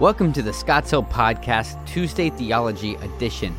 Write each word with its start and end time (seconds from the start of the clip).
Welcome 0.00 0.32
to 0.32 0.40
the 0.40 0.54
Scotts 0.54 0.92
Hill 0.92 1.02
Podcast 1.02 1.86
Tuesday 1.86 2.30
Theology 2.30 2.94
Edition. 2.94 3.54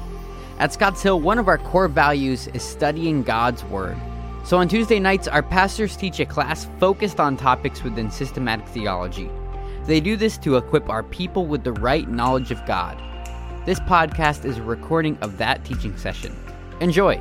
At 0.58 0.74
Scotts 0.74 1.04
Hill, 1.04 1.20
one 1.20 1.38
of 1.38 1.48
our 1.48 1.60
core 1.60 1.88
values 1.88 2.48
is 2.48 2.64
studying 2.64 3.21
God's 3.21 3.64
Word. 3.66 3.96
So 4.44 4.58
on 4.58 4.68
Tuesday 4.68 5.00
nights, 5.00 5.28
our 5.28 5.44
pastors 5.44 5.96
teach 5.96 6.20
a 6.20 6.26
class 6.26 6.68
focused 6.80 7.20
on 7.20 7.38
topics 7.38 7.84
within 7.84 8.10
systematic 8.10 8.68
theology. 8.70 9.30
They 9.86 10.00
do 10.00 10.18
this 10.18 10.40
to 10.40 10.58
equip 10.58 10.89
our 10.89 11.04
people 11.04 11.46
with 11.46 11.64
the 11.64 11.73
right 11.73 12.09
knowledge 12.09 12.50
of 12.50 12.66
God. 12.66 13.00
This 13.68 13.80
podcast 13.82 14.44
is 14.44 14.58
a 14.58 14.64
recording 14.64 15.20
of 15.21 15.38
that 15.38 15.64
teaching 15.64 15.96
session. 15.96 16.36
Enjoy. 16.80 17.20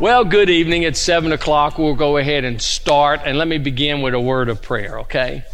Well, 0.00 0.24
good 0.24 0.48
evening. 0.48 0.84
It's 0.84 0.98
7 0.98 1.30
o'clock. 1.30 1.76
We'll 1.76 1.94
go 1.94 2.16
ahead 2.16 2.46
and 2.46 2.62
start. 2.62 3.20
And 3.26 3.36
let 3.36 3.48
me 3.48 3.58
begin 3.58 4.00
with 4.00 4.14
a 4.14 4.20
word 4.20 4.48
of 4.48 4.62
prayer, 4.62 5.00
okay? 5.00 5.44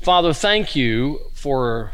Father, 0.00 0.32
thank 0.32 0.74
you 0.74 1.20
for 1.42 1.90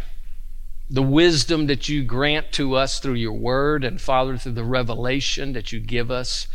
the 0.91 1.03
wisdom 1.03 1.68
that 1.68 1.89
you 1.89 2.04
grant 2.04 2.53
to 2.53 2.75
us 2.75 2.99
through 2.99 3.14
your 3.14 3.32
word, 3.32 3.82
and 3.82 3.99
Father, 3.99 4.36
through 4.36 4.53
the 4.53 4.63
revelation 4.63 5.55
that 5.55 5.72
you 5.72 5.81
give 5.81 6.11
us 6.11 6.49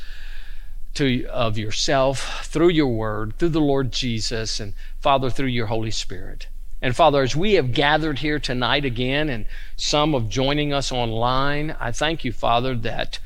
to, 0.94 1.26
of 1.26 1.58
yourself 1.58 2.46
through 2.46 2.70
your 2.70 2.88
word, 2.88 3.36
through 3.40 3.50
the 3.50 3.60
Lord 3.60 3.92
Jesus, 3.92 4.60
and 4.60 4.76
Father, 5.00 5.32
through 5.32 5.48
your 5.48 5.66
Holy 5.66 5.90
Spirit. 5.90 6.46
And 6.84 6.96
Father, 6.96 7.24
as 7.24 7.36
we 7.36 7.54
have 7.54 7.74
gathered 7.74 8.20
here 8.20 8.38
tonight 8.38 8.86
again, 8.86 9.28
and 9.28 9.48
some 9.76 10.14
of 10.14 10.30
joining 10.30 10.72
us 10.72 10.92
online, 10.92 11.76
I 11.80 11.92
thank 11.92 12.24
you, 12.24 12.32
Father, 12.32 12.76
that, 12.76 13.18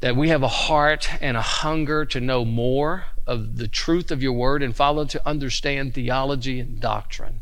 that 0.00 0.16
we 0.16 0.30
have 0.30 0.42
a 0.42 0.48
heart 0.48 1.10
and 1.20 1.36
a 1.36 1.42
hunger 1.42 2.06
to 2.06 2.20
know 2.22 2.46
more 2.46 3.04
of 3.26 3.58
the 3.58 3.68
truth 3.68 4.10
of 4.10 4.22
your 4.22 4.32
word, 4.32 4.62
and 4.62 4.74
Father, 4.74 5.04
to 5.04 5.28
understand 5.28 5.92
theology 5.92 6.58
and 6.58 6.80
doctrine. 6.80 7.41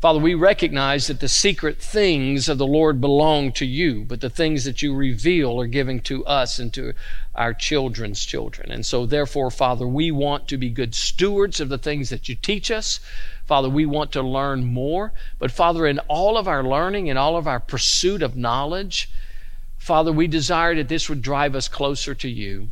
Father, 0.00 0.18
we 0.18 0.32
recognize 0.32 1.08
that 1.08 1.20
the 1.20 1.28
secret 1.28 1.78
things 1.78 2.48
of 2.48 2.56
the 2.56 2.66
Lord 2.66 3.02
belong 3.02 3.52
to 3.52 3.66
you, 3.66 4.06
but 4.06 4.22
the 4.22 4.30
things 4.30 4.64
that 4.64 4.80
you 4.80 4.94
reveal 4.94 5.60
are 5.60 5.66
given 5.66 6.00
to 6.00 6.24
us 6.24 6.58
and 6.58 6.72
to 6.72 6.94
our 7.34 7.52
children's 7.52 8.24
children. 8.24 8.72
And 8.72 8.86
so, 8.86 9.04
therefore, 9.04 9.50
Father, 9.50 9.86
we 9.86 10.10
want 10.10 10.48
to 10.48 10.56
be 10.56 10.70
good 10.70 10.94
stewards 10.94 11.60
of 11.60 11.68
the 11.68 11.76
things 11.76 12.08
that 12.08 12.30
you 12.30 12.34
teach 12.34 12.70
us. 12.70 13.00
Father, 13.44 13.68
we 13.68 13.84
want 13.84 14.10
to 14.12 14.22
learn 14.22 14.64
more. 14.64 15.12
But, 15.38 15.50
Father, 15.50 15.86
in 15.86 15.98
all 16.08 16.38
of 16.38 16.48
our 16.48 16.64
learning 16.64 17.10
and 17.10 17.18
all 17.18 17.36
of 17.36 17.46
our 17.46 17.60
pursuit 17.60 18.22
of 18.22 18.34
knowledge, 18.34 19.10
Father, 19.76 20.12
we 20.12 20.26
desire 20.26 20.74
that 20.76 20.88
this 20.88 21.10
would 21.10 21.20
drive 21.20 21.54
us 21.54 21.68
closer 21.68 22.14
to 22.14 22.28
you 22.28 22.70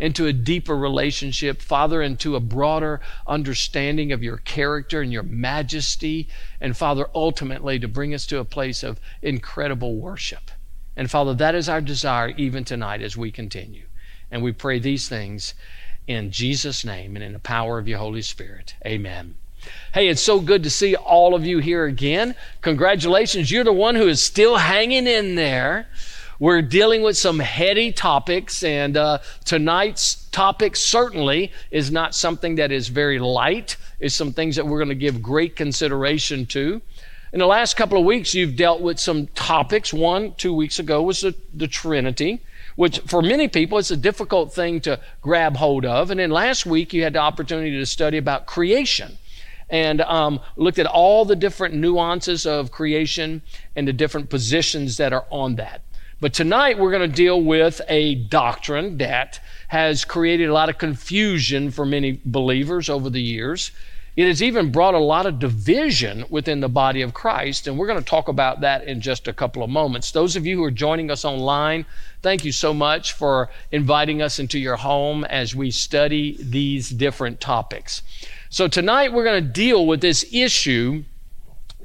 into 0.00 0.26
a 0.26 0.32
deeper 0.32 0.76
relationship, 0.76 1.60
Father, 1.60 2.00
into 2.00 2.34
a 2.34 2.40
broader 2.40 3.00
understanding 3.26 4.10
of 4.10 4.22
your 4.22 4.38
character 4.38 5.02
and 5.02 5.12
your 5.12 5.22
majesty, 5.22 6.26
and 6.60 6.76
Father, 6.76 7.06
ultimately 7.14 7.78
to 7.78 7.86
bring 7.86 8.14
us 8.14 8.26
to 8.26 8.38
a 8.38 8.44
place 8.44 8.82
of 8.82 8.98
incredible 9.20 9.94
worship. 9.96 10.50
And 10.96 11.10
Father, 11.10 11.34
that 11.34 11.54
is 11.54 11.68
our 11.68 11.82
desire 11.82 12.30
even 12.30 12.64
tonight 12.64 13.02
as 13.02 13.16
we 13.16 13.30
continue. 13.30 13.84
And 14.30 14.42
we 14.42 14.52
pray 14.52 14.78
these 14.78 15.08
things 15.08 15.54
in 16.06 16.30
Jesus' 16.30 16.84
name 16.84 17.14
and 17.14 17.24
in 17.24 17.34
the 17.34 17.38
power 17.38 17.78
of 17.78 17.86
your 17.86 17.98
Holy 17.98 18.22
Spirit. 18.22 18.74
Amen. 18.86 19.34
Hey, 19.92 20.08
it's 20.08 20.22
so 20.22 20.40
good 20.40 20.62
to 20.62 20.70
see 20.70 20.96
all 20.96 21.34
of 21.34 21.44
you 21.44 21.58
here 21.58 21.84
again. 21.84 22.34
Congratulations. 22.62 23.50
You're 23.50 23.64
the 23.64 23.72
one 23.72 23.94
who 23.94 24.08
is 24.08 24.22
still 24.22 24.56
hanging 24.56 25.06
in 25.06 25.34
there. 25.34 25.88
We're 26.40 26.62
dealing 26.62 27.02
with 27.02 27.18
some 27.18 27.38
heady 27.38 27.92
topics, 27.92 28.62
and 28.62 28.96
uh, 28.96 29.18
tonight's 29.44 30.26
topic 30.32 30.74
certainly 30.74 31.52
is 31.70 31.90
not 31.90 32.14
something 32.14 32.54
that 32.54 32.72
is 32.72 32.88
very 32.88 33.18
light. 33.18 33.76
It's 34.00 34.14
some 34.14 34.32
things 34.32 34.56
that 34.56 34.66
we're 34.66 34.78
going 34.78 34.88
to 34.88 34.94
give 34.94 35.20
great 35.20 35.54
consideration 35.54 36.46
to. 36.46 36.80
In 37.34 37.40
the 37.40 37.46
last 37.46 37.76
couple 37.76 37.98
of 37.98 38.06
weeks, 38.06 38.32
you've 38.32 38.56
dealt 38.56 38.80
with 38.80 38.98
some 38.98 39.26
topics. 39.28 39.92
One, 39.92 40.34
two 40.36 40.54
weeks 40.54 40.78
ago, 40.78 41.02
was 41.02 41.20
the, 41.20 41.34
the 41.52 41.68
Trinity 41.68 42.40
which 42.76 43.00
for 43.00 43.20
many 43.20 43.46
people 43.46 43.76
it's 43.76 43.90
a 43.90 43.96
difficult 43.96 44.54
thing 44.54 44.80
to 44.80 44.98
grab 45.20 45.56
hold 45.56 45.84
of. 45.84 46.10
And 46.10 46.18
then 46.18 46.30
last 46.30 46.64
week 46.64 46.94
you 46.94 47.02
had 47.02 47.12
the 47.12 47.18
opportunity 47.18 47.72
to 47.72 47.84
study 47.84 48.16
about 48.16 48.46
creation 48.46 49.18
and 49.68 50.00
um, 50.00 50.40
looked 50.56 50.78
at 50.78 50.86
all 50.86 51.26
the 51.26 51.36
different 51.36 51.74
nuances 51.74 52.46
of 52.46 52.70
creation 52.70 53.42
and 53.76 53.86
the 53.86 53.92
different 53.92 54.30
positions 54.30 54.96
that 54.96 55.12
are 55.12 55.26
on 55.28 55.56
that. 55.56 55.82
But 56.20 56.34
tonight 56.34 56.78
we're 56.78 56.90
going 56.90 57.10
to 57.10 57.16
deal 57.16 57.40
with 57.40 57.80
a 57.88 58.14
doctrine 58.14 58.98
that 58.98 59.40
has 59.68 60.04
created 60.04 60.50
a 60.50 60.52
lot 60.52 60.68
of 60.68 60.76
confusion 60.76 61.70
for 61.70 61.86
many 61.86 62.20
believers 62.26 62.90
over 62.90 63.08
the 63.08 63.22
years. 63.22 63.70
It 64.16 64.26
has 64.26 64.42
even 64.42 64.70
brought 64.70 64.92
a 64.92 64.98
lot 64.98 65.24
of 65.24 65.38
division 65.38 66.26
within 66.28 66.60
the 66.60 66.68
body 66.68 67.00
of 67.00 67.14
Christ, 67.14 67.66
and 67.66 67.78
we're 67.78 67.86
going 67.86 68.00
to 68.00 68.04
talk 68.04 68.28
about 68.28 68.60
that 68.60 68.84
in 68.84 69.00
just 69.00 69.28
a 69.28 69.32
couple 69.32 69.62
of 69.62 69.70
moments. 69.70 70.10
Those 70.10 70.36
of 70.36 70.44
you 70.44 70.56
who 70.56 70.64
are 70.64 70.70
joining 70.70 71.10
us 71.10 71.24
online, 71.24 71.86
thank 72.20 72.44
you 72.44 72.52
so 72.52 72.74
much 72.74 73.14
for 73.14 73.48
inviting 73.72 74.20
us 74.20 74.38
into 74.38 74.58
your 74.58 74.76
home 74.76 75.24
as 75.24 75.56
we 75.56 75.70
study 75.70 76.36
these 76.38 76.90
different 76.90 77.40
topics. 77.40 78.02
So, 78.50 78.68
tonight 78.68 79.14
we're 79.14 79.24
going 79.24 79.42
to 79.42 79.50
deal 79.50 79.86
with 79.86 80.02
this 80.02 80.26
issue 80.34 81.04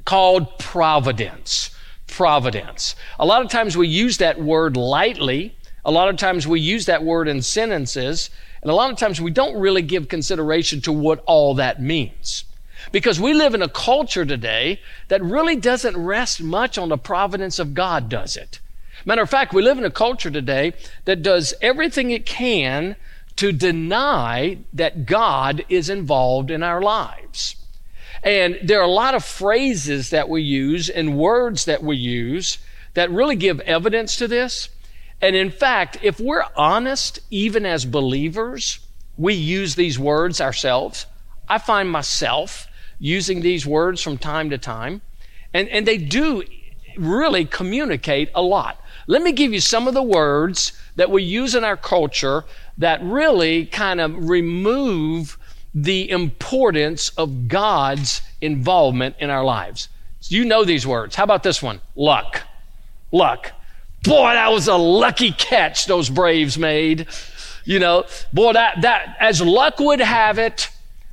called 0.04 0.58
providence 0.58 1.70
providence. 2.06 2.94
A 3.18 3.26
lot 3.26 3.42
of 3.42 3.50
times 3.50 3.76
we 3.76 3.88
use 3.88 4.18
that 4.18 4.40
word 4.40 4.76
lightly. 4.76 5.56
A 5.84 5.90
lot 5.90 6.08
of 6.08 6.16
times 6.16 6.46
we 6.46 6.60
use 6.60 6.86
that 6.86 7.04
word 7.04 7.28
in 7.28 7.42
sentences. 7.42 8.30
And 8.62 8.70
a 8.70 8.74
lot 8.74 8.90
of 8.90 8.98
times 8.98 9.20
we 9.20 9.30
don't 9.30 9.58
really 9.58 9.82
give 9.82 10.08
consideration 10.08 10.80
to 10.82 10.92
what 10.92 11.22
all 11.26 11.54
that 11.54 11.80
means. 11.80 12.44
Because 12.92 13.20
we 13.20 13.34
live 13.34 13.54
in 13.54 13.62
a 13.62 13.68
culture 13.68 14.24
today 14.24 14.80
that 15.08 15.22
really 15.22 15.56
doesn't 15.56 15.96
rest 15.96 16.42
much 16.42 16.78
on 16.78 16.88
the 16.88 16.98
providence 16.98 17.58
of 17.58 17.74
God, 17.74 18.08
does 18.08 18.36
it? 18.36 18.60
Matter 19.04 19.22
of 19.22 19.30
fact, 19.30 19.52
we 19.52 19.62
live 19.62 19.78
in 19.78 19.84
a 19.84 19.90
culture 19.90 20.30
today 20.30 20.72
that 21.04 21.22
does 21.22 21.54
everything 21.60 22.10
it 22.10 22.26
can 22.26 22.96
to 23.36 23.52
deny 23.52 24.58
that 24.72 25.06
God 25.06 25.64
is 25.68 25.90
involved 25.90 26.50
in 26.50 26.62
our 26.62 26.80
lives. 26.80 27.56
And 28.26 28.58
there 28.60 28.80
are 28.80 28.84
a 28.84 28.88
lot 28.88 29.14
of 29.14 29.24
phrases 29.24 30.10
that 30.10 30.28
we 30.28 30.42
use 30.42 30.88
and 30.88 31.16
words 31.16 31.64
that 31.66 31.84
we 31.84 31.96
use 31.96 32.58
that 32.94 33.08
really 33.12 33.36
give 33.36 33.60
evidence 33.60 34.16
to 34.16 34.26
this. 34.26 34.68
And 35.22 35.36
in 35.36 35.48
fact, 35.48 35.98
if 36.02 36.18
we're 36.18 36.44
honest, 36.56 37.20
even 37.30 37.64
as 37.64 37.84
believers, 37.84 38.80
we 39.16 39.34
use 39.34 39.76
these 39.76 39.96
words 39.96 40.40
ourselves. 40.40 41.06
I 41.48 41.58
find 41.58 41.88
myself 41.88 42.66
using 42.98 43.42
these 43.42 43.64
words 43.64 44.02
from 44.02 44.18
time 44.18 44.50
to 44.50 44.58
time, 44.58 45.02
and, 45.54 45.68
and 45.68 45.86
they 45.86 45.96
do 45.96 46.42
really 46.96 47.44
communicate 47.44 48.30
a 48.34 48.42
lot. 48.42 48.80
Let 49.06 49.22
me 49.22 49.30
give 49.30 49.52
you 49.52 49.60
some 49.60 49.86
of 49.86 49.94
the 49.94 50.02
words 50.02 50.72
that 50.96 51.12
we 51.12 51.22
use 51.22 51.54
in 51.54 51.62
our 51.62 51.76
culture 51.76 52.44
that 52.78 53.00
really 53.04 53.66
kind 53.66 54.00
of 54.00 54.28
remove 54.28 55.38
the 55.76 56.08
importance 56.10 57.10
of 57.10 57.48
God's 57.48 58.22
involvement 58.40 59.14
in 59.20 59.28
our 59.28 59.44
lives. 59.44 59.90
You 60.22 60.46
know 60.46 60.64
these 60.64 60.86
words. 60.86 61.14
How 61.14 61.24
about 61.24 61.42
this 61.42 61.62
one? 61.62 61.82
Luck. 61.94 62.40
Luck. 63.12 63.52
Boy, 64.02 64.32
that 64.32 64.50
was 64.50 64.68
a 64.68 64.76
lucky 64.76 65.32
catch 65.32 65.84
those 65.84 66.08
Braves 66.08 66.56
made. 66.56 67.06
You 67.66 67.78
know, 67.78 68.06
boy, 68.32 68.54
that, 68.54 68.80
that, 68.82 69.18
as 69.20 69.42
luck 69.42 69.78
would 69.78 70.00
have 70.00 70.38
it, 70.38 70.70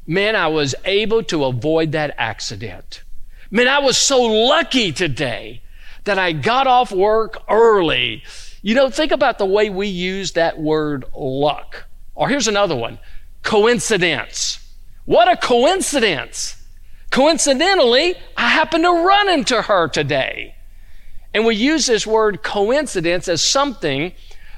man, 0.07 0.33
I 0.37 0.47
was 0.47 0.75
able 0.85 1.23
to 1.23 1.43
avoid 1.43 1.91
that 1.91 2.15
accident. 2.17 3.03
Man, 3.51 3.67
I 3.67 3.79
was 3.79 3.97
so 3.97 4.21
lucky 4.21 4.93
today 4.93 5.61
that 6.05 6.17
I 6.17 6.31
got 6.31 6.67
off 6.67 6.89
work 6.89 7.37
early. 7.49 8.23
You 8.61 8.75
know, 8.75 8.89
think 8.89 9.11
about 9.11 9.39
the 9.39 9.45
way 9.45 9.69
we 9.69 9.87
use 9.87 10.31
that 10.31 10.57
word 10.57 11.03
luck. 11.13 11.85
Or 12.15 12.29
here's 12.29 12.47
another 12.47 12.77
one 12.77 12.99
coincidence. 13.43 14.59
What 15.05 15.29
a 15.29 15.37
coincidence. 15.37 16.55
Coincidentally, 17.11 18.15
I 18.35 18.49
happened 18.49 18.85
to 18.85 18.91
run 18.91 19.29
into 19.29 19.61
her 19.61 19.87
today. 19.87 20.55
And 21.33 21.45
we 21.45 21.55
use 21.55 21.85
this 21.85 22.07
word 22.07 22.41
coincidence 22.41 23.27
as 23.27 23.45
something 23.45 24.13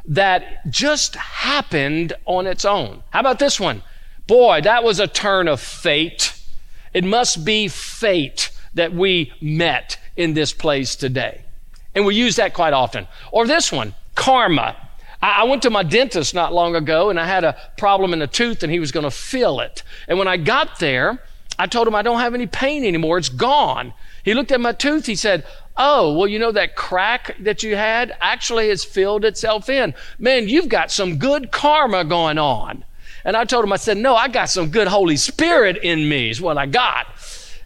that 0.07 0.69
just 0.69 1.15
happened 1.15 2.13
on 2.25 2.47
its 2.47 2.63
own. 2.63 3.03
How 3.09 3.21
about 3.21 3.39
this 3.39 3.59
one? 3.59 3.81
Boy, 4.27 4.61
that 4.61 4.83
was 4.83 4.99
a 4.99 5.07
turn 5.07 5.47
of 5.47 5.59
fate. 5.59 6.33
It 6.93 7.03
must 7.03 7.43
be 7.43 7.67
fate 7.67 8.51
that 8.73 8.93
we 8.93 9.33
met 9.41 9.97
in 10.15 10.33
this 10.33 10.53
place 10.53 10.95
today. 10.95 11.41
And 11.93 12.05
we 12.05 12.15
use 12.15 12.35
that 12.35 12.53
quite 12.53 12.73
often. 12.73 13.07
Or 13.31 13.47
this 13.47 13.71
one, 13.71 13.95
karma. 14.15 14.75
I 15.21 15.43
went 15.43 15.61
to 15.63 15.69
my 15.69 15.83
dentist 15.83 16.33
not 16.33 16.53
long 16.53 16.75
ago 16.75 17.09
and 17.09 17.19
I 17.19 17.25
had 17.25 17.43
a 17.43 17.57
problem 17.77 18.13
in 18.13 18.21
a 18.21 18.27
tooth 18.27 18.63
and 18.63 18.71
he 18.71 18.79
was 18.79 18.91
going 18.91 19.05
to 19.05 19.11
fill 19.11 19.59
it. 19.59 19.83
And 20.07 20.19
when 20.19 20.27
I 20.27 20.37
got 20.37 20.79
there, 20.79 21.21
I 21.57 21.67
told 21.67 21.87
him 21.87 21.95
I 21.95 22.01
don't 22.01 22.19
have 22.19 22.33
any 22.33 22.47
pain 22.47 22.83
anymore. 22.83 23.17
It's 23.17 23.29
gone. 23.29 23.93
He 24.23 24.33
looked 24.33 24.51
at 24.51 24.59
my 24.59 24.73
tooth. 24.73 25.05
He 25.05 25.15
said, 25.15 25.45
Oh, 25.77 26.13
well, 26.13 26.27
you 26.27 26.39
know 26.39 26.51
that 26.53 26.75
crack 26.75 27.35
that 27.41 27.61
you 27.61 27.75
had 27.75 28.15
actually 28.21 28.69
has 28.69 28.83
filled 28.83 29.25
itself 29.25 29.69
in. 29.69 29.93
Man, 30.17 30.47
you've 30.47 30.69
got 30.69 30.89
some 30.89 31.17
good 31.17 31.51
karma 31.51 32.05
going 32.05 32.37
on. 32.37 32.85
And 33.25 33.35
I 33.35 33.43
told 33.43 33.65
him, 33.65 33.73
I 33.73 33.77
said, 33.77 33.97
No, 33.97 34.15
I 34.15 34.27
got 34.27 34.49
some 34.49 34.69
good 34.69 34.87
Holy 34.87 35.17
Spirit 35.17 35.77
in 35.77 36.07
me, 36.07 36.29
is 36.29 36.41
what 36.41 36.57
I 36.57 36.65
got. 36.65 37.07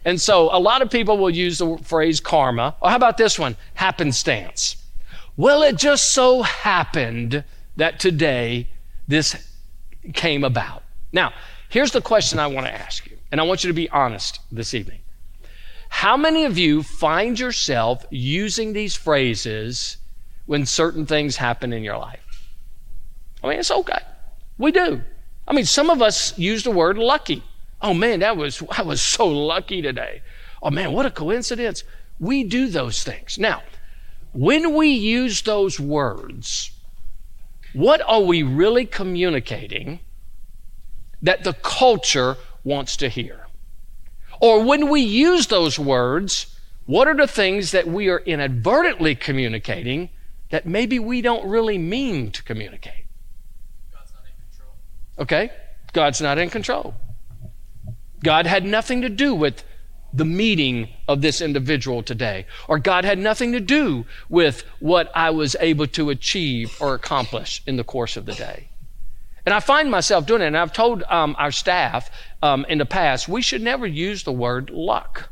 And 0.04 0.20
so 0.20 0.48
a 0.52 0.58
lot 0.58 0.82
of 0.82 0.90
people 0.90 1.18
will 1.18 1.30
use 1.30 1.58
the 1.58 1.78
phrase 1.82 2.20
karma. 2.20 2.74
Or 2.80 2.90
how 2.90 2.96
about 2.96 3.16
this 3.16 3.38
one? 3.38 3.56
Happenstance. 3.74 4.76
Well, 5.36 5.62
it 5.62 5.76
just 5.76 6.12
so 6.12 6.42
happened 6.42 7.44
that 7.76 8.00
today 8.00 8.68
this 9.08 9.36
came 10.12 10.44
about. 10.44 10.82
Now, 11.12 11.32
here's 11.68 11.92
the 11.92 12.00
question 12.00 12.38
I 12.38 12.46
want 12.46 12.66
to 12.66 12.72
ask 12.72 13.06
you, 13.06 13.16
and 13.30 13.40
I 13.40 13.44
want 13.44 13.64
you 13.64 13.68
to 13.68 13.74
be 13.74 13.88
honest 13.90 14.40
this 14.52 14.74
evening. 14.74 15.00
How 15.88 16.16
many 16.16 16.44
of 16.44 16.56
you 16.56 16.82
find 16.82 17.38
yourself 17.38 18.04
using 18.10 18.72
these 18.72 18.94
phrases 18.94 19.96
when 20.46 20.64
certain 20.64 21.04
things 21.04 21.36
happen 21.36 21.72
in 21.72 21.82
your 21.82 21.98
life? 21.98 22.48
I 23.42 23.48
mean, 23.48 23.58
it's 23.58 23.70
okay. 23.70 23.98
We 24.58 24.72
do. 24.72 25.02
I 25.48 25.52
mean, 25.52 25.64
some 25.64 25.90
of 25.90 26.00
us 26.02 26.38
use 26.38 26.62
the 26.62 26.70
word 26.70 26.96
lucky. 26.96 27.42
Oh 27.82 27.94
man, 27.94 28.20
that 28.20 28.36
was 28.36 28.62
I 28.70 28.82
was 28.82 29.00
so 29.00 29.26
lucky 29.26 29.82
today. 29.82 30.22
Oh 30.62 30.70
man, 30.70 30.92
what 30.92 31.06
a 31.06 31.10
coincidence. 31.10 31.82
We 32.18 32.44
do 32.44 32.68
those 32.68 33.02
things. 33.02 33.38
Now, 33.38 33.62
when 34.32 34.74
we 34.74 34.88
use 34.88 35.42
those 35.42 35.80
words, 35.80 36.70
what 37.72 38.00
are 38.06 38.22
we 38.22 38.42
really 38.42 38.86
communicating 38.86 40.00
that 41.22 41.44
the 41.44 41.52
culture 41.52 42.36
wants 42.64 42.96
to 42.98 43.08
hear? 43.08 43.46
Or 44.40 44.64
when 44.64 44.88
we 44.88 45.00
use 45.00 45.48
those 45.48 45.78
words, 45.78 46.56
what 46.86 47.06
are 47.06 47.16
the 47.16 47.26
things 47.26 47.72
that 47.72 47.86
we 47.86 48.08
are 48.08 48.20
inadvertently 48.20 49.14
communicating 49.14 50.10
that 50.50 50.66
maybe 50.66 50.98
we 50.98 51.20
don't 51.20 51.48
really 51.48 51.78
mean 51.78 52.30
to 52.32 52.42
communicate? 52.42 53.06
God's 53.92 54.12
not 54.12 54.24
in 54.24 54.32
control. 54.48 54.74
Okay? 55.18 55.50
God's 55.92 56.20
not 56.20 56.38
in 56.38 56.50
control. 56.50 56.94
God 58.22 58.46
had 58.46 58.64
nothing 58.64 59.02
to 59.02 59.08
do 59.08 59.34
with 59.34 59.64
the 60.12 60.24
meeting 60.24 60.88
of 61.06 61.20
this 61.20 61.40
individual 61.40 62.02
today, 62.02 62.46
or 62.68 62.78
God 62.78 63.04
had 63.04 63.18
nothing 63.18 63.52
to 63.52 63.60
do 63.60 64.06
with 64.28 64.64
what 64.80 65.10
I 65.14 65.30
was 65.30 65.56
able 65.60 65.86
to 65.88 66.10
achieve 66.10 66.76
or 66.80 66.94
accomplish 66.94 67.62
in 67.66 67.76
the 67.76 67.84
course 67.84 68.16
of 68.16 68.26
the 68.26 68.34
day. 68.34 68.68
And 69.46 69.54
I 69.54 69.60
find 69.60 69.90
myself 69.90 70.26
doing 70.26 70.42
it, 70.42 70.46
and 70.46 70.56
I've 70.56 70.72
told 70.72 71.02
um, 71.04 71.34
our 71.38 71.52
staff 71.52 72.10
um, 72.42 72.66
in 72.68 72.78
the 72.78 72.86
past 72.86 73.28
we 73.28 73.42
should 73.42 73.62
never 73.62 73.86
use 73.86 74.24
the 74.24 74.32
word 74.32 74.70
luck. 74.70 75.30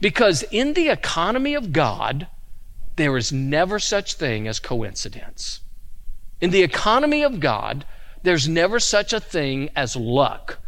Because 0.00 0.42
in 0.50 0.74
the 0.74 0.88
economy 0.88 1.54
of 1.54 1.72
God, 1.72 2.26
there 2.96 3.16
is 3.16 3.32
never 3.32 3.78
such 3.78 4.14
thing 4.14 4.48
as 4.48 4.60
coincidence. 4.60 5.60
In 6.40 6.50
the 6.50 6.62
economy 6.62 7.22
of 7.22 7.40
God, 7.40 7.86
there's 8.22 8.48
never 8.48 8.80
such 8.80 9.12
a 9.12 9.20
thing 9.20 9.70
as 9.76 9.96
luck 9.96 10.58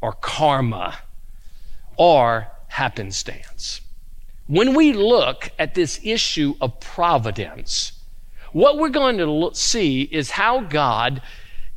or 0.00 0.12
karma 0.12 0.98
or 1.96 2.48
happenstance. 2.68 3.80
When 4.46 4.74
we 4.74 4.92
look 4.92 5.50
at 5.58 5.74
this 5.74 6.00
issue 6.02 6.54
of 6.60 6.80
providence, 6.80 7.92
what 8.52 8.78
we're 8.78 8.88
going 8.88 9.18
to 9.18 9.50
see 9.54 10.02
is 10.02 10.30
how 10.30 10.60
God 10.60 11.20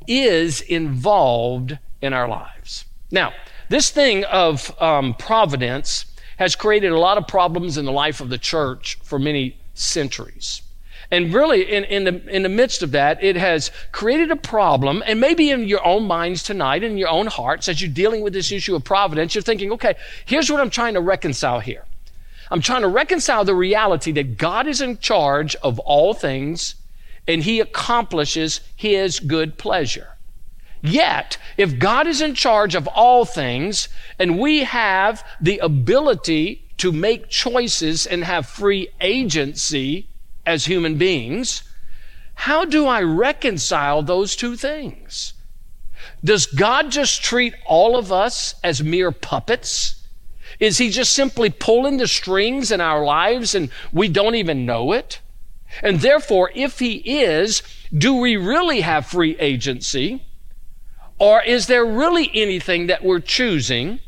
is 0.07 0.61
involved 0.61 1.77
in 2.01 2.13
our 2.13 2.27
lives. 2.27 2.85
Now, 3.11 3.33
this 3.69 3.89
thing 3.89 4.23
of 4.25 4.73
um, 4.81 5.13
providence 5.15 6.05
has 6.37 6.55
created 6.55 6.91
a 6.91 6.99
lot 6.99 7.17
of 7.17 7.27
problems 7.27 7.77
in 7.77 7.85
the 7.85 7.91
life 7.91 8.21
of 8.21 8.29
the 8.29 8.37
church 8.37 8.97
for 9.03 9.19
many 9.19 9.57
centuries. 9.73 10.61
And 11.11 11.33
really, 11.33 11.63
in, 11.63 11.83
in, 11.83 12.05
the, 12.05 12.35
in 12.35 12.43
the 12.43 12.49
midst 12.49 12.81
of 12.81 12.91
that, 12.91 13.21
it 13.21 13.35
has 13.35 13.69
created 13.91 14.31
a 14.31 14.37
problem. 14.37 15.03
And 15.05 15.19
maybe 15.19 15.49
in 15.49 15.67
your 15.67 15.85
own 15.85 16.07
minds 16.07 16.41
tonight, 16.41 16.83
in 16.83 16.97
your 16.97 17.09
own 17.09 17.27
hearts, 17.27 17.67
as 17.67 17.81
you're 17.81 17.91
dealing 17.91 18.21
with 18.21 18.31
this 18.31 18.49
issue 18.49 18.75
of 18.75 18.85
providence, 18.85 19.35
you're 19.35 19.41
thinking, 19.41 19.73
okay, 19.73 19.95
here's 20.25 20.49
what 20.49 20.61
I'm 20.61 20.69
trying 20.69 20.93
to 20.93 21.01
reconcile 21.01 21.59
here. 21.59 21.83
I'm 22.49 22.61
trying 22.61 22.81
to 22.81 22.87
reconcile 22.87 23.43
the 23.43 23.55
reality 23.55 24.13
that 24.13 24.37
God 24.37 24.67
is 24.67 24.81
in 24.81 24.99
charge 24.99 25.55
of 25.57 25.79
all 25.79 26.13
things 26.13 26.75
and 27.27 27.43
he 27.43 27.59
accomplishes 27.59 28.61
his 28.75 29.19
good 29.19 29.57
pleasure. 29.57 30.17
Yet, 30.81 31.37
if 31.57 31.77
God 31.77 32.07
is 32.07 32.21
in 32.21 32.35
charge 32.35 32.73
of 32.73 32.87
all 32.87 33.23
things 33.25 33.87
and 34.17 34.39
we 34.39 34.63
have 34.63 35.23
the 35.39 35.59
ability 35.59 36.65
to 36.77 36.91
make 36.91 37.29
choices 37.29 38.07
and 38.07 38.23
have 38.23 38.47
free 38.47 38.89
agency 38.99 40.07
as 40.51 40.65
human 40.65 40.97
beings, 40.97 41.63
how 42.35 42.65
do 42.65 42.85
I 42.85 43.01
reconcile 43.01 44.03
those 44.03 44.35
two 44.35 44.57
things? 44.57 45.33
Does 46.23 46.45
God 46.45 46.91
just 46.91 47.23
treat 47.23 47.53
all 47.65 47.97
of 47.97 48.11
us 48.11 48.55
as 48.63 48.83
mere 48.83 49.11
puppets? 49.11 50.03
Is 50.59 50.77
He 50.77 50.89
just 50.89 51.13
simply 51.13 51.49
pulling 51.49 51.97
the 51.97 52.07
strings 52.07 52.69
in 52.69 52.81
our 52.81 53.03
lives 53.03 53.55
and 53.55 53.69
we 53.93 54.09
don't 54.09 54.35
even 54.35 54.65
know 54.65 54.91
it? 54.91 55.21
And 55.81 56.01
therefore, 56.01 56.51
if 56.53 56.79
He 56.79 56.95
is, 56.95 57.63
do 57.97 58.15
we 58.15 58.35
really 58.35 58.81
have 58.81 59.07
free 59.07 59.37
agency? 59.39 60.25
Or 61.17 61.41
is 61.41 61.67
there 61.67 61.85
really 61.85 62.29
anything 62.33 62.87
that 62.87 63.03
we're 63.03 63.19
choosing? 63.19 63.99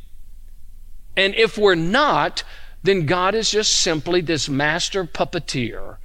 And 1.15 1.33
if 1.35 1.57
we're 1.57 1.75
not, 1.75 2.43
then 2.81 3.05
God 3.05 3.33
is 3.33 3.49
just 3.49 3.75
simply 3.75 4.19
this 4.19 4.49
master 4.49 5.05
puppeteer 5.05 5.97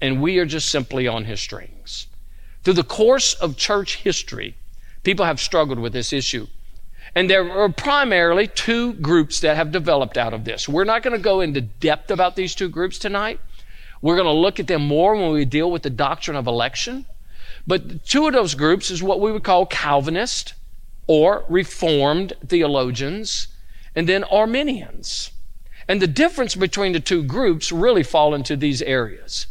and 0.00 0.20
we 0.20 0.38
are 0.38 0.46
just 0.46 0.68
simply 0.68 1.06
on 1.06 1.24
his 1.24 1.40
strings. 1.40 2.06
Through 2.62 2.74
the 2.74 2.82
course 2.82 3.34
of 3.34 3.56
church 3.56 3.96
history, 3.96 4.56
people 5.02 5.24
have 5.24 5.40
struggled 5.40 5.78
with 5.78 5.92
this 5.92 6.12
issue. 6.12 6.48
And 7.14 7.30
there 7.30 7.50
are 7.50 7.68
primarily 7.68 8.46
two 8.46 8.94
groups 8.94 9.40
that 9.40 9.56
have 9.56 9.72
developed 9.72 10.18
out 10.18 10.34
of 10.34 10.44
this. 10.44 10.68
We're 10.68 10.84
not 10.84 11.02
going 11.02 11.16
to 11.16 11.22
go 11.22 11.40
into 11.40 11.60
depth 11.60 12.10
about 12.10 12.36
these 12.36 12.54
two 12.54 12.68
groups 12.68 12.98
tonight. 12.98 13.40
We're 14.02 14.16
going 14.16 14.26
to 14.26 14.32
look 14.32 14.60
at 14.60 14.66
them 14.66 14.86
more 14.86 15.14
when 15.14 15.32
we 15.32 15.44
deal 15.44 15.70
with 15.70 15.82
the 15.82 15.90
doctrine 15.90 16.36
of 16.36 16.46
election. 16.46 17.06
But 17.66 18.04
two 18.04 18.26
of 18.26 18.32
those 18.32 18.54
groups 18.54 18.90
is 18.90 19.02
what 19.02 19.20
we 19.20 19.32
would 19.32 19.44
call 19.44 19.66
Calvinist 19.66 20.54
or 21.06 21.44
Reformed 21.48 22.32
theologians, 22.46 23.48
and 23.94 24.08
then 24.08 24.24
Arminians. 24.24 25.30
And 25.88 26.02
the 26.02 26.08
difference 26.08 26.54
between 26.54 26.92
the 26.92 27.00
two 27.00 27.22
groups 27.22 27.70
really 27.70 28.02
fall 28.02 28.34
into 28.34 28.56
these 28.56 28.82
areas. 28.82 29.46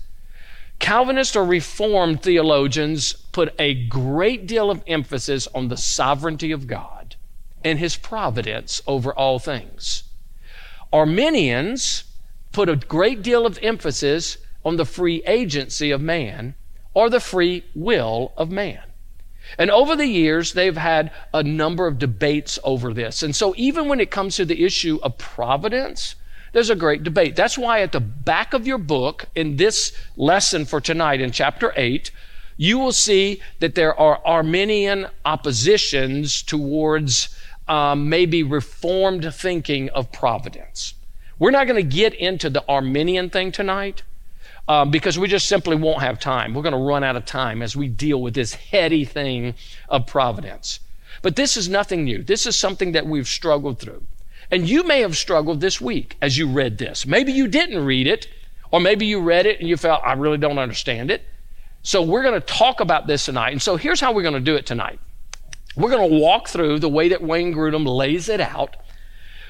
Calvinist 0.79 1.35
or 1.35 1.45
Reformed 1.45 2.21
theologians 2.21 3.13
put 3.31 3.53
a 3.57 3.73
great 3.73 4.45
deal 4.45 4.69
of 4.69 4.83
emphasis 4.87 5.47
on 5.53 5.67
the 5.67 5.77
sovereignty 5.77 6.51
of 6.51 6.67
God 6.67 7.15
and 7.63 7.79
his 7.79 7.97
providence 7.97 8.81
over 8.85 9.13
all 9.13 9.39
things. 9.39 10.03
Arminians 10.93 12.03
put 12.51 12.69
a 12.69 12.75
great 12.75 13.21
deal 13.21 13.45
of 13.45 13.59
emphasis 13.61 14.37
on 14.63 14.77
the 14.77 14.85
free 14.85 15.23
agency 15.25 15.91
of 15.91 16.01
man 16.01 16.55
or 16.93 17.09
the 17.09 17.19
free 17.19 17.63
will 17.73 18.33
of 18.37 18.51
man. 18.51 18.81
And 19.57 19.69
over 19.69 19.95
the 19.95 20.07
years, 20.07 20.53
they've 20.53 20.77
had 20.77 21.11
a 21.33 21.43
number 21.43 21.85
of 21.85 21.99
debates 21.99 22.57
over 22.63 22.93
this. 22.93 23.21
And 23.21 23.35
so, 23.35 23.53
even 23.57 23.87
when 23.87 23.99
it 23.99 24.09
comes 24.09 24.35
to 24.37 24.45
the 24.45 24.63
issue 24.63 24.99
of 25.03 25.17
providence, 25.17 26.15
there's 26.55 26.69
a 26.69 26.75
great 26.75 27.03
debate. 27.03 27.35
That's 27.35 27.57
why 27.57 27.81
at 27.81 27.91
the 27.91 27.99
back 27.99 28.53
of 28.53 28.65
your 28.65 28.77
book, 28.77 29.25
in 29.35 29.57
this 29.57 29.91
lesson 30.15 30.63
for 30.63 30.79
tonight, 30.79 31.19
in 31.19 31.31
chapter 31.31 31.73
8, 31.75 32.11
you 32.55 32.79
will 32.79 32.93
see 32.93 33.41
that 33.59 33.75
there 33.75 33.93
are 33.99 34.21
Arminian 34.23 35.07
oppositions 35.25 36.41
towards 36.41 37.37
um, 37.67 38.07
maybe 38.07 38.41
reformed 38.41 39.33
thinking 39.35 39.89
of 39.89 40.13
providence. 40.13 40.93
We're 41.39 41.51
not 41.51 41.67
going 41.67 41.75
to 41.75 41.95
get 41.95 42.13
into 42.13 42.49
the 42.49 42.63
Arminian 42.69 43.29
thing 43.29 43.51
tonight. 43.51 44.03
Um, 44.69 44.89
because 44.91 45.19
we 45.19 45.27
just 45.27 45.47
simply 45.47 45.75
won't 45.75 46.01
have 46.01 46.19
time. 46.19 46.53
We're 46.53 46.63
going 46.63 46.71
to 46.71 46.79
run 46.79 47.03
out 47.03 47.15
of 47.17 47.25
time 47.25 47.61
as 47.61 47.75
we 47.75 47.87
deal 47.87 48.19
with 48.19 48.33
this 48.33 48.53
heady 48.55 49.05
thing 49.05 49.53
of 49.89 50.07
providence. 50.07 50.79
But 51.21 51.35
this 51.35 51.55
is 51.55 51.69
nothing 51.69 52.05
new. 52.05 52.23
This 52.23 52.47
is 52.47 52.55
something 52.55 52.93
that 52.93 53.05
we've 53.05 53.27
struggled 53.27 53.77
through. 53.77 54.03
And 54.51 54.69
you 54.69 54.83
may 54.83 55.01
have 55.01 55.17
struggled 55.17 55.61
this 55.61 55.81
week 55.81 56.17
as 56.21 56.37
you 56.37 56.47
read 56.47 56.77
this. 56.77 57.05
Maybe 57.05 57.31
you 57.31 57.47
didn't 57.47 57.83
read 57.83 58.07
it, 58.07 58.27
or 58.71 58.79
maybe 58.79 59.05
you 59.05 59.21
read 59.21 59.45
it 59.45 59.59
and 59.59 59.67
you 59.67 59.77
felt, 59.77 60.01
I 60.03 60.13
really 60.13 60.37
don't 60.37 60.59
understand 60.59 61.11
it. 61.11 61.23
So 61.81 62.01
we're 62.01 62.23
going 62.23 62.39
to 62.39 62.45
talk 62.45 62.79
about 62.79 63.07
this 63.07 63.25
tonight. 63.25 63.51
And 63.51 63.61
so 63.61 63.75
here's 63.75 63.99
how 63.99 64.13
we're 64.13 64.23
going 64.23 64.33
to 64.33 64.39
do 64.39 64.55
it 64.55 64.65
tonight. 64.65 64.99
We're 65.75 65.89
going 65.89 66.09
to 66.09 66.17
walk 66.17 66.47
through 66.47 66.79
the 66.79 66.89
way 66.89 67.09
that 67.09 67.21
Wayne 67.21 67.53
Grudem 67.53 67.85
lays 67.85 68.29
it 68.29 68.41
out. 68.41 68.77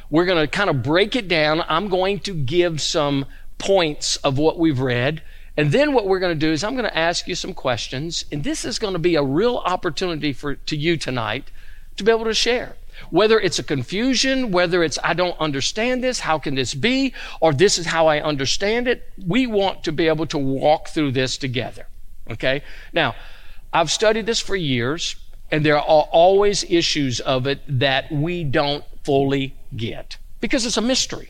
We're 0.10 0.26
going 0.26 0.44
to 0.44 0.48
kind 0.48 0.70
of 0.70 0.84
break 0.84 1.16
it 1.16 1.28
down. 1.28 1.64
I'm 1.68 1.88
going 1.88 2.20
to 2.22 2.34
give 2.34 2.82
some 2.82 3.26
points 3.58 4.18
of 4.18 4.38
what 4.38 4.60
we've 4.60 4.80
read. 4.80 5.22
And 5.58 5.72
then 5.72 5.94
what 5.94 6.08
we're 6.08 6.20
going 6.20 6.38
to 6.38 6.40
do 6.40 6.52
is 6.52 6.64
I'm 6.64 6.74
going 6.74 6.90
to 6.90 6.98
ask 6.98 7.28
you 7.28 7.36
some 7.36 7.54
questions. 7.54 8.26
And 8.32 8.44
this 8.44 8.66
is 8.66 8.80
going 8.80 8.94
to 8.94 9.00
be 9.00 9.16
a 9.16 9.24
real 9.24 9.58
opportunity 9.58 10.34
for 10.34 10.56
to 10.56 10.76
you 10.76 10.98
tonight 10.98 11.52
to 11.96 12.04
be 12.04 12.12
able 12.12 12.26
to 12.26 12.34
share. 12.34 12.76
Whether 13.10 13.40
it's 13.40 13.60
a 13.60 13.64
confusion, 13.64 14.52
whether 14.52 14.84
it's, 14.84 14.98
I 15.04 15.14
don't 15.14 15.38
understand 15.40 16.04
this, 16.04 16.20
how 16.20 16.40
can 16.40 16.56
this 16.56 16.74
be, 16.74 17.14
or 17.42 17.54
this 17.54 17.78
is 17.78 17.86
how 17.86 18.08
I 18.08 18.22
understand 18.22 18.88
it, 18.88 19.10
we 19.26 19.48
want 19.48 19.84
to 19.84 19.92
be 19.92 20.08
able 20.08 20.26
to 20.28 20.38
walk 20.38 20.90
through 20.90 21.12
this 21.12 21.38
together. 21.38 21.88
Okay? 22.30 22.64
Now, 22.94 23.16
I've 23.74 23.92
studied 23.92 24.26
this 24.26 24.40
for 24.40 24.56
years, 24.56 25.16
and 25.52 25.66
there 25.66 25.78
are 25.78 25.82
always 25.82 26.64
issues 26.64 27.20
of 27.20 27.48
it 27.48 27.62
that 27.68 28.12
we 28.12 28.44
don't 28.44 28.84
fully 29.04 29.56
get. 29.76 30.18
because 30.46 30.64
it's 30.64 30.78
a 30.78 30.82
mystery. 30.82 31.30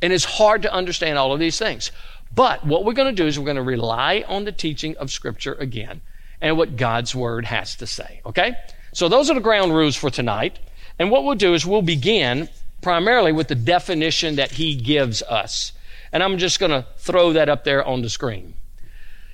And 0.00 0.12
it's 0.12 0.24
hard 0.24 0.62
to 0.62 0.72
understand 0.72 1.18
all 1.18 1.32
of 1.32 1.40
these 1.40 1.58
things. 1.58 1.90
But 2.34 2.64
what 2.64 2.84
we're 2.84 2.92
going 2.92 3.14
to 3.14 3.22
do 3.22 3.26
is 3.26 3.36
we're 3.36 3.44
going 3.46 3.56
to 3.56 3.62
rely 3.62 4.24
on 4.28 4.44
the 4.44 4.52
teaching 4.52 4.96
of 4.96 5.10
Scripture 5.10 5.54
again 5.54 6.02
and 6.40 6.56
what 6.56 6.76
God's 6.76 7.14
Word 7.16 7.46
has 7.46 7.74
to 7.76 7.86
say. 7.86 8.20
Okay? 8.24 8.54
So 8.92 9.08
those 9.08 9.28
are 9.28 9.34
the 9.34 9.40
ground 9.40 9.74
rules 9.74 9.96
for 9.96 10.08
tonight. 10.08 10.60
And 10.98 11.10
what 11.10 11.24
we'll 11.24 11.34
do 11.34 11.54
is 11.54 11.66
we'll 11.66 11.82
begin 11.82 12.48
primarily 12.82 13.32
with 13.32 13.48
the 13.48 13.54
definition 13.54 14.36
that 14.36 14.52
He 14.52 14.74
gives 14.74 15.22
us. 15.22 15.72
And 16.12 16.22
I'm 16.22 16.38
just 16.38 16.60
going 16.60 16.70
to 16.70 16.86
throw 16.96 17.32
that 17.32 17.48
up 17.48 17.64
there 17.64 17.84
on 17.84 18.02
the 18.02 18.08
screen. 18.08 18.54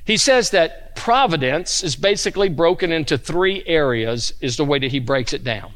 He 0.05 0.17
says 0.17 0.51
that 0.51 0.97
providence 0.97 1.85
is 1.85 1.95
basically 1.95 2.49
broken 2.49 2.91
into 2.91 3.19
three 3.19 3.63
areas, 3.67 4.33
is 4.41 4.57
the 4.57 4.65
way 4.65 4.79
that 4.79 4.91
he 4.91 4.99
breaks 4.99 5.33
it 5.33 5.45
down. 5.45 5.73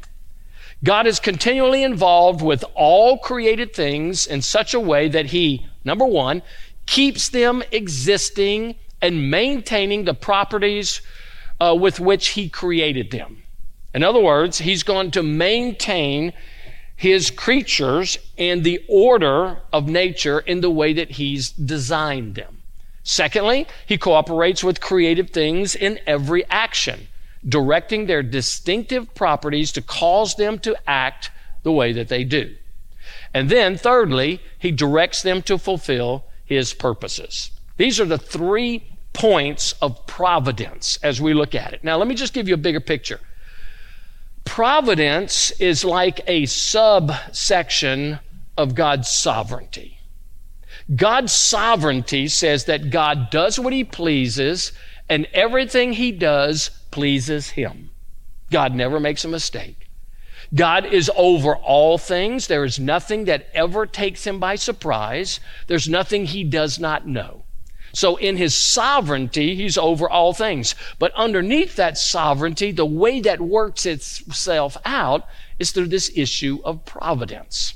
God 0.83 1.07
is 1.07 1.19
continually 1.19 1.83
involved 1.83 2.41
with 2.41 2.65
all 2.73 3.17
created 3.19 3.73
things 3.73 4.27
in 4.27 4.41
such 4.41 4.73
a 4.73 4.79
way 4.79 5.07
that 5.07 5.27
he, 5.27 5.65
number 5.83 6.05
one, 6.05 6.41
keeps 6.85 7.29
them 7.29 7.63
existing 7.71 8.75
and 9.01 9.31
maintaining 9.31 10.05
the 10.05 10.13
properties 10.13 11.01
uh, 11.61 11.75
with 11.79 11.99
which 11.99 12.29
he 12.29 12.49
created 12.49 13.11
them. 13.11 13.43
In 13.95 14.03
other 14.03 14.19
words, 14.19 14.57
he's 14.57 14.83
going 14.83 15.11
to 15.11 15.23
maintain 15.23 16.33
his 16.97 17.31
creatures 17.31 18.17
and 18.37 18.61
the 18.61 18.83
order 18.89 19.59
of 19.71 19.87
nature 19.87 20.39
in 20.39 20.59
the 20.59 20.69
way 20.69 20.91
that 20.91 21.11
he's 21.11 21.51
designed 21.51 22.35
them. 22.35 22.61
Secondly, 23.03 23.67
he 23.85 23.97
cooperates 23.97 24.65
with 24.65 24.81
creative 24.81 25.29
things 25.29 25.75
in 25.75 25.97
every 26.05 26.43
action, 26.49 27.07
directing 27.47 28.05
their 28.05 28.21
distinctive 28.21 29.15
properties 29.15 29.71
to 29.71 29.81
cause 29.81 30.35
them 30.35 30.59
to 30.59 30.75
act 30.85 31.31
the 31.63 31.71
way 31.71 31.93
that 31.93 32.09
they 32.09 32.25
do. 32.25 32.53
And 33.33 33.49
then, 33.49 33.77
thirdly, 33.77 34.41
he 34.59 34.71
directs 34.71 35.21
them 35.21 35.41
to 35.43 35.57
fulfill 35.57 36.25
his 36.43 36.73
purposes. 36.73 37.49
These 37.77 38.01
are 38.01 38.05
the 38.05 38.17
three 38.17 38.83
points 39.13 39.73
of 39.81 40.05
providence 40.05 40.99
as 41.01 41.21
we 41.21 41.33
look 41.33 41.55
at 41.55 41.71
it. 41.71 41.81
Now, 41.81 41.95
let 41.95 42.09
me 42.09 42.15
just 42.15 42.33
give 42.33 42.49
you 42.49 42.55
a 42.55 42.57
bigger 42.57 42.81
picture. 42.81 43.21
Providence 44.45 45.51
is 45.59 45.83
like 45.83 46.21
a 46.27 46.45
subsection 46.45 48.19
of 48.57 48.75
God's 48.75 49.09
sovereignty. 49.09 49.99
God's 50.95 51.33
sovereignty 51.33 52.27
says 52.27 52.65
that 52.65 52.89
God 52.89 53.29
does 53.31 53.59
what 53.59 53.73
he 53.73 53.83
pleases 53.83 54.71
and 55.09 55.27
everything 55.33 55.93
he 55.93 56.11
does 56.11 56.69
pleases 56.91 57.49
him. 57.51 57.89
God 58.51 58.73
never 58.73 58.99
makes 58.99 59.25
a 59.25 59.27
mistake. 59.27 59.89
God 60.53 60.85
is 60.85 61.11
over 61.15 61.55
all 61.55 61.97
things. 61.97 62.47
There 62.47 62.63
is 62.63 62.79
nothing 62.79 63.25
that 63.25 63.47
ever 63.53 63.85
takes 63.85 64.25
him 64.25 64.39
by 64.39 64.55
surprise. 64.55 65.39
There's 65.67 65.89
nothing 65.89 66.25
he 66.25 66.43
does 66.43 66.79
not 66.79 67.07
know. 67.07 67.44
So 67.95 68.17
in 68.17 68.35
his 68.35 68.53
sovereignty, 68.53 69.55
he's 69.55 69.77
over 69.77 70.09
all 70.09 70.33
things. 70.33 70.75
But 70.99 71.13
underneath 71.13 71.77
that 71.77 71.97
sovereignty, 71.97 72.73
the 72.73 72.85
way 72.85 73.21
that 73.21 73.39
works 73.39 73.85
itself 73.85 74.75
out 74.83 75.25
is 75.59 75.71
through 75.71 75.87
this 75.87 76.11
issue 76.13 76.59
of 76.65 76.83
providence. 76.83 77.75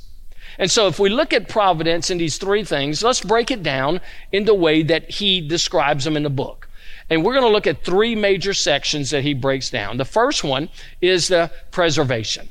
And 0.58 0.70
so 0.70 0.88
if 0.88 1.00
we 1.00 1.10
look 1.10 1.32
at 1.32 1.48
providence 1.48 2.10
in 2.10 2.18
these 2.18 2.38
three 2.38 2.66
things, 2.66 3.02
let's 3.02 3.22
break 3.22 3.50
it 3.50 3.64
down 3.64 4.02
in 4.34 4.44
the 4.44 4.54
way 4.54 4.84
that 4.84 5.10
he 5.10 5.40
describes 5.40 6.04
them 6.04 6.18
in 6.18 6.24
the 6.24 6.30
book. 6.30 6.68
And 7.10 7.24
we're 7.24 7.34
going 7.34 7.46
to 7.46 7.52
look 7.52 7.66
at 7.66 7.86
three 7.86 8.14
major 8.14 8.54
sections 8.54 9.12
that 9.12 9.24
he 9.24 9.34
breaks 9.34 9.70
down. 9.70 9.96
The 9.96 10.04
first 10.04 10.44
one 10.44 10.68
is 11.00 11.30
the 11.30 11.50
preservation. 11.72 12.50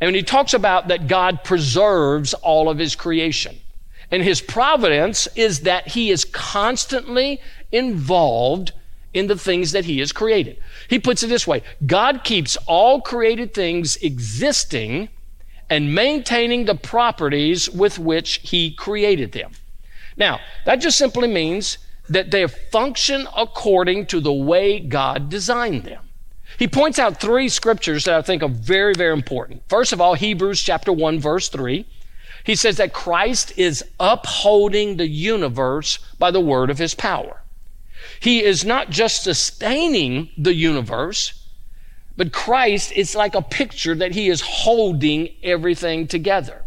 And 0.00 0.08
when 0.08 0.14
he 0.14 0.22
talks 0.22 0.54
about 0.54 0.88
that 0.88 1.08
God 1.08 1.44
preserves 1.44 2.32
all 2.32 2.70
of 2.70 2.78
his 2.78 2.96
creation. 2.96 3.58
And 4.10 4.22
his 4.22 4.40
providence 4.40 5.26
is 5.34 5.60
that 5.60 5.88
he 5.88 6.10
is 6.10 6.24
constantly 6.24 7.40
involved 7.72 8.72
in 9.12 9.26
the 9.26 9.36
things 9.36 9.72
that 9.72 9.86
he 9.86 9.98
has 9.98 10.12
created. 10.12 10.58
He 10.88 10.98
puts 10.98 11.22
it 11.22 11.28
this 11.28 11.46
way 11.46 11.62
God 11.86 12.22
keeps 12.22 12.56
all 12.66 13.00
created 13.00 13.54
things 13.54 13.96
existing 13.96 15.08
and 15.68 15.94
maintaining 15.94 16.66
the 16.66 16.74
properties 16.74 17.68
with 17.68 17.98
which 17.98 18.40
he 18.44 18.70
created 18.70 19.32
them. 19.32 19.52
Now, 20.16 20.40
that 20.64 20.76
just 20.76 20.98
simply 20.98 21.28
means 21.28 21.78
that 22.08 22.30
they 22.30 22.46
function 22.46 23.26
according 23.36 24.06
to 24.06 24.20
the 24.20 24.32
way 24.32 24.78
God 24.78 25.28
designed 25.28 25.84
them. 25.84 26.02
He 26.58 26.68
points 26.68 26.98
out 26.98 27.20
three 27.20 27.48
scriptures 27.48 28.04
that 28.04 28.14
I 28.14 28.22
think 28.22 28.42
are 28.42 28.48
very, 28.48 28.94
very 28.94 29.12
important. 29.12 29.62
First 29.68 29.92
of 29.92 30.00
all, 30.00 30.14
Hebrews 30.14 30.62
chapter 30.62 30.92
1, 30.92 31.18
verse 31.18 31.48
3. 31.48 31.84
He 32.46 32.54
says 32.54 32.76
that 32.76 32.92
Christ 32.92 33.52
is 33.56 33.84
upholding 33.98 34.98
the 34.98 35.08
universe 35.08 35.98
by 36.16 36.30
the 36.30 36.40
word 36.40 36.70
of 36.70 36.78
his 36.78 36.94
power. 36.94 37.42
He 38.20 38.44
is 38.44 38.64
not 38.64 38.88
just 38.88 39.24
sustaining 39.24 40.28
the 40.38 40.54
universe, 40.54 41.48
but 42.16 42.32
Christ 42.32 42.92
is 42.92 43.16
like 43.16 43.34
a 43.34 43.42
picture 43.42 43.96
that 43.96 44.12
he 44.12 44.28
is 44.28 44.42
holding 44.42 45.30
everything 45.42 46.06
together. 46.06 46.62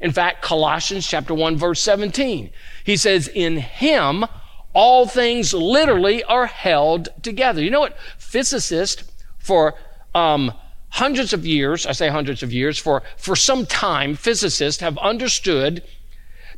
In 0.00 0.12
fact, 0.12 0.40
Colossians 0.40 1.06
chapter 1.06 1.34
1 1.34 1.58
verse 1.58 1.80
17, 1.82 2.48
he 2.84 2.96
says, 2.96 3.28
in 3.28 3.58
him, 3.58 4.24
all 4.72 5.06
things 5.06 5.52
literally 5.52 6.24
are 6.24 6.46
held 6.46 7.10
together. 7.22 7.62
You 7.62 7.70
know 7.70 7.80
what? 7.80 7.98
Physicists 8.16 9.04
for 9.38 9.74
um, 10.14 10.54
hundreds 10.90 11.32
of 11.32 11.46
years, 11.46 11.86
I 11.86 11.92
say 11.92 12.08
hundreds 12.08 12.42
of 12.42 12.52
years, 12.52 12.78
for, 12.78 13.02
for 13.16 13.36
some 13.36 13.66
time, 13.66 14.14
physicists 14.14 14.80
have 14.80 14.98
understood 14.98 15.82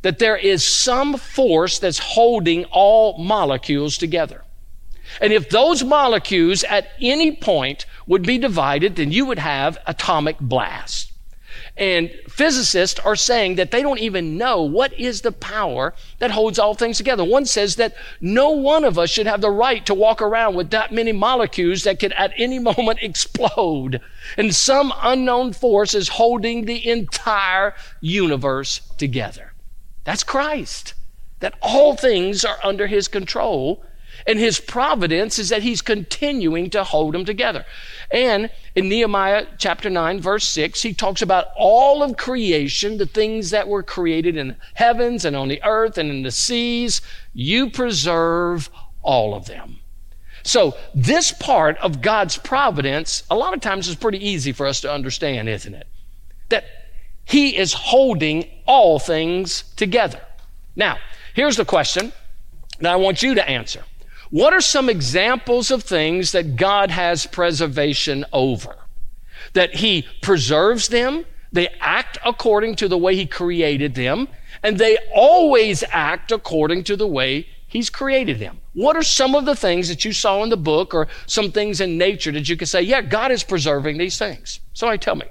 that 0.01 0.19
there 0.19 0.37
is 0.37 0.67
some 0.67 1.17
force 1.17 1.79
that's 1.79 1.99
holding 1.99 2.65
all 2.65 3.17
molecules 3.17 3.97
together. 3.97 4.43
And 5.19 5.33
if 5.33 5.49
those 5.49 5.83
molecules 5.83 6.63
at 6.63 6.89
any 7.01 7.35
point 7.35 7.85
would 8.07 8.23
be 8.23 8.37
divided, 8.37 8.95
then 8.95 9.11
you 9.11 9.25
would 9.25 9.39
have 9.39 9.77
atomic 9.85 10.39
blast. 10.39 11.10
And 11.81 12.11
physicists 12.29 12.99
are 12.99 13.15
saying 13.15 13.55
that 13.55 13.71
they 13.71 13.81
don't 13.81 13.97
even 13.97 14.37
know 14.37 14.61
what 14.61 14.93
is 14.99 15.21
the 15.21 15.31
power 15.31 15.95
that 16.19 16.29
holds 16.29 16.59
all 16.59 16.75
things 16.75 16.97
together. 16.97 17.23
One 17.23 17.47
says 17.47 17.77
that 17.77 17.95
no 18.21 18.51
one 18.51 18.85
of 18.85 18.99
us 18.99 19.09
should 19.09 19.25
have 19.25 19.41
the 19.41 19.49
right 19.49 19.83
to 19.87 19.95
walk 19.95 20.21
around 20.21 20.53
with 20.53 20.69
that 20.69 20.91
many 20.91 21.11
molecules 21.11 21.81
that 21.81 21.99
could 21.99 22.13
at 22.13 22.33
any 22.37 22.59
moment 22.69 22.99
explode. 23.01 23.99
And 24.37 24.53
some 24.53 24.93
unknown 25.01 25.53
force 25.53 25.95
is 25.95 26.09
holding 26.09 26.65
the 26.65 26.87
entire 26.87 27.73
universe 27.99 28.81
together. 28.99 29.53
That's 30.03 30.23
Christ. 30.23 30.93
That 31.39 31.55
all 31.63 31.95
things 31.95 32.45
are 32.45 32.59
under 32.63 32.85
his 32.85 33.07
control 33.07 33.83
and 34.27 34.39
his 34.39 34.59
providence 34.59 35.39
is 35.39 35.49
that 35.49 35.63
he's 35.63 35.81
continuing 35.81 36.69
to 36.71 36.83
hold 36.83 37.13
them 37.13 37.25
together. 37.25 37.65
And 38.11 38.49
in 38.75 38.89
Nehemiah 38.89 39.47
chapter 39.57 39.89
9, 39.89 40.19
verse 40.21 40.47
6, 40.47 40.81
he 40.81 40.93
talks 40.93 41.21
about 41.21 41.47
all 41.55 42.03
of 42.03 42.17
creation, 42.17 42.97
the 42.97 43.05
things 43.05 43.49
that 43.49 43.67
were 43.67 43.83
created 43.83 44.37
in 44.37 44.49
the 44.49 44.55
heavens 44.75 45.25
and 45.25 45.35
on 45.35 45.47
the 45.47 45.63
earth 45.63 45.97
and 45.97 46.09
in 46.09 46.23
the 46.23 46.31
seas. 46.31 47.01
You 47.33 47.69
preserve 47.69 48.69
all 49.01 49.33
of 49.33 49.45
them. 49.45 49.77
So, 50.43 50.75
this 50.95 51.31
part 51.31 51.77
of 51.77 52.01
God's 52.01 52.37
providence, 52.37 53.23
a 53.29 53.35
lot 53.35 53.53
of 53.53 53.61
times 53.61 53.87
is 53.87 53.95
pretty 53.95 54.25
easy 54.27 54.51
for 54.51 54.65
us 54.65 54.81
to 54.81 54.91
understand, 54.91 55.47
isn't 55.47 55.73
it? 55.73 55.87
That 56.49 56.65
He 57.25 57.55
is 57.55 57.73
holding 57.73 58.49
all 58.65 58.97
things 58.97 59.63
together. 59.75 60.19
Now, 60.75 60.97
here's 61.35 61.57
the 61.57 61.65
question 61.65 62.11
that 62.79 62.91
I 62.91 62.95
want 62.95 63.21
you 63.21 63.35
to 63.35 63.47
answer 63.47 63.83
what 64.31 64.53
are 64.53 64.61
some 64.61 64.89
examples 64.89 65.71
of 65.71 65.83
things 65.83 66.31
that 66.31 66.55
God 66.55 66.89
has 66.89 67.25
preservation 67.25 68.25
over? 68.31 68.75
That 69.53 69.75
He 69.75 70.07
preserves 70.21 70.87
them, 70.87 71.25
they 71.51 71.67
act 71.81 72.17
according 72.25 72.77
to 72.77 72.87
the 72.87 72.97
way 72.97 73.15
He 73.15 73.25
created 73.25 73.93
them, 73.93 74.29
and 74.63 74.77
they 74.77 74.97
always 75.13 75.83
act 75.91 76.31
according 76.31 76.85
to 76.85 76.95
the 76.95 77.07
way 77.07 77.47
He's 77.67 77.89
created 77.89 78.39
them. 78.39 78.59
What 78.73 78.95
are 78.95 79.03
some 79.03 79.35
of 79.35 79.45
the 79.45 79.55
things 79.55 79.89
that 79.89 80.05
you 80.05 80.13
saw 80.13 80.43
in 80.43 80.49
the 80.49 80.57
book 80.57 80.93
or 80.93 81.07
some 81.25 81.51
things 81.51 81.81
in 81.81 81.97
nature 81.97 82.31
that 82.31 82.47
you 82.47 82.55
could 82.55 82.69
say, 82.69 82.81
yeah, 82.81 83.01
God 83.01 83.31
is 83.31 83.43
preserving 83.43 83.97
these 83.97 84.17
things? 84.17 84.61
Somebody 84.73 84.97
tell 84.97 85.15
me. 85.15 85.25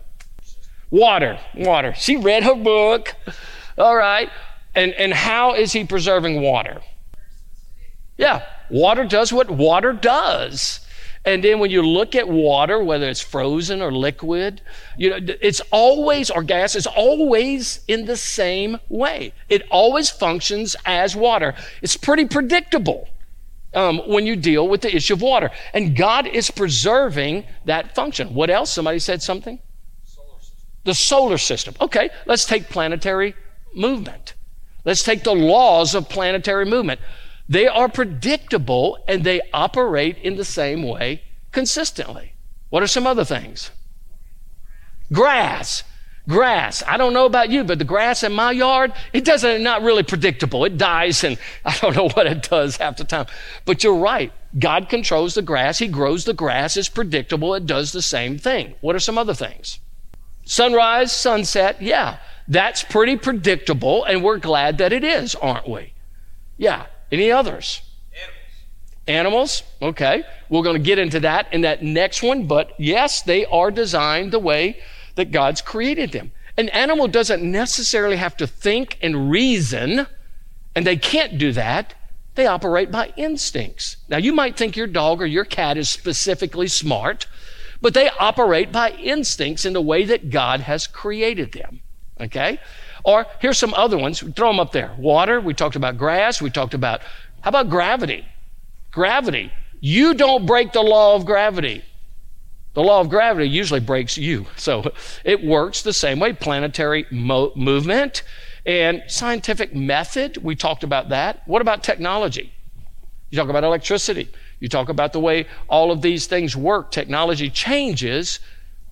Water, 0.90 1.38
water. 1.54 1.94
She 1.94 2.16
read 2.16 2.42
her 2.42 2.54
book. 2.54 3.14
All 3.78 3.96
right. 3.96 4.28
And, 4.74 4.92
and 4.94 5.12
how 5.12 5.54
is 5.54 5.72
he 5.72 5.84
preserving 5.84 6.42
water? 6.42 6.82
Yeah, 8.18 8.44
water 8.70 9.04
does 9.04 9.32
what 9.32 9.50
water 9.50 9.92
does. 9.92 10.80
And 11.24 11.44
then 11.44 11.58
when 11.58 11.70
you 11.70 11.82
look 11.82 12.14
at 12.14 12.28
water, 12.28 12.82
whether 12.82 13.06
it's 13.06 13.20
frozen 13.20 13.82
or 13.82 13.92
liquid, 13.92 14.62
you 14.96 15.10
know, 15.10 15.18
it's 15.42 15.60
always, 15.70 16.30
or 16.30 16.42
gas, 16.42 16.74
it's 16.74 16.86
always 16.86 17.80
in 17.88 18.06
the 18.06 18.16
same 18.16 18.78
way. 18.88 19.34
It 19.50 19.62
always 19.70 20.08
functions 20.08 20.76
as 20.86 21.14
water. 21.14 21.54
It's 21.82 21.96
pretty 21.96 22.24
predictable 22.24 23.06
um, 23.74 23.98
when 24.06 24.26
you 24.26 24.34
deal 24.34 24.66
with 24.66 24.80
the 24.80 24.96
issue 24.96 25.12
of 25.12 25.20
water. 25.20 25.50
And 25.74 25.94
God 25.94 26.26
is 26.26 26.50
preserving 26.50 27.44
that 27.66 27.94
function. 27.94 28.32
What 28.32 28.48
else? 28.48 28.72
Somebody 28.72 28.98
said 28.98 29.20
something? 29.20 29.58
The 30.84 30.94
solar 30.94 31.36
system. 31.36 31.74
Okay, 31.82 32.08
let's 32.24 32.46
take 32.46 32.70
planetary 32.70 33.34
movement. 33.74 34.34
Let's 34.86 35.02
take 35.02 35.22
the 35.24 35.34
laws 35.34 35.94
of 35.94 36.08
planetary 36.08 36.64
movement. 36.64 37.00
They 37.50 37.66
are 37.66 37.88
predictable 37.88 39.02
and 39.08 39.24
they 39.24 39.40
operate 39.52 40.18
in 40.18 40.36
the 40.36 40.44
same 40.44 40.84
way 40.84 41.24
consistently. 41.50 42.34
What 42.68 42.84
are 42.84 42.86
some 42.86 43.08
other 43.08 43.24
things? 43.24 43.72
Grass. 45.12 45.82
Grass. 46.28 46.84
I 46.86 46.96
don't 46.96 47.12
know 47.12 47.26
about 47.26 47.50
you, 47.50 47.64
but 47.64 47.80
the 47.80 47.84
grass 47.84 48.22
in 48.22 48.32
my 48.32 48.52
yard, 48.52 48.92
it 49.12 49.24
doesn't, 49.24 49.64
not 49.64 49.82
really 49.82 50.04
predictable. 50.04 50.64
It 50.64 50.78
dies 50.78 51.24
and 51.24 51.38
I 51.64 51.76
don't 51.78 51.96
know 51.96 52.08
what 52.10 52.28
it 52.28 52.48
does 52.48 52.76
half 52.76 52.96
the 52.96 53.04
time. 53.04 53.26
But 53.64 53.82
you're 53.82 53.96
right. 53.96 54.32
God 54.56 54.88
controls 54.88 55.34
the 55.34 55.42
grass. 55.42 55.78
He 55.78 55.88
grows 55.88 56.26
the 56.26 56.34
grass. 56.34 56.76
It's 56.76 56.88
predictable. 56.88 57.56
It 57.56 57.66
does 57.66 57.90
the 57.90 58.02
same 58.02 58.38
thing. 58.38 58.74
What 58.80 58.94
are 58.94 59.00
some 59.00 59.18
other 59.18 59.34
things? 59.34 59.80
Sunrise, 60.44 61.10
sunset. 61.10 61.82
Yeah. 61.82 62.18
That's 62.46 62.84
pretty 62.84 63.16
predictable, 63.16 64.04
and 64.04 64.22
we're 64.22 64.38
glad 64.38 64.78
that 64.78 64.92
it 64.92 65.02
is, 65.02 65.34
aren't 65.34 65.68
we? 65.68 65.94
Yeah. 66.56 66.86
Any 67.12 67.30
others? 67.30 67.82
Animals. 69.06 69.62
Animals. 69.62 69.62
Okay. 69.82 70.24
We're 70.48 70.62
going 70.62 70.76
to 70.76 70.82
get 70.82 70.98
into 70.98 71.20
that 71.20 71.52
in 71.52 71.62
that 71.62 71.82
next 71.82 72.22
one, 72.22 72.46
but 72.46 72.72
yes, 72.78 73.22
they 73.22 73.44
are 73.46 73.70
designed 73.70 74.32
the 74.32 74.38
way 74.38 74.78
that 75.16 75.32
God's 75.32 75.60
created 75.60 76.12
them. 76.12 76.32
An 76.56 76.68
animal 76.70 77.08
doesn't 77.08 77.42
necessarily 77.42 78.16
have 78.16 78.36
to 78.38 78.46
think 78.46 78.98
and 79.00 79.30
reason, 79.30 80.06
and 80.74 80.86
they 80.86 80.96
can't 80.96 81.38
do 81.38 81.52
that. 81.52 81.94
They 82.34 82.46
operate 82.46 82.90
by 82.90 83.12
instincts. 83.16 83.96
Now, 84.08 84.18
you 84.18 84.32
might 84.32 84.56
think 84.56 84.76
your 84.76 84.86
dog 84.86 85.20
or 85.20 85.26
your 85.26 85.44
cat 85.44 85.76
is 85.76 85.88
specifically 85.88 86.68
smart, 86.68 87.26
but 87.80 87.94
they 87.94 88.08
operate 88.10 88.72
by 88.72 88.90
instincts 88.90 89.64
in 89.64 89.72
the 89.72 89.80
way 89.80 90.04
that 90.04 90.30
God 90.30 90.60
has 90.60 90.86
created 90.86 91.52
them. 91.52 91.80
Okay? 92.20 92.60
Or 93.04 93.26
here's 93.40 93.58
some 93.58 93.74
other 93.74 93.98
ones. 93.98 94.20
Throw 94.20 94.48
them 94.48 94.60
up 94.60 94.72
there. 94.72 94.94
Water. 94.98 95.40
We 95.40 95.54
talked 95.54 95.76
about 95.76 95.98
grass. 95.98 96.40
We 96.40 96.50
talked 96.50 96.74
about, 96.74 97.00
how 97.40 97.48
about 97.48 97.70
gravity? 97.70 98.26
Gravity. 98.90 99.52
You 99.80 100.14
don't 100.14 100.46
break 100.46 100.72
the 100.72 100.82
law 100.82 101.16
of 101.16 101.24
gravity. 101.24 101.84
The 102.74 102.82
law 102.82 103.00
of 103.00 103.08
gravity 103.08 103.48
usually 103.48 103.80
breaks 103.80 104.16
you. 104.16 104.46
So 104.56 104.92
it 105.24 105.42
works 105.44 105.82
the 105.82 105.92
same 105.92 106.20
way. 106.20 106.32
Planetary 106.32 107.06
mo- 107.10 107.52
movement 107.56 108.22
and 108.66 109.02
scientific 109.08 109.74
method. 109.74 110.36
We 110.38 110.54
talked 110.54 110.84
about 110.84 111.08
that. 111.08 111.42
What 111.46 111.62
about 111.62 111.82
technology? 111.82 112.52
You 113.30 113.38
talk 113.38 113.48
about 113.48 113.64
electricity. 113.64 114.28
You 114.58 114.68
talk 114.68 114.88
about 114.88 115.12
the 115.12 115.20
way 115.20 115.46
all 115.68 115.90
of 115.90 116.02
these 116.02 116.26
things 116.26 116.56
work. 116.56 116.90
Technology 116.90 117.48
changes, 117.48 118.40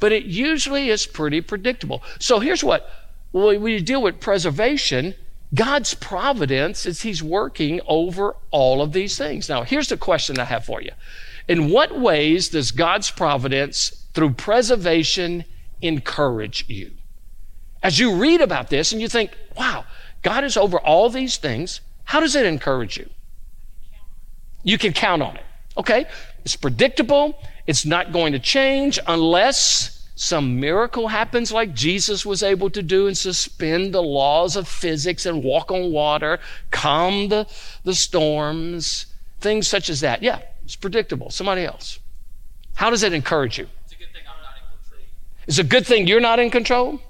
but 0.01 0.13
it 0.13 0.25
usually 0.25 0.89
is 0.91 1.07
pretty 1.07 1.41
predictable. 1.41 2.03
So 2.19 2.39
here's 2.39 2.65
what 2.65 2.89
when 3.33 3.61
we 3.61 3.81
deal 3.81 4.03
with 4.03 4.21
preservation, 4.21 5.15
God's 5.55 5.95
providence 5.95 6.87
is 6.87 7.03
He's 7.03 7.23
working 7.23 7.81
over 7.87 8.37
all 8.51 8.83
of 8.83 8.93
these 8.93 9.17
things. 9.17 9.49
Now, 9.49 9.63
here's 9.63 9.89
the 9.89 9.97
question 9.97 10.39
I 10.39 10.45
have 10.45 10.65
for 10.65 10.81
you 10.81 10.93
In 11.47 11.71
what 11.71 11.99
ways 11.99 12.49
does 12.49 12.71
God's 12.71 13.11
providence 13.11 14.07
through 14.15 14.33
preservation 14.35 15.45
encourage 15.81 16.69
you? 16.69 16.93
As 17.83 17.99
you 17.99 18.17
read 18.17 18.41
about 18.41 18.71
this 18.71 18.93
and 18.93 19.01
you 19.01 19.09
think, 19.09 19.31
wow, 19.57 19.85
God 20.23 20.45
is 20.45 20.57
over 20.57 20.79
all 20.79 21.09
these 21.09 21.37
things, 21.37 21.81
how 22.05 22.21
does 22.21 22.35
it 22.35 22.45
encourage 22.45 22.97
you? 22.97 23.09
You 24.65 24.79
can 24.79 24.93
count 24.93 25.23
on 25.23 25.37
it. 25.37 25.45
Okay? 25.77 26.07
It's 26.45 26.57
predictable. 26.57 27.41
It's 27.67 27.87
not 27.87 28.13
going 28.13 28.33
to 28.33 28.39
change 28.39 28.99
unless 29.07 29.98
some 30.21 30.59
miracle 30.59 31.07
happens 31.07 31.53
like 31.53 31.73
Jesus 31.75 32.27
was 32.27 32.43
able 32.43 32.71
to 32.71 32.83
do 32.83 33.07
and 33.07 33.17
suspend 33.17 33.95
the 33.95 34.03
laws 34.03 34.57
of 34.57 34.67
physics 34.67 35.25
and 35.25 35.45
walk 35.45 35.71
on 35.71 35.93
water, 35.93 36.41
calm 36.73 37.29
the, 37.29 37.47
the 37.85 37.95
storms, 37.95 39.07
things 39.39 39.69
such 39.69 39.89
as 39.89 40.01
that. 40.01 40.21
Yeah, 40.21 40.41
it's 40.65 40.75
predictable. 40.75 41.31
Somebody 41.31 41.63
else. 41.63 42.01
How 42.75 42.91
does 42.91 43.05
it 43.05 43.13
encourage 43.13 43.59
you? 43.59 43.69
It's 43.85 43.93
a 43.93 43.97
good 43.97 44.13
thing 44.13 44.23
I'm 44.29 44.43
not 44.43 44.57
in 44.57 44.81
control. 44.81 45.01
It's 45.47 45.59
a 45.61 45.65
good 45.65 45.87
thing 45.87 46.07
you're 46.09 46.21
not 46.21 46.41
in 46.41 46.51
control? 46.51 47.01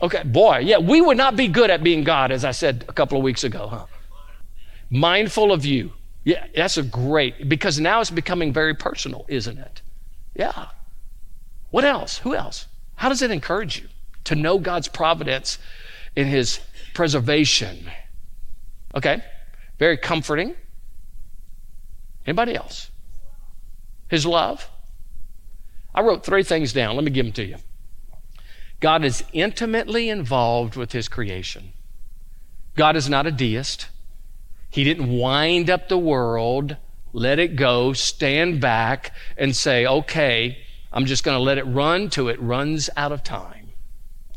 Okay, 0.00 0.22
boy, 0.22 0.58
yeah, 0.58 0.78
we 0.78 1.00
would 1.00 1.16
not 1.16 1.34
be 1.34 1.48
good 1.48 1.68
at 1.68 1.82
being 1.82 2.04
God, 2.04 2.30
as 2.30 2.44
I 2.44 2.52
said 2.52 2.84
a 2.88 2.92
couple 2.92 3.18
of 3.18 3.24
weeks 3.24 3.42
ago, 3.42 3.66
huh? 3.66 3.86
Mindful 4.88 5.50
of 5.50 5.64
you. 5.64 5.90
Yeah, 6.22 6.46
that's 6.54 6.76
a 6.76 6.84
great, 6.84 7.48
because 7.48 7.80
now 7.80 8.00
it's 8.00 8.10
becoming 8.10 8.52
very 8.52 8.74
personal, 8.74 9.24
isn't 9.26 9.58
it? 9.58 9.82
Yeah. 10.36 10.66
What 11.72 11.84
else? 11.84 12.18
Who 12.18 12.34
else? 12.36 12.68
How 12.96 13.08
does 13.08 13.22
it 13.22 13.30
encourage 13.30 13.80
you 13.80 13.88
to 14.24 14.36
know 14.36 14.58
God's 14.58 14.88
providence 14.88 15.58
in 16.14 16.28
His 16.28 16.60
preservation? 16.94 17.90
Okay, 18.94 19.24
very 19.78 19.96
comforting. 19.96 20.54
Anybody 22.26 22.54
else? 22.54 22.90
His 24.08 24.26
love. 24.26 24.68
I 25.94 26.02
wrote 26.02 26.24
three 26.24 26.42
things 26.42 26.74
down. 26.74 26.94
Let 26.94 27.04
me 27.04 27.10
give 27.10 27.24
them 27.24 27.32
to 27.32 27.44
you. 27.44 27.56
God 28.80 29.02
is 29.02 29.24
intimately 29.32 30.10
involved 30.10 30.76
with 30.76 30.92
His 30.92 31.08
creation. 31.08 31.72
God 32.76 32.96
is 32.96 33.08
not 33.08 33.26
a 33.26 33.32
deist. 33.32 33.88
He 34.68 34.84
didn't 34.84 35.08
wind 35.08 35.70
up 35.70 35.88
the 35.88 35.98
world, 35.98 36.76
let 37.14 37.38
it 37.38 37.56
go, 37.56 37.94
stand 37.94 38.60
back, 38.60 39.12
and 39.38 39.56
say, 39.56 39.86
okay, 39.86 40.58
I'm 40.92 41.06
just 41.06 41.24
going 41.24 41.36
to 41.36 41.42
let 41.42 41.58
it 41.58 41.64
run 41.64 42.10
till 42.10 42.28
it 42.28 42.40
runs 42.40 42.90
out 42.96 43.12
of 43.12 43.24
time. 43.24 43.70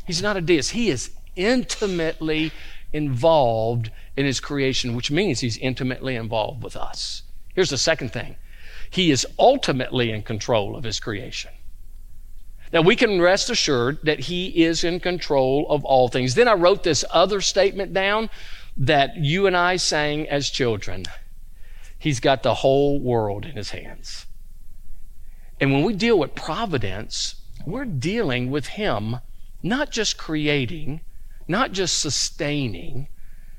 He's 0.06 0.22
not 0.22 0.36
a 0.36 0.40
deist. 0.40 0.70
He 0.70 0.88
is 0.88 1.10
intimately 1.34 2.52
involved 2.92 3.90
in 4.16 4.24
his 4.24 4.40
creation, 4.40 4.96
which 4.96 5.10
means 5.10 5.40
he's 5.40 5.58
intimately 5.58 6.16
involved 6.16 6.62
with 6.62 6.76
us. 6.76 7.22
Here's 7.54 7.70
the 7.70 7.78
second 7.78 8.12
thing 8.12 8.36
he 8.90 9.10
is 9.10 9.26
ultimately 9.38 10.12
in 10.12 10.22
control 10.22 10.76
of 10.76 10.84
his 10.84 11.00
creation. 11.00 11.50
Now, 12.72 12.82
we 12.82 12.96
can 12.96 13.20
rest 13.20 13.50
assured 13.50 13.98
that 14.02 14.20
he 14.20 14.64
is 14.64 14.84
in 14.84 15.00
control 15.00 15.66
of 15.68 15.84
all 15.84 16.08
things. 16.08 16.34
Then 16.34 16.48
I 16.48 16.54
wrote 16.54 16.82
this 16.82 17.04
other 17.10 17.40
statement 17.40 17.92
down 17.92 18.28
that 18.76 19.16
you 19.16 19.46
and 19.46 19.56
I 19.56 19.76
sang 19.76 20.28
as 20.28 20.50
children. 20.50 21.04
He's 21.98 22.20
got 22.20 22.42
the 22.42 22.54
whole 22.54 23.00
world 23.00 23.46
in 23.46 23.56
his 23.56 23.70
hands. 23.70 24.25
And 25.60 25.72
when 25.72 25.84
we 25.84 25.94
deal 25.94 26.18
with 26.18 26.34
providence, 26.34 27.36
we're 27.64 27.84
dealing 27.84 28.50
with 28.50 28.66
Him 28.68 29.20
not 29.62 29.90
just 29.90 30.18
creating, 30.18 31.00
not 31.48 31.72
just 31.72 31.98
sustaining, 31.98 33.08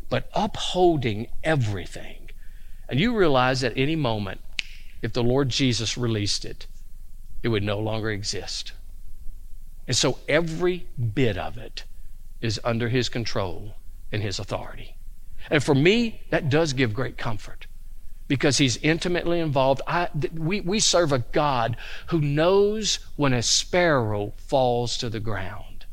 but 0.10 0.30
upholding 0.34 1.28
everything. 1.44 2.30
And 2.88 3.00
you 3.00 3.18
realize 3.18 3.64
at 3.64 3.78
any 3.78 3.96
moment, 3.96 4.42
if 5.02 5.14
the 5.14 5.24
Lord 5.24 5.50
Jesus 5.50 5.98
released 5.98 6.46
it, 6.46 6.68
it 7.44 7.50
would 7.50 7.64
no 7.64 7.80
longer 7.80 8.10
exist. 8.10 8.72
And 9.88 9.96
so 9.96 10.20
every 10.28 10.88
bit 11.14 11.38
of 11.38 11.58
it 11.58 11.84
is 12.42 12.60
under 12.64 12.90
His 12.90 13.10
control 13.10 13.76
and 14.12 14.22
His 14.22 14.40
authority. 14.40 14.96
And 15.50 15.64
for 15.64 15.76
me, 15.76 16.22
that 16.30 16.50
does 16.50 16.74
give 16.74 16.94
great 16.94 17.18
comfort 17.18 17.67
because 18.28 18.58
he's 18.58 18.78
intimately 18.78 19.40
involved. 19.40 19.82
I, 19.88 20.10
we, 20.34 20.62
we 20.62 20.80
serve 20.80 21.12
a 21.12 21.20
God 21.20 21.78
who 22.08 22.20
knows 22.20 23.00
when 23.16 23.34
a 23.34 23.42
sparrow 23.42 24.34
falls 24.38 24.98
to 24.98 25.10
the 25.10 25.20
ground. 25.20 25.86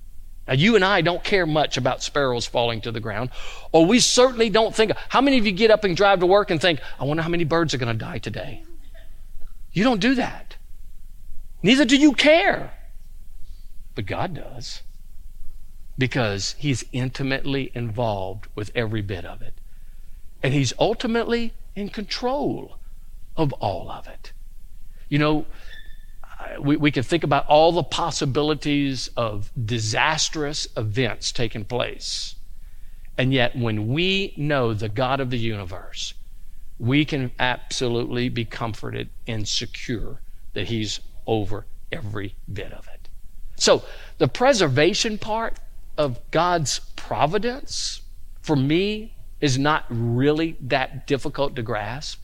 Now, 0.47 0.55
you 0.55 0.77
and 0.77 0.85
I 0.85 1.01
don't 1.01 1.25
care 1.25 1.47
much 1.47 1.77
about 1.77 2.03
sparrows 2.03 2.47
falling 2.47 2.83
to 2.83 2.93
the 2.93 3.01
ground, 3.01 3.31
or 3.73 3.87
we 3.87 3.99
certainly 3.99 4.51
don't 4.51 4.75
think. 4.75 4.93
How 5.09 5.23
many 5.23 5.39
of 5.39 5.47
you 5.47 5.53
get 5.53 5.71
up 5.71 5.85
and 5.85 5.97
drive 5.97 6.21
to 6.21 6.27
work 6.27 6.51
and 6.51 6.61
think, 6.61 6.81
I 7.01 7.05
wonder 7.05 7.23
how 7.23 7.31
many 7.31 7.45
birds 7.45 7.73
are 7.73 7.79
going 7.79 7.97
to 7.97 8.05
die 8.05 8.19
today? 8.19 8.63
You 9.73 9.85
don't 9.85 10.01
do 10.01 10.15
that. 10.17 10.57
Neither 11.63 11.87
do 11.87 11.97
you 11.97 12.13
care. 12.13 12.75
But 13.95 14.07
God 14.07 14.35
does 14.35 14.83
because 15.97 16.57
He's 16.59 16.85
intimately 16.93 17.71
involved 17.75 18.47
with 18.55 18.71
every 18.75 19.03
bit 19.03 19.25
of 19.25 19.41
it. 19.41 19.55
And 20.43 20.53
He's 20.53 20.75
ultimately 20.79 21.55
in 21.77 21.89
control 21.89 22.79
of 23.37 23.53
all 23.55 23.91
of 23.91 24.07
it. 24.07 24.33
You 25.09 25.19
know, 25.19 25.47
we, 26.61 26.77
we 26.77 26.91
can 26.91 27.03
think 27.03 27.25
about 27.25 27.47
all 27.47 27.73
the 27.73 27.83
possibilities 27.83 29.09
of 29.17 29.51
disastrous 29.65 30.69
events 30.77 31.33
taking 31.33 31.65
place. 31.65 32.37
And 33.17 33.33
yet, 33.33 33.57
when 33.57 33.89
we 33.89 34.35
know 34.37 34.75
the 34.75 34.89
God 34.89 35.21
of 35.21 35.31
the 35.31 35.39
universe, 35.39 36.15
we 36.79 37.05
can 37.05 37.31
absolutely 37.39 38.29
be 38.29 38.45
comforted 38.45 39.09
and 39.27 39.47
secure 39.47 40.21
that 40.55 40.69
He's 40.69 41.01
over 41.27 41.67
every 41.93 42.35
bit 42.53 42.73
of 42.73 42.89
it. 42.93 43.09
So, 43.57 43.85
the 44.19 44.27
preservation 44.27 45.19
part 45.19 45.61
of 45.97 46.19
God's 46.33 46.81
providence, 46.97 48.03
for 48.43 48.57
me, 48.57 49.14
is 49.45 49.59
not 49.59 49.85
really 49.91 50.57
that 50.59 51.07
difficult 51.07 51.55
to 51.55 51.61
grasp. 51.61 52.23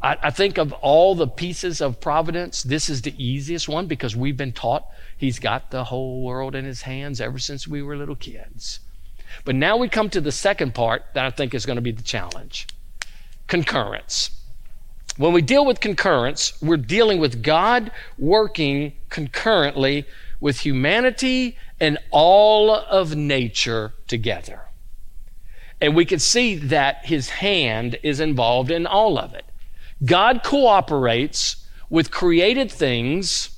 I, 0.00 0.16
I 0.22 0.30
think 0.30 0.56
of 0.56 0.72
all 0.72 1.14
the 1.14 1.28
pieces 1.28 1.82
of 1.82 2.00
providence, 2.00 2.62
this 2.62 2.88
is 2.88 3.02
the 3.02 3.14
easiest 3.22 3.68
one 3.68 3.86
because 3.86 4.16
we've 4.16 4.36
been 4.36 4.52
taught 4.52 4.86
He's 5.18 5.38
got 5.38 5.70
the 5.70 5.84
whole 5.84 6.22
world 6.22 6.54
in 6.54 6.64
His 6.64 6.80
hands 6.80 7.20
ever 7.20 7.38
since 7.38 7.68
we 7.68 7.82
were 7.82 7.94
little 7.94 8.16
kids. 8.16 8.80
But 9.44 9.54
now 9.54 9.76
we 9.76 9.86
come 9.90 10.08
to 10.10 10.20
the 10.22 10.32
second 10.32 10.74
part 10.74 11.04
that 11.12 11.26
I 11.26 11.30
think 11.30 11.52
is 11.52 11.66
going 11.66 11.76
to 11.76 11.82
be 11.82 11.92
the 11.92 12.02
challenge 12.02 12.68
concurrence. 13.46 14.30
When 15.18 15.34
we 15.34 15.42
deal 15.42 15.66
with 15.66 15.80
concurrence, 15.80 16.54
we're 16.62 16.78
dealing 16.78 17.20
with 17.20 17.42
God 17.42 17.92
working 18.18 18.94
concurrently 19.10 20.06
with 20.40 20.60
humanity 20.60 21.58
and 21.78 21.98
all 22.10 22.70
of 22.70 23.14
nature 23.14 23.92
together. 24.08 24.62
And 25.80 25.94
we 25.94 26.04
can 26.04 26.18
see 26.18 26.56
that 26.56 27.04
his 27.04 27.28
hand 27.28 27.98
is 28.02 28.20
involved 28.20 28.70
in 28.70 28.86
all 28.86 29.18
of 29.18 29.34
it. 29.34 29.44
God 30.04 30.42
cooperates 30.42 31.66
with 31.90 32.10
created 32.10 32.70
things 32.70 33.50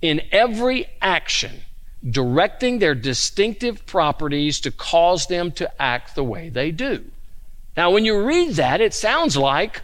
in 0.00 0.20
every 0.30 0.86
action, 1.00 1.62
directing 2.08 2.78
their 2.78 2.94
distinctive 2.94 3.86
properties 3.86 4.60
to 4.60 4.70
cause 4.70 5.26
them 5.26 5.50
to 5.52 5.82
act 5.82 6.14
the 6.14 6.24
way 6.24 6.48
they 6.48 6.70
do. 6.70 7.04
Now, 7.76 7.90
when 7.90 8.04
you 8.04 8.22
read 8.22 8.52
that, 8.54 8.80
it 8.80 8.94
sounds 8.94 9.36
like 9.36 9.82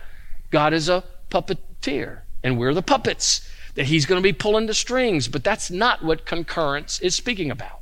God 0.50 0.72
is 0.72 0.88
a 0.88 1.04
puppeteer 1.30 2.20
and 2.42 2.58
we're 2.58 2.74
the 2.74 2.82
puppets, 2.82 3.48
that 3.74 3.86
he's 3.86 4.06
going 4.06 4.18
to 4.18 4.22
be 4.22 4.32
pulling 4.32 4.66
the 4.66 4.74
strings, 4.74 5.28
but 5.28 5.44
that's 5.44 5.70
not 5.70 6.02
what 6.02 6.24
concurrence 6.24 6.98
is 7.00 7.14
speaking 7.14 7.50
about. 7.50 7.79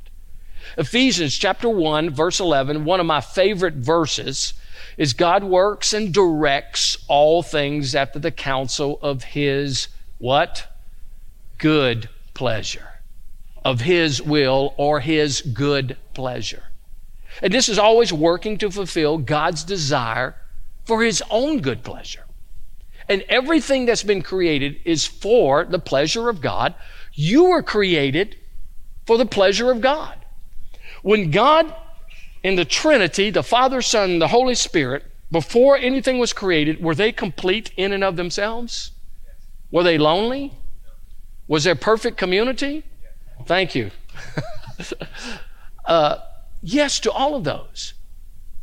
Ephesians 0.77 1.37
chapter 1.37 1.69
1, 1.69 2.09
verse 2.11 2.39
11, 2.39 2.85
one 2.85 2.99
of 2.99 3.05
my 3.05 3.21
favorite 3.21 3.75
verses, 3.75 4.53
is 4.97 5.13
God 5.13 5.43
works 5.43 5.93
and 5.93 6.13
directs 6.13 6.97
all 7.07 7.41
things 7.41 7.95
after 7.95 8.19
the 8.19 8.31
counsel 8.31 8.99
of 9.01 9.23
his 9.23 9.87
what? 10.17 10.67
Good 11.57 12.09
pleasure. 12.33 13.01
Of 13.63 13.81
his 13.81 14.21
will 14.21 14.73
or 14.77 14.99
his 14.99 15.41
good 15.41 15.97
pleasure. 16.13 16.63
And 17.41 17.53
this 17.53 17.69
is 17.69 17.79
always 17.79 18.11
working 18.11 18.57
to 18.57 18.71
fulfill 18.71 19.17
God's 19.17 19.63
desire 19.63 20.35
for 20.85 21.03
his 21.03 21.23
own 21.29 21.61
good 21.61 21.83
pleasure. 21.83 22.25
And 23.07 23.23
everything 23.29 23.85
that's 23.85 24.03
been 24.03 24.21
created 24.21 24.79
is 24.85 25.05
for 25.05 25.65
the 25.65 25.79
pleasure 25.79 26.29
of 26.29 26.41
God. 26.41 26.75
You 27.13 27.45
were 27.45 27.63
created 27.63 28.35
for 29.05 29.17
the 29.17 29.25
pleasure 29.25 29.71
of 29.71 29.81
God. 29.81 30.18
When 31.01 31.31
God 31.31 31.73
in 32.43 32.55
the 32.55 32.65
Trinity, 32.65 33.29
the 33.29 33.43
Father, 33.43 33.81
Son, 33.81 34.11
and 34.11 34.21
the 34.21 34.29
Holy 34.29 34.55
Spirit, 34.55 35.05
before 35.31 35.77
anything 35.77 36.19
was 36.19 36.33
created, 36.33 36.81
were 36.81 36.95
they 36.95 37.11
complete 37.11 37.71
in 37.77 37.91
and 37.91 38.03
of 38.03 38.15
themselves? 38.15 38.91
Were 39.71 39.83
they 39.83 39.97
lonely? 39.97 40.53
Was 41.47 41.63
there 41.63 41.75
perfect 41.75 42.17
community? 42.17 42.83
Thank 43.45 43.75
you. 43.75 43.91
uh, 45.85 46.17
yes, 46.61 46.99
to 47.01 47.11
all 47.11 47.35
of 47.35 47.43
those. 47.43 47.93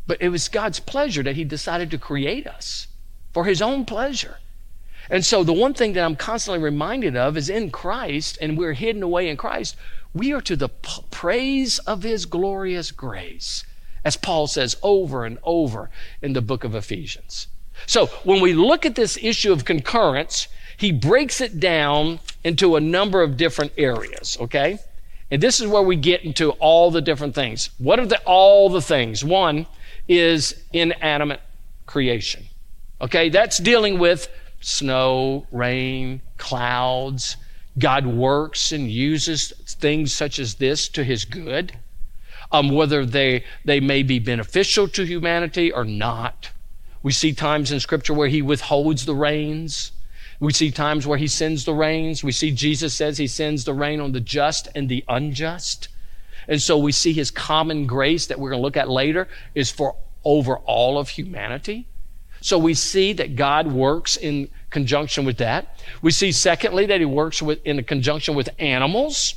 But 0.07 0.23
it 0.23 0.29
was 0.29 0.49
God's 0.49 0.81
pleasure 0.81 1.23
that 1.23 1.37
He 1.37 1.45
decided 1.45 1.91
to 1.91 1.99
create 1.99 2.47
us 2.47 2.87
for 3.33 3.45
His 3.45 3.61
own 3.61 3.85
pleasure. 3.85 4.39
And 5.09 5.25
so, 5.25 5.45
the 5.45 5.53
one 5.53 5.75
thing 5.75 5.93
that 5.93 6.05
I'm 6.05 6.17
constantly 6.17 6.63
reminded 6.63 7.17
of 7.17 7.37
is 7.37 7.49
in 7.49 7.71
Christ, 7.71 8.39
and 8.41 8.59
we're 8.59 8.73
hidden 8.73 9.03
away 9.03 9.29
in 9.29 9.37
Christ, 9.37 9.77
we 10.17 10.33
are 10.33 10.41
to 10.43 10.57
the 10.57 10.69
p- 10.69 11.03
praise 11.11 11.79
of 11.81 12.03
His 12.03 12.27
glorious 12.27 12.91
grace 12.91 13.65
as 14.07 14.17
Paul 14.17 14.47
says 14.47 14.77
over 14.85 15.25
and 15.25 15.37
over 15.43 15.91
in 16.23 16.33
the 16.33 16.41
book 16.41 16.63
of 16.63 16.77
Ephesians. 16.77 17.49
So 17.87 18.07
when 18.23 18.41
we 18.41 18.55
look 18.55 18.87
at 18.87 18.95
this 18.95 19.19
issue 19.21 19.53
of 19.53 19.65
concurrence, 19.65 20.47
he 20.77 20.93
breaks 20.93 21.41
it 21.41 21.59
down 21.59 22.21
into 22.45 22.77
a 22.77 22.81
number 22.81 23.21
of 23.21 23.37
different 23.37 23.73
areas, 23.77 24.39
okay? 24.41 24.79
And 25.33 25.43
this 25.43 25.61
is 25.61 25.67
where 25.67 25.83
we 25.83 25.97
get 25.97 26.23
into 26.23 26.51
all 26.53 26.93
the 26.93 27.01
different 27.03 27.35
things. 27.35 27.71
What 27.79 27.99
are 27.99 28.07
the 28.07 28.21
all 28.21 28.69
the 28.69 28.81
things? 28.81 29.25
One 29.25 29.67
is 30.07 30.55
inanimate 30.73 31.41
creation. 31.87 32.45
Okay, 33.01 33.29
that's 33.29 33.59
dealing 33.59 33.99
with 33.99 34.29
snow, 34.61 35.49
rain, 35.51 36.23
clouds. 36.39 37.37
God 37.79 38.07
works 38.07 38.73
and 38.73 38.91
uses 38.91 39.51
things 39.67 40.13
such 40.13 40.39
as 40.39 40.55
this 40.55 40.89
to 40.91 41.05
his 41.05 41.25
good 41.25 41.77
um, 42.53 42.71
whether 42.71 43.05
they, 43.05 43.45
they 43.65 43.81
may 43.81 44.03
be 44.03 44.19
beneficial 44.19 44.89
to 44.89 45.05
humanity 45.05 45.73
or 45.73 45.85
not. 45.85 46.51
We 47.03 47.13
see 47.13 47.33
times 47.33 47.73
in 47.73 47.81
Scripture 47.81 48.15
where 48.15 48.29
He 48.29 48.43
withholds 48.43 49.07
the 49.07 49.15
rains. 49.15 49.93
We 50.41 50.53
see 50.53 50.71
times 50.71 51.07
where 51.07 51.19
He 51.19 51.29
sends 51.29 51.65
the 51.65 51.75
rains. 51.75 52.23
We 52.23 52.33
see 52.33 52.51
Jesus 52.51 52.95
says 52.95 53.19
He 53.19 53.27
sends 53.27 53.65
the 53.65 53.75
rain 53.75 54.01
on 54.01 54.13
the 54.13 54.21
just 54.21 54.69
and 54.75 54.89
the 54.89 55.05
unjust. 55.09 55.89
And 56.49 56.61
so 56.61 56.79
we 56.79 56.93
see 56.93 57.13
His 57.13 57.31
common 57.31 57.87
grace 57.87 58.27
that 58.27 58.39
we're 58.39 58.51
going 58.51 58.61
to 58.61 58.65
look 58.65 58.77
at 58.77 58.89
later 58.89 59.29
is 59.55 59.71
for 59.71 59.97
over 60.25 60.57
all 60.59 60.99
of 60.99 61.11
humanity. 61.11 61.87
So 62.47 62.59
we 62.59 62.75
see 62.75 63.13
that 63.15 63.35
God 63.35 63.67
works 63.67 64.17
in 64.17 64.49
conjunction 64.71 65.25
with 65.25 65.39
that. 65.39 65.81
We 66.01 66.13
see, 66.13 66.31
secondly, 66.31 66.87
that 66.87 67.01
He 67.01 67.05
works 67.05 67.43
with, 67.43 67.59
in 67.67 67.83
conjunction 67.83 68.37
with 68.37 68.49
animals. 68.61 69.35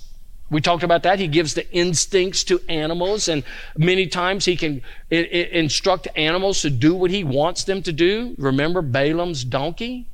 We 0.52 0.62
talked 0.62 0.84
about 0.84 1.02
that. 1.02 1.18
He 1.18 1.28
gives 1.28 1.56
the 1.56 1.68
instincts 1.74 2.44
to 2.44 2.62
animals, 2.70 3.28
and 3.28 3.44
many 3.76 4.06
times 4.06 4.46
he 4.46 4.56
can 4.56 4.84
instruct 5.10 6.08
animals 6.16 6.62
to 6.62 6.70
do 6.70 6.94
what 6.94 7.10
he 7.10 7.24
wants 7.24 7.64
them 7.64 7.82
to 7.82 7.92
do. 7.92 8.36
Remember 8.38 8.84
Balaam's 8.84 9.44
donkey? 9.44 10.06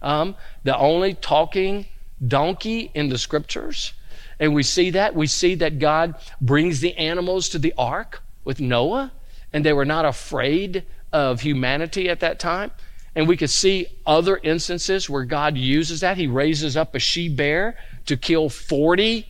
Um, 0.00 0.34
the 0.64 0.78
only 0.78 1.12
talking 1.12 1.84
donkey 2.26 2.90
in 2.94 3.10
the 3.10 3.18
scriptures. 3.18 3.92
And 4.40 4.54
we 4.54 4.62
see 4.62 4.88
that. 4.92 5.14
We 5.14 5.26
see 5.26 5.56
that 5.56 5.78
God 5.78 6.14
brings 6.40 6.80
the 6.80 6.96
animals 6.96 7.50
to 7.50 7.58
the 7.58 7.74
ark 7.76 8.22
with 8.44 8.60
Noah, 8.60 9.12
and 9.52 9.62
they 9.62 9.74
were 9.74 9.84
not 9.84 10.06
afraid 10.06 10.86
of 11.12 11.40
humanity 11.40 12.08
at 12.08 12.20
that 12.20 12.38
time. 12.38 12.70
And 13.14 13.26
we 13.26 13.36
could 13.36 13.50
see 13.50 13.86
other 14.06 14.38
instances 14.42 15.10
where 15.10 15.24
God 15.24 15.56
uses 15.56 16.00
that. 16.00 16.16
He 16.16 16.26
raises 16.26 16.76
up 16.76 16.94
a 16.94 16.98
she 16.98 17.28
bear 17.28 17.76
to 18.06 18.16
kill 18.16 18.48
40 18.48 19.26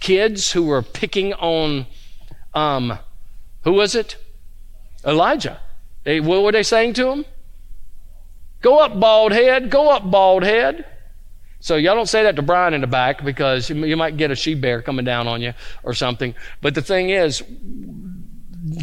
kids 0.00 0.52
who 0.52 0.64
were 0.64 0.82
picking 0.82 1.32
on, 1.34 1.86
um, 2.54 2.98
who 3.62 3.72
was 3.72 3.94
it? 3.94 4.16
Elijah. 5.04 5.60
They, 6.04 6.20
what 6.20 6.42
were 6.42 6.52
they 6.52 6.62
saying 6.62 6.94
to 6.94 7.10
him? 7.10 7.24
Go 8.60 8.80
up, 8.80 8.98
bald 8.98 9.32
head. 9.32 9.70
Go 9.70 9.90
up, 9.90 10.10
bald 10.10 10.42
head. 10.42 10.84
So 11.60 11.76
y'all 11.76 11.94
don't 11.94 12.08
say 12.08 12.24
that 12.24 12.36
to 12.36 12.42
Brian 12.42 12.74
in 12.74 12.80
the 12.80 12.86
back 12.86 13.24
because 13.24 13.70
you 13.70 13.96
might 13.96 14.16
get 14.16 14.30
a 14.30 14.36
she 14.36 14.54
bear 14.54 14.82
coming 14.82 15.04
down 15.04 15.26
on 15.26 15.40
you 15.40 15.54
or 15.82 15.94
something. 15.94 16.34
But 16.60 16.74
the 16.74 16.82
thing 16.82 17.10
is, 17.10 17.42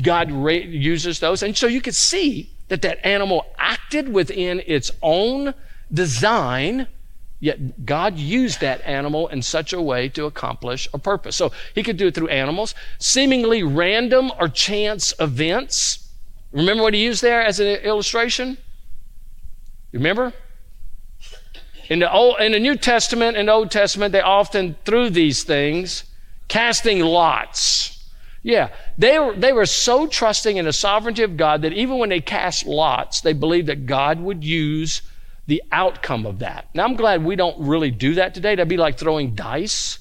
God 0.02 0.30
uses 0.30 1.20
those, 1.20 1.44
and 1.44 1.56
so 1.58 1.68
you 1.68 1.82
could 1.82 1.96
see 1.96 2.50
that 2.70 2.82
that 2.82 3.06
animal 3.06 3.46
acted 3.58 4.12
within 4.12 4.62
its 4.66 4.92
own 5.02 5.54
design 5.92 6.88
Yet 7.44 7.86
God 7.86 8.18
used 8.18 8.62
that 8.62 8.82
animal 8.86 9.28
in 9.28 9.42
such 9.42 9.74
a 9.74 9.82
way 9.82 10.08
to 10.08 10.24
accomplish 10.24 10.88
a 10.94 10.98
purpose. 10.98 11.36
So 11.36 11.52
he 11.76 11.84
could 11.84 11.98
do 11.98 12.08
it 12.08 12.16
through 12.16 12.30
animals, 12.30 12.74
seemingly 13.00 13.64
random 13.64 14.32
or 14.40 14.48
chance 14.48 15.14
events. 15.20 16.08
Remember 16.54 16.84
what 16.84 16.94
he 16.94 17.04
used 17.04 17.22
there 17.22 17.42
as 17.42 17.60
an 17.60 17.68
illustration? 17.68 18.58
Remember? 19.92 20.32
In 21.90 22.00
the, 22.00 22.10
Old, 22.10 22.40
in 22.40 22.54
the 22.54 22.62
New 22.62 22.78
Testament 22.78 23.36
and 23.36 23.50
Old 23.50 23.72
Testament, 23.72 24.14
they 24.14 24.22
often 24.22 24.78
threw 24.86 25.10
these 25.10 25.44
things, 25.44 26.06
casting 26.48 27.02
lots. 27.02 27.93
Yeah, 28.44 28.70
they 28.98 29.18
were, 29.18 29.34
they 29.34 29.54
were 29.54 29.66
so 29.66 30.06
trusting 30.06 30.58
in 30.58 30.66
the 30.66 30.74
sovereignty 30.74 31.24
of 31.24 31.38
God 31.38 31.62
that 31.62 31.72
even 31.72 31.98
when 31.98 32.10
they 32.10 32.20
cast 32.20 32.66
lots, 32.66 33.22
they 33.22 33.32
believed 33.32 33.68
that 33.68 33.86
God 33.86 34.20
would 34.20 34.44
use 34.44 35.02
the 35.48 35.64
outcome 35.72 36.26
of 36.26 36.40
that. 36.40 36.68
Now, 36.74 36.84
I'm 36.84 36.96
glad 36.96 37.24
we 37.24 37.38
don't 37.38 37.58
really 37.60 37.90
do 37.90 38.16
that 38.16 38.34
today. 38.34 38.56
That'd 38.56 38.68
be 38.68 38.78
like 38.78 38.98
throwing 38.98 39.34
dice. 39.34 40.00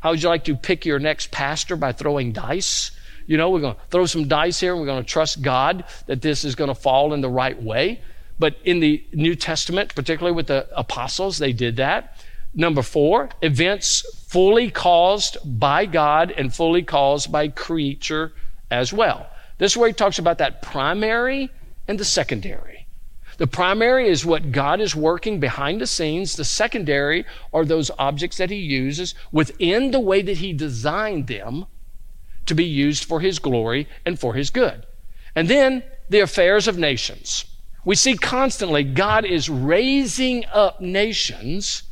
How 0.00 0.10
would 0.10 0.22
you 0.22 0.28
like 0.28 0.44
to 0.44 0.56
pick 0.56 0.84
your 0.84 0.98
next 0.98 1.30
pastor 1.30 1.76
by 1.76 1.92
throwing 1.92 2.32
dice? 2.32 2.90
You 3.26 3.36
know, 3.36 3.50
we're 3.50 3.60
going 3.60 3.76
to 3.76 3.80
throw 3.90 4.06
some 4.06 4.26
dice 4.26 4.60
here 4.60 4.72
and 4.72 4.80
we're 4.80 4.86
going 4.86 5.02
to 5.02 5.08
trust 5.08 5.40
God 5.40 5.84
that 6.06 6.20
this 6.20 6.44
is 6.44 6.56
going 6.56 6.68
to 6.68 6.74
fall 6.74 7.14
in 7.14 7.20
the 7.20 7.30
right 7.30 7.60
way. 7.60 8.00
But 8.38 8.56
in 8.64 8.80
the 8.80 9.04
New 9.12 9.36
Testament, 9.36 9.94
particularly 9.94 10.34
with 10.34 10.48
the 10.48 10.68
apostles, 10.76 11.38
they 11.38 11.52
did 11.52 11.76
that. 11.76 12.18
Number 12.54 12.82
four, 12.82 13.30
events 13.42 14.04
fully 14.28 14.70
caused 14.70 15.38
by 15.44 15.86
God 15.86 16.30
and 16.30 16.54
fully 16.54 16.82
caused 16.82 17.32
by 17.32 17.48
creature 17.48 18.32
as 18.70 18.92
well. 18.92 19.26
This 19.58 19.72
is 19.72 19.76
where 19.76 19.88
he 19.88 19.94
talks 19.94 20.18
about 20.18 20.38
that 20.38 20.62
primary 20.62 21.50
and 21.88 21.98
the 21.98 22.04
secondary. 22.04 22.74
The 23.36 23.46
primary 23.46 24.08
is 24.08 24.24
what 24.24 24.52
God 24.52 24.80
is 24.80 24.94
working 24.94 25.40
behind 25.40 25.80
the 25.80 25.86
scenes. 25.86 26.36
The 26.36 26.44
secondary 26.44 27.24
are 27.52 27.64
those 27.64 27.90
objects 27.98 28.36
that 28.36 28.50
He 28.50 28.56
uses 28.56 29.14
within 29.32 29.90
the 29.90 30.00
way 30.00 30.22
that 30.22 30.38
He 30.38 30.52
designed 30.52 31.26
them 31.26 31.66
to 32.46 32.54
be 32.54 32.64
used 32.64 33.04
for 33.04 33.20
His 33.20 33.38
glory 33.38 33.88
and 34.04 34.18
for 34.18 34.34
His 34.34 34.50
good. 34.50 34.86
And 35.34 35.48
then 35.48 35.82
the 36.08 36.20
affairs 36.20 36.68
of 36.68 36.78
nations. 36.78 37.44
We 37.84 37.96
see 37.96 38.16
constantly 38.16 38.84
God 38.84 39.24
is 39.24 39.50
raising 39.50 40.44
up 40.46 40.80
nations 40.80 41.82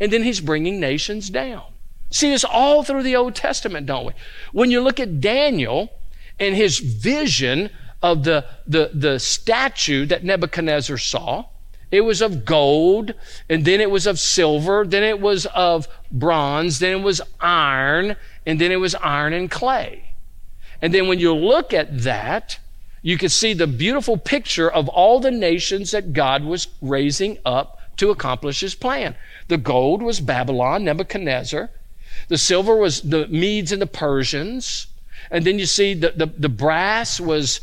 and 0.00 0.12
then 0.12 0.22
he's 0.22 0.40
bringing 0.40 0.80
nations 0.80 1.30
down. 1.30 1.64
See 2.10 2.30
this 2.30 2.44
all 2.44 2.82
through 2.82 3.02
the 3.02 3.16
Old 3.16 3.34
Testament, 3.34 3.86
don't 3.86 4.06
we? 4.06 4.12
When 4.52 4.70
you 4.70 4.80
look 4.80 5.00
at 5.00 5.20
Daniel 5.20 5.92
and 6.38 6.54
his 6.54 6.78
vision 6.78 7.70
of 8.02 8.24
the, 8.24 8.44
the, 8.66 8.90
the 8.94 9.18
statue 9.18 10.06
that 10.06 10.22
Nebuchadnezzar 10.22 10.98
saw, 10.98 11.46
it 11.90 12.00
was 12.02 12.20
of 12.20 12.44
gold, 12.44 13.14
and 13.48 13.64
then 13.64 13.80
it 13.80 13.90
was 13.90 14.06
of 14.06 14.18
silver, 14.18 14.84
then 14.86 15.02
it 15.02 15.20
was 15.20 15.46
of 15.46 15.88
bronze, 16.10 16.78
then 16.78 16.92
it 16.92 17.02
was 17.02 17.20
iron, 17.40 18.16
and 18.44 18.60
then 18.60 18.72
it 18.72 18.76
was 18.76 18.94
iron 18.96 19.32
and 19.32 19.50
clay. 19.50 20.14
And 20.82 20.92
then 20.92 21.08
when 21.08 21.18
you 21.18 21.32
look 21.32 21.72
at 21.72 22.02
that, 22.02 22.58
you 23.02 23.16
can 23.16 23.28
see 23.28 23.54
the 23.54 23.68
beautiful 23.68 24.16
picture 24.16 24.70
of 24.70 24.88
all 24.88 25.20
the 25.20 25.30
nations 25.30 25.92
that 25.92 26.12
God 26.12 26.44
was 26.44 26.68
raising 26.80 27.38
up 27.44 27.80
to 27.96 28.10
accomplish 28.10 28.60
his 28.60 28.74
plan. 28.74 29.14
The 29.48 29.56
gold 29.56 30.02
was 30.02 30.20
Babylon, 30.20 30.84
Nebuchadnezzar. 30.84 31.70
The 32.28 32.38
silver 32.38 32.76
was 32.76 33.02
the 33.02 33.26
Medes 33.28 33.72
and 33.72 33.82
the 33.82 33.86
Persians. 33.86 34.86
And 35.30 35.44
then 35.44 35.58
you 35.58 35.66
see 35.66 35.94
the, 35.94 36.10
the, 36.10 36.26
the 36.26 36.48
brass 36.48 37.20
was 37.20 37.60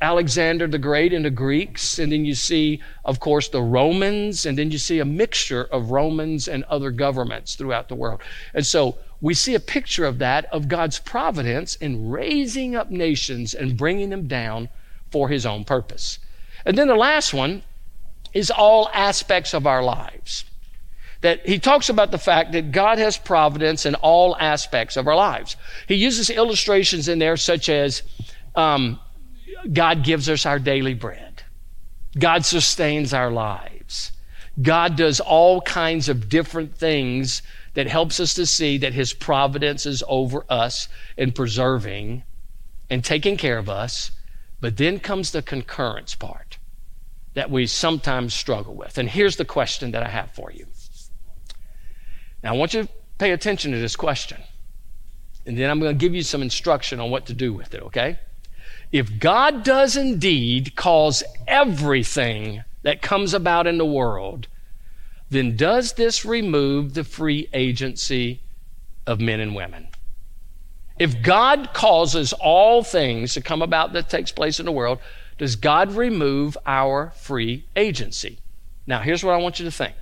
Alexander 0.00 0.66
the 0.66 0.78
Great 0.78 1.12
and 1.12 1.24
the 1.24 1.30
Greeks. 1.30 1.98
And 1.98 2.12
then 2.12 2.24
you 2.24 2.34
see, 2.34 2.80
of 3.04 3.20
course, 3.20 3.48
the 3.48 3.62
Romans. 3.62 4.46
And 4.46 4.58
then 4.58 4.70
you 4.70 4.78
see 4.78 4.98
a 4.98 5.04
mixture 5.04 5.64
of 5.64 5.90
Romans 5.90 6.48
and 6.48 6.64
other 6.64 6.90
governments 6.90 7.54
throughout 7.54 7.88
the 7.88 7.94
world. 7.94 8.20
And 8.54 8.66
so 8.66 8.98
we 9.20 9.34
see 9.34 9.54
a 9.54 9.60
picture 9.60 10.04
of 10.04 10.18
that, 10.18 10.44
of 10.46 10.68
God's 10.68 10.98
providence 10.98 11.76
in 11.76 12.10
raising 12.10 12.76
up 12.76 12.90
nations 12.90 13.54
and 13.54 13.76
bringing 13.76 14.10
them 14.10 14.28
down 14.28 14.68
for 15.10 15.28
his 15.28 15.46
own 15.46 15.64
purpose. 15.64 16.18
And 16.64 16.76
then 16.76 16.88
the 16.88 16.96
last 16.96 17.32
one 17.32 17.62
is 18.36 18.50
all 18.50 18.90
aspects 18.92 19.54
of 19.54 19.66
our 19.66 19.82
lives. 19.82 20.44
That 21.22 21.46
he 21.46 21.58
talks 21.58 21.88
about 21.88 22.10
the 22.10 22.18
fact 22.18 22.52
that 22.52 22.70
God 22.70 22.98
has 22.98 23.16
providence 23.16 23.86
in 23.86 23.94
all 23.94 24.36
aspects 24.36 24.98
of 24.98 25.08
our 25.08 25.16
lives. 25.16 25.56
He 25.88 25.94
uses 25.94 26.28
illustrations 26.28 27.08
in 27.08 27.18
there 27.18 27.38
such 27.38 27.70
as 27.70 28.02
um, 28.54 29.00
God 29.72 30.04
gives 30.04 30.28
us 30.28 30.44
our 30.44 30.58
daily 30.58 30.92
bread, 30.92 31.42
God 32.18 32.44
sustains 32.44 33.14
our 33.14 33.30
lives. 33.30 34.12
God 34.60 34.96
does 34.96 35.20
all 35.20 35.60
kinds 35.62 36.08
of 36.08 36.30
different 36.30 36.76
things 36.76 37.42
that 37.74 37.86
helps 37.86 38.20
us 38.20 38.34
to 38.34 38.46
see 38.46 38.78
that 38.78 38.94
his 38.94 39.12
providence 39.12 39.84
is 39.84 40.02
over 40.08 40.44
us 40.48 40.88
in 41.16 41.32
preserving 41.32 42.22
and 42.88 43.04
taking 43.04 43.36
care 43.36 43.58
of 43.58 43.68
us 43.68 44.10
but 44.58 44.78
then 44.78 44.98
comes 44.98 45.32
the 45.32 45.42
concurrence 45.42 46.14
part 46.14 46.45
that 47.36 47.50
we 47.50 47.66
sometimes 47.66 48.32
struggle 48.32 48.74
with. 48.74 48.96
And 48.96 49.10
here's 49.10 49.36
the 49.36 49.44
question 49.44 49.90
that 49.90 50.02
I 50.02 50.08
have 50.08 50.30
for 50.30 50.50
you. 50.50 50.66
Now, 52.42 52.54
I 52.54 52.56
want 52.56 52.72
you 52.72 52.84
to 52.84 52.88
pay 53.18 53.32
attention 53.32 53.72
to 53.72 53.78
this 53.78 53.94
question. 53.94 54.40
And 55.44 55.58
then 55.58 55.70
I'm 55.70 55.78
going 55.78 55.94
to 55.94 56.00
give 56.00 56.14
you 56.14 56.22
some 56.22 56.40
instruction 56.40 56.98
on 56.98 57.10
what 57.10 57.26
to 57.26 57.34
do 57.34 57.52
with 57.52 57.74
it, 57.74 57.82
okay? 57.82 58.18
If 58.90 59.18
God 59.18 59.64
does 59.64 59.98
indeed 59.98 60.76
cause 60.76 61.22
everything 61.46 62.64
that 62.84 63.02
comes 63.02 63.34
about 63.34 63.66
in 63.66 63.76
the 63.76 63.84
world, 63.84 64.46
then 65.28 65.56
does 65.56 65.92
this 65.92 66.24
remove 66.24 66.94
the 66.94 67.04
free 67.04 67.50
agency 67.52 68.40
of 69.06 69.20
men 69.20 69.40
and 69.40 69.54
women? 69.54 69.88
If 70.98 71.20
God 71.20 71.74
causes 71.74 72.32
all 72.32 72.82
things 72.82 73.34
to 73.34 73.42
come 73.42 73.60
about 73.60 73.92
that 73.92 74.08
takes 74.08 74.32
place 74.32 74.58
in 74.58 74.64
the 74.64 74.72
world, 74.72 75.00
does 75.38 75.56
God 75.56 75.92
remove 75.92 76.56
our 76.66 77.10
free 77.10 77.66
agency? 77.76 78.38
Now, 78.86 79.00
here's 79.00 79.22
what 79.22 79.34
I 79.34 79.38
want 79.38 79.58
you 79.58 79.64
to 79.64 79.70
think. 79.70 79.94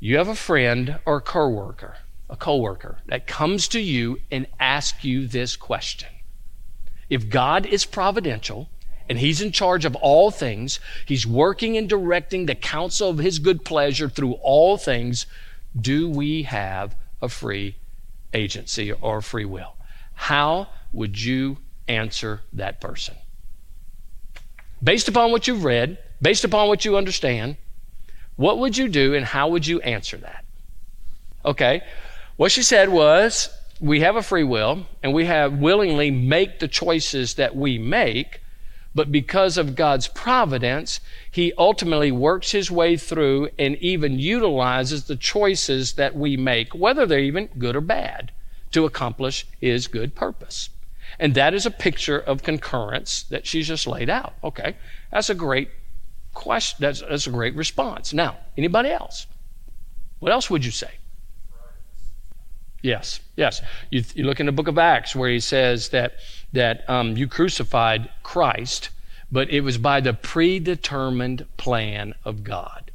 You 0.00 0.16
have 0.18 0.28
a 0.28 0.34
friend 0.34 0.98
or 1.04 1.16
a 1.16 1.20
coworker, 1.20 1.96
a 2.30 2.36
coworker 2.36 2.98
that 3.06 3.26
comes 3.26 3.68
to 3.68 3.80
you 3.80 4.20
and 4.30 4.46
asks 4.58 5.04
you 5.04 5.26
this 5.26 5.56
question. 5.56 6.08
If 7.10 7.28
God 7.28 7.66
is 7.66 7.84
providential 7.84 8.68
and 9.08 9.18
he's 9.18 9.40
in 9.40 9.52
charge 9.52 9.84
of 9.84 9.96
all 9.96 10.30
things, 10.30 10.80
he's 11.06 11.26
working 11.26 11.76
and 11.76 11.88
directing 11.88 12.46
the 12.46 12.54
counsel 12.54 13.10
of 13.10 13.18
his 13.18 13.38
good 13.38 13.64
pleasure 13.64 14.08
through 14.08 14.34
all 14.34 14.76
things, 14.76 15.26
do 15.78 16.08
we 16.08 16.42
have 16.42 16.94
a 17.22 17.28
free 17.28 17.76
agency 18.34 18.92
or 18.92 19.20
free 19.20 19.44
will. 19.44 19.76
How 20.14 20.68
would 20.92 21.20
you 21.20 21.58
answer 21.86 22.42
that 22.52 22.80
person? 22.80 23.14
Based 24.82 25.08
upon 25.08 25.32
what 25.32 25.46
you've 25.46 25.64
read, 25.64 25.98
based 26.22 26.44
upon 26.44 26.68
what 26.68 26.84
you 26.84 26.96
understand, 26.96 27.56
what 28.36 28.58
would 28.58 28.76
you 28.76 28.88
do 28.88 29.14
and 29.14 29.24
how 29.24 29.48
would 29.48 29.66
you 29.66 29.80
answer 29.80 30.16
that? 30.18 30.44
Okay, 31.44 31.82
what 32.36 32.52
she 32.52 32.62
said 32.62 32.88
was 32.88 33.48
we 33.80 34.00
have 34.00 34.16
a 34.16 34.22
free 34.22 34.44
will 34.44 34.86
and 35.02 35.12
we 35.12 35.24
have 35.24 35.58
willingly 35.58 36.10
make 36.10 36.58
the 36.58 36.68
choices 36.68 37.34
that 37.34 37.56
we 37.56 37.78
make 37.78 38.40
but 38.98 39.12
because 39.12 39.56
of 39.56 39.76
God's 39.76 40.08
providence, 40.08 40.98
He 41.30 41.52
ultimately 41.56 42.10
works 42.10 42.50
His 42.50 42.68
way 42.68 42.96
through 42.96 43.50
and 43.56 43.76
even 43.76 44.18
utilizes 44.18 45.04
the 45.04 45.14
choices 45.14 45.92
that 45.92 46.16
we 46.16 46.36
make, 46.36 46.74
whether 46.74 47.06
they're 47.06 47.20
even 47.20 47.48
good 47.58 47.76
or 47.76 47.80
bad, 47.80 48.32
to 48.72 48.84
accomplish 48.84 49.46
His 49.60 49.86
good 49.86 50.16
purpose. 50.16 50.70
And 51.20 51.34
that 51.34 51.54
is 51.54 51.66
a 51.66 51.70
picture 51.70 52.18
of 52.18 52.42
concurrence 52.42 53.24
that 53.24 53.46
she's 53.46 53.66
just 53.66 53.86
laid 53.86 54.08
out. 54.08 54.34
Okay, 54.44 54.76
that's 55.10 55.30
a 55.30 55.34
great 55.34 55.70
question. 56.34 56.78
That's, 56.80 57.00
that's 57.00 57.26
a 57.26 57.30
great 57.30 57.54
response. 57.56 58.12
Now, 58.12 58.36
anybody 58.56 58.90
else? 58.90 59.26
What 60.20 60.32
else 60.32 60.48
would 60.50 60.64
you 60.64 60.70
say? 60.70 60.90
Yes, 62.82 63.20
yes. 63.36 63.60
You, 63.90 64.04
you, 64.14 64.24
look 64.24 64.38
in 64.38 64.46
the 64.46 64.52
book 64.52 64.68
of 64.68 64.78
Acts 64.78 65.16
where 65.16 65.30
he 65.30 65.40
says 65.40 65.88
that 65.88 66.14
that 66.52 66.88
um, 66.88 67.16
you 67.16 67.26
crucified 67.26 68.08
Christ, 68.22 68.90
but 69.32 69.50
it 69.50 69.62
was 69.62 69.78
by 69.78 70.00
the 70.00 70.14
predetermined 70.14 71.46
plan 71.56 72.14
of 72.24 72.44
God. 72.44 72.90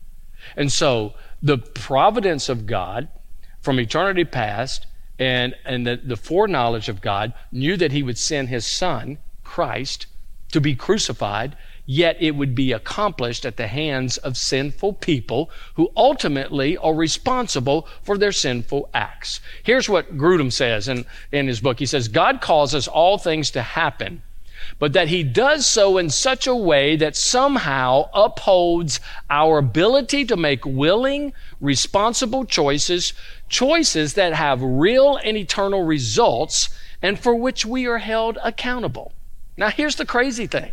And 0.56 0.72
so 0.72 1.14
the 1.42 1.58
providence 1.58 2.50
of 2.50 2.66
God 2.66 3.10
from 3.62 3.80
eternity 3.80 4.24
past 4.24 4.88
and, 5.24 5.56
and 5.66 5.88
the, 5.88 6.00
the 6.04 6.18
foreknowledge 6.18 6.90
of 6.90 7.02
God 7.02 7.34
knew 7.52 7.78
that 7.78 7.92
he 7.92 8.04
would 8.04 8.18
send 8.18 8.50
his 8.50 8.66
son, 8.66 9.18
Christ, 9.44 10.08
to 10.52 10.62
be 10.62 10.76
crucified 10.76 11.56
yet 11.86 12.18
it 12.20 12.32
would 12.32 12.56
be 12.56 12.72
accomplished 12.72 13.46
at 13.46 13.58
the 13.58 13.68
hands 13.68 14.18
of 14.18 14.38
sinful 14.38 14.94
people 14.94 15.50
who 15.76 15.92
ultimately 15.96 16.78
are 16.78 16.94
responsible 16.94 17.88
for 18.02 18.18
their 18.18 18.32
sinful 18.32 18.90
acts. 18.94 19.40
Here's 19.64 19.90
what 19.90 20.18
Grudem 20.18 20.52
says 20.52 20.88
in, 20.88 21.06
in 21.32 21.48
his 21.48 21.60
book. 21.60 21.80
He 21.80 21.86
says, 21.86 22.08
God 22.08 22.42
causes 22.42 22.88
all 22.88 23.18
things 23.18 23.52
to 23.52 23.62
happen, 23.62 24.22
but 24.80 24.94
that 24.94 25.08
he 25.08 25.24
does 25.24 25.66
so 25.66 25.98
in 25.98 26.10
such 26.10 26.48
a 26.48 26.56
way 26.56 26.96
that 26.96 27.16
somehow 27.16 28.10
upholds 28.14 29.00
our 29.30 29.58
ability 29.58 30.26
to 30.26 30.38
make 30.38 30.66
willing, 30.66 31.34
responsible 31.62 32.46
choices, 32.46 33.14
choices 33.50 34.14
that 34.14 34.34
have 34.34 34.62
real 34.62 35.18
and 35.18 35.38
eternal 35.38 35.84
results 35.84 36.70
and 37.02 37.20
for 37.20 37.36
which 37.36 37.66
we 37.66 37.86
are 37.86 38.00
held 38.00 38.38
accountable. 38.44 39.12
Now, 39.58 39.70
here's 39.70 39.98
the 39.98 40.06
crazy 40.06 40.48
thing. 40.48 40.72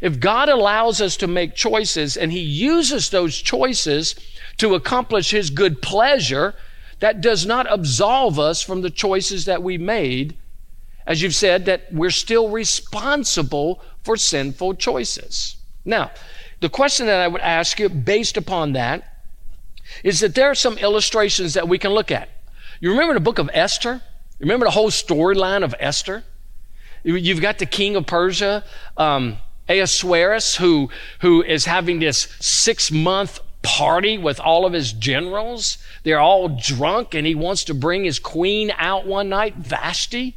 If 0.00 0.20
God 0.20 0.48
allows 0.48 1.00
us 1.00 1.16
to 1.18 1.26
make 1.26 1.54
choices 1.54 2.16
and 2.16 2.32
He 2.32 2.40
uses 2.40 3.10
those 3.10 3.36
choices 3.36 4.14
to 4.58 4.74
accomplish 4.74 5.30
His 5.30 5.50
good 5.50 5.82
pleasure, 5.82 6.54
that 7.00 7.20
does 7.20 7.46
not 7.46 7.66
absolve 7.70 8.38
us 8.38 8.62
from 8.62 8.82
the 8.82 8.90
choices 8.90 9.44
that 9.44 9.62
we 9.62 9.78
made. 9.78 10.36
As 11.08 11.22
you've 11.22 11.34
said, 11.34 11.64
that 11.64 11.90
we're 11.90 12.10
still 12.10 12.50
responsible 12.50 13.82
for 14.04 14.18
sinful 14.18 14.74
choices. 14.74 15.56
Now, 15.84 16.10
the 16.60 16.68
question 16.68 17.06
that 17.06 17.20
I 17.20 17.26
would 17.26 17.40
ask 17.40 17.80
you 17.80 17.88
based 17.88 18.36
upon 18.36 18.74
that 18.74 19.22
is 20.04 20.20
that 20.20 20.34
there 20.34 20.50
are 20.50 20.54
some 20.54 20.76
illustrations 20.76 21.54
that 21.54 21.66
we 21.66 21.78
can 21.78 21.92
look 21.92 22.10
at. 22.10 22.28
You 22.78 22.90
remember 22.90 23.14
the 23.14 23.20
book 23.20 23.38
of 23.38 23.48
Esther? 23.54 24.02
Remember 24.38 24.66
the 24.66 24.72
whole 24.72 24.90
storyline 24.90 25.64
of 25.64 25.74
Esther? 25.80 26.24
You've 27.02 27.40
got 27.40 27.58
the 27.58 27.66
king 27.66 27.96
of 27.96 28.06
Persia. 28.06 28.62
Um, 28.98 29.38
Ahasuerus, 29.66 30.56
who, 30.56 30.90
who 31.20 31.42
is 31.42 31.64
having 31.64 32.00
this 32.00 32.28
six 32.38 32.90
month 32.90 33.40
party 33.62 34.18
with 34.18 34.40
all 34.40 34.66
of 34.66 34.74
his 34.74 34.92
generals. 34.92 35.78
They're 36.02 36.20
all 36.20 36.48
drunk, 36.48 37.14
and 37.14 37.26
he 37.26 37.34
wants 37.34 37.64
to 37.64 37.74
bring 37.74 38.04
his 38.04 38.18
queen 38.18 38.72
out 38.76 39.06
one 39.06 39.30
night, 39.30 39.56
Vashti. 39.56 40.36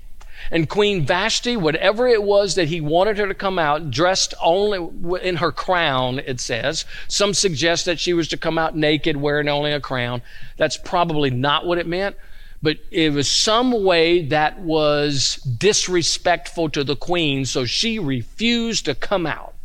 And 0.50 0.68
Queen 0.68 1.06
Vashti, 1.06 1.56
whatever 1.56 2.08
it 2.08 2.24
was 2.24 2.56
that 2.56 2.68
he 2.68 2.82
wanted 2.82 3.18
her 3.18 3.28
to 3.28 3.34
come 3.34 3.60
out, 3.60 3.92
dressed 3.92 4.34
only 4.42 4.90
in 5.22 5.38
her 5.38 5.52
crown, 5.52 6.20
it 6.20 6.40
says. 6.40 6.86
Some 7.08 7.34
suggest 7.34 7.86
that 7.86 8.00
she 8.00 8.14
was 8.14 8.28
to 8.30 8.38
come 8.38 8.58
out 8.58 8.76
naked, 8.76 9.18
wearing 9.18 9.48
only 9.48 9.72
a 9.72 9.80
crown. 9.80 10.22
That's 10.58 10.78
probably 10.78 11.30
not 11.30 11.66
what 11.66 11.78
it 11.78 11.88
meant 11.88 12.16
but 12.62 12.78
it 12.92 13.12
was 13.12 13.30
some 13.30 13.84
way 13.84 14.24
that 14.28 14.60
was 14.60 15.38
disrespectful 15.38 16.70
to 16.70 16.84
the 16.84 16.96
queen, 16.96 17.46
so 17.46 17.66
she 17.66 17.98
refused 17.98 18.86
to 18.86 18.94
come 18.94 19.26
out. 19.26 19.56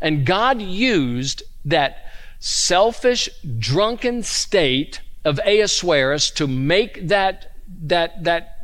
And 0.00 0.26
God 0.26 0.60
used 0.60 1.42
that 1.64 2.04
selfish, 2.38 3.28
drunken 3.58 4.22
state 4.22 5.00
of 5.24 5.38
Ahasuerus 5.44 6.30
to 6.32 6.46
make 6.46 7.08
that, 7.08 7.52
that, 7.82 8.24
that 8.24 8.59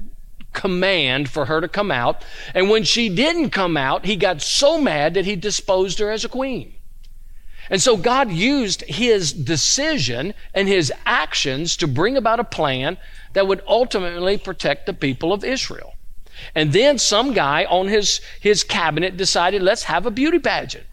command 0.57 1.29
for 1.29 1.45
her 1.45 1.61
to 1.61 1.69
come 1.69 1.93
out. 1.93 2.25
And 2.55 2.69
when 2.69 2.83
she 2.83 3.09
didn't 3.09 3.51
come 3.51 3.77
out, 3.77 4.07
he 4.07 4.17
got 4.17 4.43
so 4.43 4.81
mad 4.81 5.15
that 5.15 5.27
he 5.27 5.37
disposed 5.37 6.01
her 6.01 6.11
as 6.11 6.25
a 6.25 6.29
queen. 6.29 6.75
And 7.69 7.83
so 7.83 7.97
God 7.97 8.31
used 8.31 8.83
his 8.83 9.33
decision 9.33 10.35
and 10.55 10.67
his 10.67 10.93
actions 11.05 11.77
to 11.77 11.87
bring 11.87 12.17
about 12.17 12.41
a 12.41 12.45
plan 12.45 12.97
that 13.35 13.47
would 13.47 13.63
ultimately 13.67 14.39
protect 14.39 14.87
the 14.87 14.95
people 14.95 15.33
of 15.33 15.45
Israel. 15.45 15.95
And 16.55 16.73
then 16.73 16.99
some 16.99 17.33
guy 17.33 17.65
on 17.65 17.89
his, 17.89 18.21
his 18.41 18.65
cabinet 18.65 19.17
decided, 19.17 19.63
let's 19.63 19.85
have 19.85 20.07
a 20.07 20.11
beauty 20.11 20.39
pageant. 20.39 20.87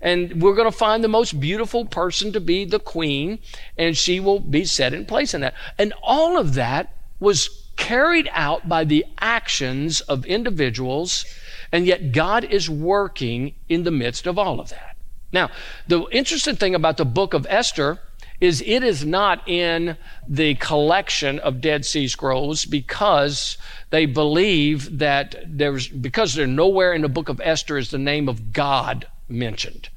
And 0.00 0.40
we're 0.40 0.54
going 0.54 0.70
to 0.70 0.76
find 0.76 1.02
the 1.02 1.08
most 1.08 1.40
beautiful 1.40 1.84
person 1.84 2.32
to 2.32 2.40
be 2.40 2.64
the 2.64 2.78
queen, 2.78 3.40
and 3.76 3.96
she 3.96 4.20
will 4.20 4.40
be 4.40 4.64
set 4.64 4.92
in 4.94 5.06
place 5.06 5.34
in 5.34 5.40
that. 5.40 5.54
And 5.78 5.92
all 6.02 6.38
of 6.38 6.54
that 6.54 6.94
was 7.18 7.65
carried 7.76 8.28
out 8.32 8.68
by 8.68 8.84
the 8.84 9.04
actions 9.20 10.00
of 10.02 10.24
individuals, 10.26 11.24
and 11.72 11.86
yet 11.86 12.12
God 12.12 12.44
is 12.44 12.68
working 12.70 13.54
in 13.68 13.84
the 13.84 13.90
midst 13.90 14.26
of 14.26 14.38
all 14.38 14.60
of 14.60 14.70
that. 14.70 14.96
Now, 15.32 15.50
the 15.86 16.06
interesting 16.10 16.56
thing 16.56 16.74
about 16.74 16.96
the 16.96 17.04
book 17.04 17.34
of 17.34 17.46
Esther 17.48 17.98
is 18.40 18.62
it 18.66 18.82
is 18.82 19.04
not 19.04 19.46
in 19.48 19.96
the 20.28 20.54
collection 20.56 21.38
of 21.38 21.60
Dead 21.60 21.84
Sea 21.84 22.06
Scrolls 22.06 22.64
because 22.64 23.56
they 23.90 24.06
believe 24.06 24.98
that 24.98 25.34
there's, 25.46 25.88
because 25.88 26.34
they're 26.34 26.46
nowhere 26.46 26.92
in 26.92 27.02
the 27.02 27.08
book 27.08 27.28
of 27.28 27.40
Esther 27.42 27.78
is 27.78 27.90
the 27.90 27.98
name 27.98 28.28
of 28.28 28.52
God 28.52 29.06
mentioned. 29.28 29.88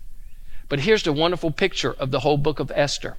But 0.69 0.81
here's 0.81 1.03
the 1.03 1.13
wonderful 1.13 1.51
picture 1.51 1.93
of 1.93 2.11
the 2.11 2.21
whole 2.21 2.37
book 2.37 2.59
of 2.59 2.71
Esther 2.73 3.17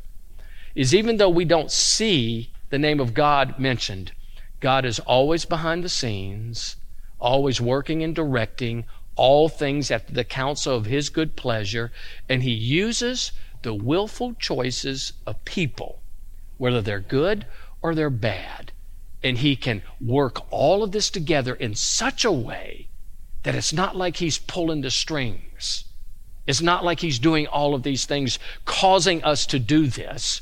is 0.74 0.94
even 0.94 1.16
though 1.16 1.28
we 1.28 1.44
don't 1.44 1.70
see 1.70 2.50
the 2.70 2.78
name 2.78 3.00
of 3.00 3.12
God 3.12 3.58
mentioned, 3.58 4.12
God 4.60 4.84
is 4.84 5.00
always 5.00 5.44
behind 5.44 5.82
the 5.82 5.88
scenes, 5.88 6.76
always 7.18 7.60
working 7.60 8.02
and 8.02 8.14
directing 8.14 8.84
all 9.16 9.48
things 9.48 9.90
after 9.90 10.12
the 10.12 10.24
counsel 10.24 10.76
of 10.76 10.86
his 10.86 11.08
good 11.08 11.34
pleasure, 11.36 11.90
and 12.28 12.42
he 12.42 12.52
uses 12.52 13.32
the 13.62 13.74
willful 13.74 14.34
choices 14.34 15.12
of 15.26 15.44
people, 15.44 16.00
whether 16.58 16.80
they're 16.80 17.00
good 17.00 17.46
or 17.82 17.94
they're 17.94 18.10
bad. 18.10 18.72
And 19.22 19.38
he 19.38 19.56
can 19.56 19.82
work 20.00 20.50
all 20.50 20.82
of 20.82 20.92
this 20.92 21.10
together 21.10 21.54
in 21.54 21.74
such 21.74 22.24
a 22.24 22.32
way 22.32 22.88
that 23.42 23.54
it's 23.54 23.72
not 23.72 23.96
like 23.96 24.16
he's 24.16 24.38
pulling 24.38 24.80
the 24.80 24.90
strings. 24.90 25.84
It's 26.46 26.62
not 26.62 26.84
like 26.84 27.00
he's 27.00 27.18
doing 27.18 27.46
all 27.46 27.74
of 27.74 27.82
these 27.82 28.06
things, 28.06 28.38
causing 28.64 29.22
us 29.22 29.44
to 29.46 29.58
do 29.58 29.86
this, 29.86 30.40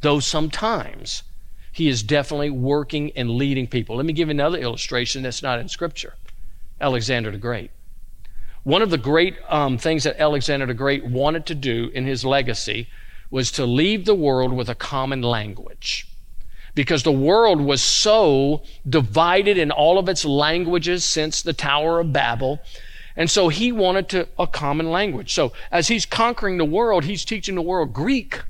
though 0.00 0.20
sometimes 0.20 1.22
he 1.76 1.88
is 1.88 2.02
definitely 2.02 2.48
working 2.48 3.12
and 3.16 3.32
leading 3.32 3.66
people. 3.66 3.96
Let 3.96 4.06
me 4.06 4.14
give 4.14 4.28
you 4.28 4.30
another 4.30 4.56
illustration 4.56 5.22
that's 5.22 5.42
not 5.42 5.58
in 5.58 5.68
Scripture 5.68 6.14
Alexander 6.80 7.30
the 7.30 7.36
Great. 7.36 7.70
One 8.62 8.80
of 8.80 8.88
the 8.88 8.96
great 8.96 9.36
um, 9.50 9.76
things 9.76 10.04
that 10.04 10.18
Alexander 10.18 10.64
the 10.64 10.72
Great 10.72 11.04
wanted 11.04 11.44
to 11.44 11.54
do 11.54 11.90
in 11.92 12.06
his 12.06 12.24
legacy 12.24 12.88
was 13.30 13.52
to 13.52 13.66
leave 13.66 14.06
the 14.06 14.14
world 14.14 14.54
with 14.54 14.70
a 14.70 14.74
common 14.74 15.20
language. 15.20 16.08
Because 16.74 17.02
the 17.02 17.12
world 17.12 17.60
was 17.60 17.82
so 17.82 18.62
divided 18.88 19.58
in 19.58 19.70
all 19.70 19.98
of 19.98 20.08
its 20.08 20.24
languages 20.24 21.04
since 21.04 21.42
the 21.42 21.52
Tower 21.52 22.00
of 22.00 22.10
Babel. 22.10 22.58
And 23.16 23.30
so 23.30 23.50
he 23.50 23.70
wanted 23.70 24.08
to, 24.08 24.28
a 24.38 24.46
common 24.46 24.90
language. 24.90 25.34
So 25.34 25.52
as 25.70 25.88
he's 25.88 26.06
conquering 26.06 26.56
the 26.56 26.64
world, 26.64 27.04
he's 27.04 27.26
teaching 27.26 27.54
the 27.54 27.60
world 27.60 27.92
Greek. 27.92 28.40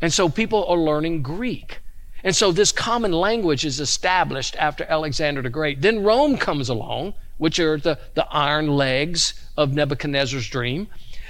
And 0.00 0.12
so 0.12 0.28
people 0.28 0.64
are 0.66 0.78
learning 0.78 1.22
Greek. 1.22 1.80
And 2.26 2.36
so 2.36 2.52
this 2.52 2.72
common 2.72 3.12
language 3.12 3.64
is 3.64 3.80
established 3.80 4.56
after 4.56 4.84
Alexander 4.84 5.40
the 5.40 5.48
Great. 5.48 5.80
Then 5.80 6.02
Rome 6.02 6.36
comes 6.36 6.68
along 6.68 7.14
which 7.38 7.58
are 7.58 7.78
the, 7.78 7.98
the 8.14 8.26
iron 8.30 8.68
legs 8.68 9.34
of 9.56 9.72
Nebuchadnezzar's 9.72 10.48
dream. 10.48 10.88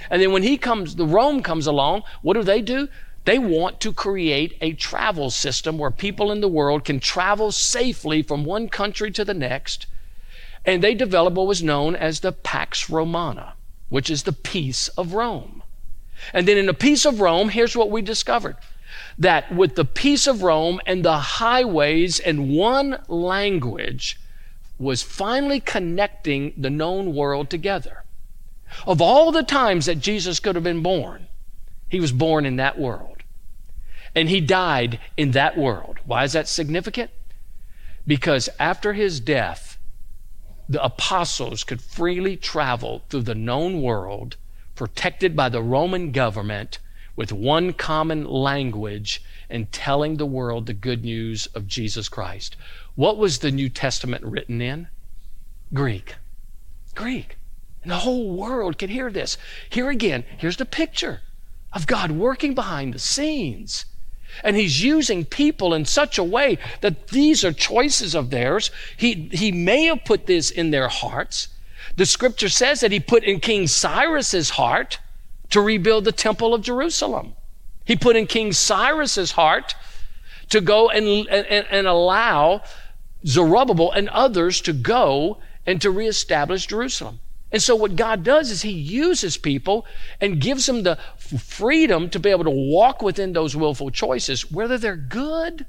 And 0.09 0.21
then 0.21 0.31
when 0.31 0.43
he 0.43 0.57
comes, 0.57 0.95
the 0.95 1.05
Rome 1.05 1.43
comes 1.43 1.67
along, 1.67 2.03
what 2.21 2.33
do 2.33 2.43
they 2.43 2.61
do? 2.61 2.87
They 3.25 3.39
want 3.39 3.81
to 3.81 3.91
create 3.91 4.57
a 4.61 4.73
travel 4.73 5.29
system 5.29 5.77
where 5.77 5.91
people 5.91 6.31
in 6.31 6.39
the 6.39 6.47
world 6.47 6.85
can 6.85 6.99
travel 6.99 7.51
safely 7.51 8.21
from 8.21 8.45
one 8.45 8.69
country 8.69 9.11
to 9.11 9.25
the 9.25 9.33
next. 9.33 9.85
And 10.65 10.81
they 10.81 10.95
develop 10.95 11.33
what 11.33 11.47
was 11.47 11.61
known 11.61 11.95
as 11.95 12.21
the 12.21 12.31
Pax 12.31 12.89
Romana, 12.89 13.53
which 13.89 14.09
is 14.09 14.23
the 14.23 14.33
peace 14.33 14.87
of 14.89 15.13
Rome. 15.13 15.61
And 16.33 16.47
then 16.47 16.57
in 16.57 16.65
the 16.65 16.73
peace 16.73 17.05
of 17.05 17.19
Rome, 17.19 17.49
here's 17.49 17.75
what 17.75 17.91
we 17.91 18.01
discovered 18.01 18.55
that 19.17 19.53
with 19.53 19.75
the 19.75 19.85
peace 19.85 20.27
of 20.27 20.43
Rome 20.43 20.79
and 20.85 21.03
the 21.03 21.17
highways 21.17 22.19
and 22.19 22.49
one 22.49 23.03
language, 23.07 24.19
was 24.79 25.01
finally 25.01 25.59
connecting 25.59 26.53
the 26.55 26.69
known 26.69 27.13
world 27.15 27.49
together. 27.49 28.03
Of 28.85 29.01
all 29.01 29.31
the 29.31 29.43
times 29.43 29.85
that 29.85 29.99
Jesus 29.99 30.39
could 30.39 30.55
have 30.55 30.63
been 30.63 30.83
born, 30.83 31.27
he 31.89 31.99
was 31.99 32.11
born 32.11 32.45
in 32.45 32.57
that 32.57 32.77
world. 32.77 33.23
And 34.13 34.29
he 34.29 34.41
died 34.41 34.99
in 35.15 35.31
that 35.31 35.57
world. 35.57 35.99
Why 36.05 36.23
is 36.23 36.33
that 36.33 36.47
significant? 36.47 37.11
Because 38.05 38.49
after 38.59 38.93
his 38.93 39.19
death, 39.19 39.77
the 40.69 40.83
apostles 40.83 41.63
could 41.63 41.81
freely 41.81 42.35
travel 42.35 43.03
through 43.09 43.23
the 43.23 43.35
known 43.35 43.81
world, 43.81 44.35
protected 44.75 45.35
by 45.35 45.49
the 45.49 45.61
Roman 45.61 46.11
government, 46.11 46.79
with 47.17 47.33
one 47.33 47.73
common 47.73 48.23
language 48.23 49.21
and 49.49 49.69
telling 49.73 50.15
the 50.15 50.25
world 50.25 50.65
the 50.65 50.73
good 50.73 51.03
news 51.03 51.47
of 51.47 51.67
Jesus 51.67 52.07
Christ. 52.07 52.55
What 52.95 53.17
was 53.17 53.39
the 53.39 53.51
New 53.51 53.67
Testament 53.67 54.23
written 54.23 54.61
in? 54.61 54.87
Greek. 55.73 56.15
Greek. 56.95 57.37
And 57.83 57.91
the 57.91 57.97
whole 57.97 58.29
world 58.29 58.77
could 58.77 58.89
hear 58.89 59.11
this. 59.11 59.37
Here 59.69 59.89
again, 59.89 60.23
here's 60.37 60.57
the 60.57 60.65
picture 60.65 61.21
of 61.73 61.87
God 61.87 62.11
working 62.11 62.53
behind 62.53 62.93
the 62.93 62.99
scenes. 62.99 63.85
And 64.43 64.55
he's 64.55 64.83
using 64.83 65.25
people 65.25 65.73
in 65.73 65.85
such 65.85 66.17
a 66.17 66.23
way 66.23 66.59
that 66.81 67.07
these 67.07 67.43
are 67.43 67.53
choices 67.53 68.13
of 68.13 68.29
theirs. 68.29 68.71
He, 68.95 69.29
he 69.31 69.51
may 69.51 69.85
have 69.85 70.05
put 70.05 70.27
this 70.27 70.51
in 70.51 70.71
their 70.71 70.89
hearts. 70.89 71.47
The 71.95 72.05
scripture 72.05 72.49
says 72.49 72.81
that 72.81 72.91
he 72.91 72.99
put 72.99 73.23
in 73.23 73.39
King 73.39 73.67
Cyrus's 73.67 74.51
heart 74.51 74.99
to 75.49 75.61
rebuild 75.61 76.05
the 76.05 76.11
temple 76.11 76.53
of 76.53 76.61
Jerusalem. 76.61 77.35
He 77.85 77.95
put 77.95 78.15
in 78.15 78.27
King 78.27 78.51
Cyrus's 78.51 79.31
heart 79.31 79.75
to 80.49 80.61
go 80.61 80.89
and, 80.89 81.27
and, 81.29 81.67
and 81.69 81.87
allow 81.87 82.63
Zerubbabel 83.25 83.91
and 83.91 84.09
others 84.09 84.61
to 84.61 84.73
go 84.73 85.37
and 85.65 85.81
to 85.81 85.91
reestablish 85.91 86.67
Jerusalem. 86.67 87.19
And 87.51 87.61
so, 87.61 87.75
what 87.75 87.95
God 87.95 88.23
does 88.23 88.51
is 88.51 88.61
He 88.61 88.71
uses 88.71 89.37
people 89.37 89.85
and 90.19 90.41
gives 90.41 90.65
them 90.65 90.83
the 90.83 90.97
freedom 91.17 92.09
to 92.09 92.19
be 92.19 92.29
able 92.29 92.43
to 92.43 92.49
walk 92.49 93.01
within 93.01 93.31
those 93.31 93.55
willful 93.55 93.89
choices, 93.89 94.51
whether 94.51 94.77
they're 94.77 94.97
good 94.97 95.65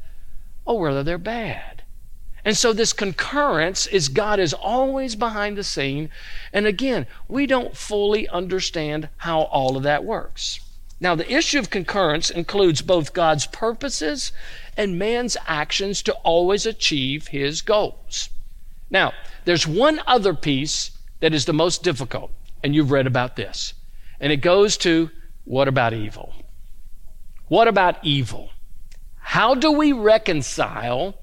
or 0.65 0.81
whether 0.81 1.05
they're 1.05 1.19
bad. 1.19 1.78
And 2.49 2.57
so, 2.57 2.73
this 2.73 2.95
concurrence 2.95 3.87
is 3.87 4.09
God 4.09 4.41
is 4.41 4.55
always 4.55 5.15
behind 5.17 5.59
the 5.59 5.63
scene. 5.63 6.09
And 6.51 6.65
again, 6.65 7.07
we 7.29 7.45
don't 7.45 7.77
fully 7.77 8.27
understand 8.27 9.11
how 9.19 9.43
all 9.43 9.77
of 9.77 9.83
that 9.83 10.03
works. 10.03 10.59
Now, 10.99 11.15
the 11.15 11.31
issue 11.31 11.59
of 11.59 11.69
concurrence 11.69 12.31
includes 12.31 12.81
both 12.81 13.13
God's 13.13 13.47
purposes 13.47 14.33
and 14.79 14.99
man's 14.99 15.37
actions 15.47 16.01
to 16.05 16.15
always 16.25 16.65
achieve 16.65 17.27
his 17.27 17.61
goals. 17.61 18.31
Now, 18.89 19.13
there's 19.45 19.67
one 19.67 20.01
other 20.07 20.33
piece 20.33 20.93
that 21.21 21.35
is 21.35 21.45
the 21.45 21.53
most 21.53 21.83
difficult, 21.83 22.31
and 22.65 22.75
you've 22.75 22.93
read 22.93 23.07
about 23.07 23.37
this. 23.37 23.75
And 24.21 24.33
it 24.33 24.39
goes 24.39 24.79
to 24.79 25.11
what 25.45 25.69
about 25.69 25.93
evil? 25.93 26.33
What 27.49 27.69
about 27.69 28.03
evil? 28.03 28.53
How 29.19 29.55
do 29.55 29.71
we 29.71 29.93
reconcile 29.93 31.15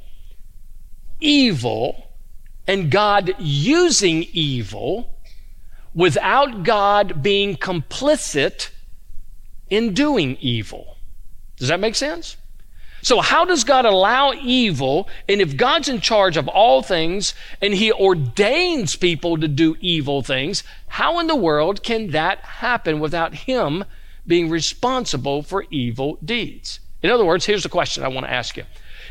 evil 1.25 2.11
and 2.67 2.91
God 2.91 3.35
using 3.39 4.27
evil 4.31 5.09
without 5.93 6.63
God 6.63 7.23
being 7.23 7.55
complicit 7.55 8.69
in 9.69 9.93
doing 9.93 10.37
evil. 10.39 10.97
Does 11.57 11.69
that 11.69 11.79
make 11.79 11.95
sense? 11.95 12.37
So, 13.01 13.21
how 13.21 13.45
does 13.45 13.63
God 13.63 13.85
allow 13.85 14.33
evil? 14.33 15.07
And 15.29 15.39
if 15.39 15.57
God's 15.57 15.89
in 15.89 16.01
charge 16.01 16.37
of 16.37 16.47
all 16.47 16.81
things 16.81 17.35
and 17.61 17.73
He 17.73 17.91
ordains 17.91 18.95
people 18.95 19.37
to 19.37 19.47
do 19.47 19.77
evil 19.79 20.23
things, 20.23 20.63
how 20.87 21.19
in 21.19 21.27
the 21.27 21.35
world 21.35 21.83
can 21.83 22.11
that 22.11 22.39
happen 22.39 22.99
without 22.99 23.35
Him 23.35 23.85
being 24.25 24.49
responsible 24.49 25.43
for 25.43 25.65
evil 25.69 26.17
deeds? 26.25 26.79
In 27.03 27.11
other 27.11 27.25
words, 27.25 27.45
here's 27.45 27.61
the 27.61 27.69
question 27.69 28.03
I 28.03 28.07
want 28.07 28.25
to 28.25 28.33
ask 28.33 28.57
you 28.57 28.63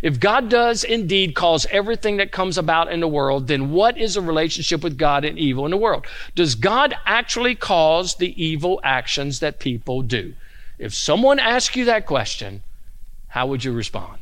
If 0.05 0.21
God 0.21 0.51
does 0.51 0.85
indeed 0.85 1.35
cause 1.35 1.67
everything 1.71 2.19
that 2.19 2.31
comes 2.31 2.59
about 2.59 2.93
in 2.93 3.01
the 3.01 3.09
world, 3.09 3.49
then 3.49 3.71
what 3.71 3.97
is 3.97 4.15
the 4.15 4.21
relationship 4.21 4.85
with 4.85 4.99
God 4.99 5.25
and 5.25 5.39
evil 5.39 5.65
in 5.65 5.71
the 5.71 5.79
world? 5.79 6.07
Does 6.35 6.57
God 6.57 6.95
actually 7.07 7.55
cause 7.55 8.17
the 8.17 8.45
evil 8.45 8.83
actions 8.85 9.41
that 9.41 9.59
people 9.59 10.03
do? 10.03 10.35
If 10.79 10.93
someone 10.93 11.39
asks 11.39 11.75
you 11.75 11.87
that 11.87 12.05
question, 12.05 12.63
how 13.29 13.47
would 13.47 13.65
you 13.65 13.73
respond? 13.73 14.21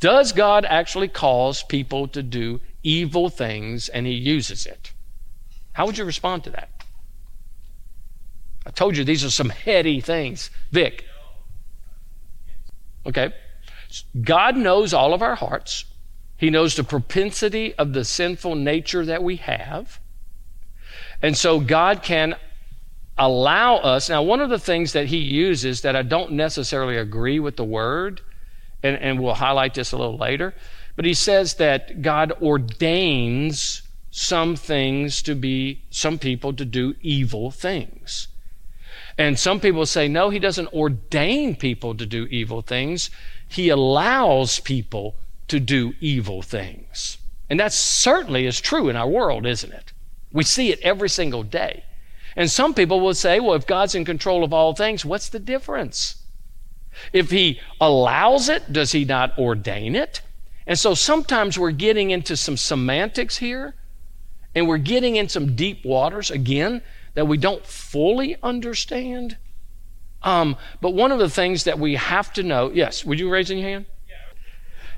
Does 0.00 0.32
God 0.32 0.64
actually 0.64 1.06
cause 1.06 1.62
people 1.62 2.08
to 2.08 2.20
do 2.20 2.60
evil 2.82 3.28
things 3.28 3.88
and 3.88 4.06
he 4.06 4.12
uses 4.12 4.66
it? 4.66 4.92
How 5.72 5.86
would 5.86 5.98
you 5.98 6.04
respond 6.04 6.42
to 6.44 6.50
that? 6.50 6.68
I 8.66 8.70
told 8.70 8.96
you 8.96 9.04
these 9.04 9.24
are 9.24 9.30
some 9.30 9.50
heady 9.50 10.00
things. 10.00 10.50
Vic. 10.72 11.04
Okay. 13.06 13.32
God 14.20 14.56
knows 14.56 14.92
all 14.92 15.14
of 15.14 15.22
our 15.22 15.34
hearts. 15.34 15.84
He 16.36 16.50
knows 16.50 16.76
the 16.76 16.84
propensity 16.84 17.74
of 17.74 17.92
the 17.92 18.04
sinful 18.04 18.54
nature 18.54 19.04
that 19.04 19.22
we 19.22 19.36
have. 19.36 20.00
And 21.20 21.36
so 21.36 21.58
God 21.58 22.02
can 22.02 22.36
allow 23.18 23.76
us. 23.76 24.08
Now, 24.08 24.22
one 24.22 24.40
of 24.40 24.48
the 24.48 24.58
things 24.58 24.92
that 24.92 25.06
He 25.06 25.18
uses 25.18 25.80
that 25.80 25.96
I 25.96 26.02
don't 26.02 26.32
necessarily 26.32 26.96
agree 26.96 27.40
with 27.40 27.56
the 27.56 27.64
word, 27.64 28.20
and, 28.82 28.96
and 28.96 29.20
we'll 29.20 29.34
highlight 29.34 29.74
this 29.74 29.90
a 29.90 29.96
little 29.96 30.16
later, 30.16 30.54
but 30.94 31.04
He 31.04 31.14
says 31.14 31.54
that 31.54 32.02
God 32.02 32.32
ordains 32.40 33.82
some 34.10 34.56
things 34.56 35.22
to 35.22 35.34
be, 35.34 35.82
some 35.90 36.18
people 36.18 36.52
to 36.54 36.64
do 36.64 36.94
evil 37.00 37.50
things. 37.50 38.28
And 39.18 39.36
some 39.36 39.58
people 39.58 39.84
say, 39.84 40.06
no, 40.06 40.30
He 40.30 40.38
doesn't 40.38 40.72
ordain 40.72 41.56
people 41.56 41.96
to 41.96 42.06
do 42.06 42.26
evil 42.26 42.62
things. 42.62 43.10
He 43.48 43.68
allows 43.68 44.60
people 44.60 45.16
to 45.48 45.58
do 45.58 45.94
evil 46.00 46.42
things. 46.42 47.18
And 47.50 47.58
that 47.58 47.72
certainly 47.72 48.46
is 48.46 48.60
true 48.60 48.88
in 48.88 48.96
our 48.96 49.08
world, 49.08 49.46
isn't 49.46 49.72
it? 49.72 49.92
We 50.32 50.44
see 50.44 50.70
it 50.70 50.80
every 50.80 51.08
single 51.08 51.42
day. 51.42 51.84
And 52.36 52.50
some 52.50 52.74
people 52.74 53.00
will 53.00 53.14
say, 53.14 53.40
well, 53.40 53.54
if 53.54 53.66
God's 53.66 53.94
in 53.94 54.04
control 54.04 54.44
of 54.44 54.52
all 54.52 54.74
things, 54.74 55.04
what's 55.04 55.28
the 55.28 55.38
difference? 55.38 56.22
If 57.12 57.30
He 57.30 57.60
allows 57.80 58.48
it, 58.48 58.72
does 58.72 58.92
He 58.92 59.04
not 59.04 59.36
ordain 59.38 59.96
it? 59.96 60.20
And 60.66 60.78
so 60.78 60.94
sometimes 60.94 61.58
we're 61.58 61.70
getting 61.70 62.10
into 62.10 62.36
some 62.36 62.58
semantics 62.58 63.38
here, 63.38 63.74
and 64.54 64.68
we're 64.68 64.76
getting 64.76 65.16
in 65.16 65.28
some 65.28 65.56
deep 65.56 65.84
waters 65.84 66.30
again 66.30 66.82
that 67.14 67.26
we 67.26 67.38
don't 67.38 67.64
fully 67.64 68.36
understand. 68.42 69.38
Um, 70.22 70.56
but 70.80 70.94
one 70.94 71.12
of 71.12 71.18
the 71.18 71.30
things 71.30 71.64
that 71.64 71.78
we 71.78 71.94
have 71.94 72.32
to 72.34 72.42
know, 72.42 72.70
yes, 72.70 73.04
would 73.04 73.20
you 73.20 73.30
raise 73.30 73.50
your 73.50 73.60
hand? 73.60 73.86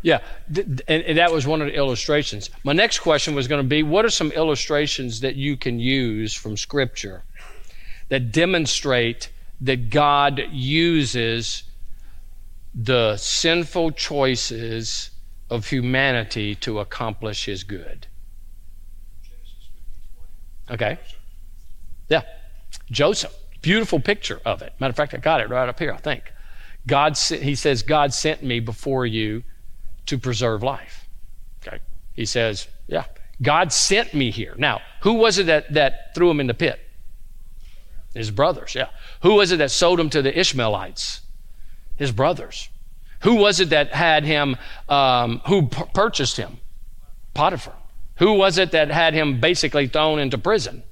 Yeah, 0.03 0.21
and, 0.49 0.83
and, 0.89 1.19
that 1.19 1.31
was 1.31 1.47
one 1.47 1.61
of 1.61 1.67
the 1.67 1.75
illustrations. 1.75 2.49
My 2.65 2.73
next 2.73 3.01
question 3.01 3.35
was 3.35 3.49
going 3.49 3.63
to 3.63 3.69
be 3.69 3.83
what 3.83 4.07
are 4.07 4.11
some 4.11 4.33
illustrations 4.33 5.21
that 5.21 5.37
you 5.37 5.59
can 5.59 5.79
use 5.79 6.33
from 6.33 6.57
Scripture 6.57 7.23
that 8.09 8.33
demonstrate 8.33 9.31
that 9.61 9.91
God 9.91 10.43
uses 10.51 11.65
the 12.75 13.19
sinful 13.19 13.91
choices 13.91 15.11
of 15.51 15.67
humanity 15.67 16.55
to 16.57 16.79
accomplish 16.79 17.45
His 17.45 17.63
good? 17.63 18.07
Okay. 20.71 20.99
Yeah. 22.09 22.23
Joseph. 22.91 23.37
Beautiful 23.63 24.01
picture 24.01 24.41
of 24.45 24.63
it. 24.63 24.73
Matter 24.79 24.91
of 24.91 24.97
fact, 24.97 25.15
I 25.15 25.19
got 25.19 25.41
it 25.41 25.49
right 25.51 25.69
up 25.69 25.79
here, 25.79 25.93
I 25.93 25.99
think. 25.99 26.33
God, 26.87 27.17
he 27.19 27.55
says, 27.55 27.83
God 27.83 28.15
sent 28.15 28.43
me 28.43 28.61
before 28.61 29.05
you 29.05 29.43
to 30.07 30.19
preserve 30.19 30.63
life. 30.63 31.09
Okay. 31.67 31.79
He 32.15 32.25
says, 32.25 32.69
yeah, 32.87 33.05
God 33.43 33.73
sent 33.73 34.15
me 34.15 34.31
here. 34.31 34.55
Now, 34.57 34.81
who 35.03 35.15
was 35.15 35.39
it 35.39 35.47
that, 35.47 35.73
that 35.75 36.15
threw 36.15 36.31
him 36.31 36.41
in 36.41 36.47
the 36.47 36.55
pit? 36.55 36.81
His 38.15 38.31
brothers, 38.31 38.75
yeah. 38.75 38.89
Who 39.23 39.35
was 39.35 39.53
it 39.53 39.59
that 39.59 39.71
sold 39.71 40.01
him 40.01 40.11
to 40.11 40.23
the 40.23 40.37
Ishmaelites? 40.37 41.21
His 41.97 42.13
brothers. 42.13 42.69
Who 43.21 43.35
was 43.35 43.61
it 43.61 43.71
that 43.71 43.93
had 43.93 44.25
him, 44.25 44.57
um, 44.89 45.43
who 45.47 45.69
p- 45.69 45.85
purchased 45.93 46.37
him? 46.39 46.59
Potiphar. 47.35 47.75
Who 48.17 48.33
was 48.33 48.59
it 48.59 48.73
that 48.73 48.91
had 48.91 49.15
him 49.15 49.41
basically 49.41 49.87
thrown 49.87 50.19
into 50.19 50.39
prison? 50.39 50.83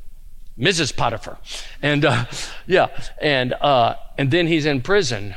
Mrs. 0.58 0.96
Potiphar. 0.96 1.38
And 1.82 2.04
uh, 2.04 2.24
yeah, 2.66 2.88
and 3.20 3.52
uh, 3.54 3.94
and 4.16 4.30
then 4.30 4.46
he's 4.46 4.66
in 4.66 4.80
prison 4.80 5.34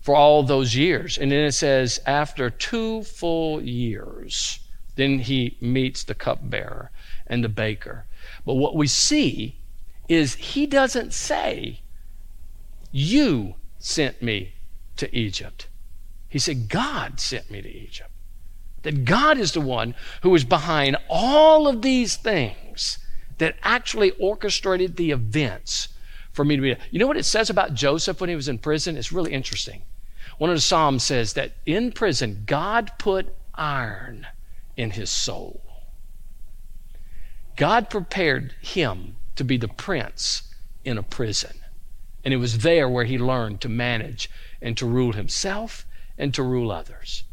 for 0.00 0.16
all 0.16 0.42
those 0.42 0.74
years. 0.74 1.16
And 1.16 1.30
then 1.30 1.44
it 1.44 1.52
says, 1.52 2.00
after 2.06 2.50
two 2.50 3.04
full 3.04 3.62
years, 3.62 4.58
then 4.96 5.20
he 5.20 5.56
meets 5.60 6.02
the 6.02 6.14
cupbearer 6.14 6.90
and 7.26 7.42
the 7.42 7.48
baker. 7.48 8.04
But 8.44 8.54
what 8.54 8.74
we 8.74 8.88
see 8.88 9.56
is 10.08 10.34
he 10.34 10.66
doesn't 10.66 11.12
say, 11.12 11.80
You 12.90 13.54
sent 13.78 14.20
me 14.20 14.54
to 14.96 15.16
Egypt. 15.16 15.68
He 16.28 16.38
said, 16.38 16.68
God 16.68 17.20
sent 17.20 17.50
me 17.50 17.62
to 17.62 17.68
Egypt. 17.68 18.10
That 18.82 19.04
God 19.04 19.38
is 19.38 19.52
the 19.52 19.60
one 19.60 19.94
who 20.22 20.34
is 20.34 20.44
behind 20.44 20.96
all 21.08 21.68
of 21.68 21.82
these 21.82 22.16
things 22.16 22.98
that 23.38 23.56
actually 23.62 24.12
orchestrated 24.12 24.96
the 24.96 25.10
events 25.10 25.88
for 26.32 26.44
me 26.44 26.56
to 26.56 26.62
be. 26.62 26.76
You 26.90 26.98
know 26.98 27.06
what 27.06 27.16
it 27.16 27.24
says 27.24 27.50
about 27.50 27.74
Joseph 27.74 28.20
when 28.20 28.30
he 28.30 28.36
was 28.36 28.48
in 28.48 28.58
prison? 28.58 28.96
It's 28.96 29.12
really 29.12 29.32
interesting. 29.32 29.82
One 30.38 30.50
of 30.50 30.56
the 30.56 30.60
Psalms 30.60 31.04
says 31.04 31.34
that 31.34 31.52
in 31.66 31.92
prison, 31.92 32.44
God 32.46 32.92
put 32.98 33.34
iron 33.54 34.26
in 34.76 34.90
his 34.90 35.10
soul. 35.10 35.62
God 37.56 37.90
prepared 37.90 38.54
him 38.60 39.16
to 39.36 39.44
be 39.44 39.56
the 39.56 39.68
prince 39.68 40.54
in 40.84 40.98
a 40.98 41.02
prison. 41.02 41.58
And 42.24 42.32
it 42.32 42.38
was 42.38 42.58
there 42.58 42.88
where 42.88 43.04
he 43.04 43.18
learned 43.18 43.60
to 43.60 43.68
manage 43.68 44.30
and 44.60 44.76
to 44.78 44.86
rule 44.86 45.12
himself 45.12 45.84
and 46.16 46.32
to 46.34 46.42
rule 46.42 46.70
others. 46.70 47.24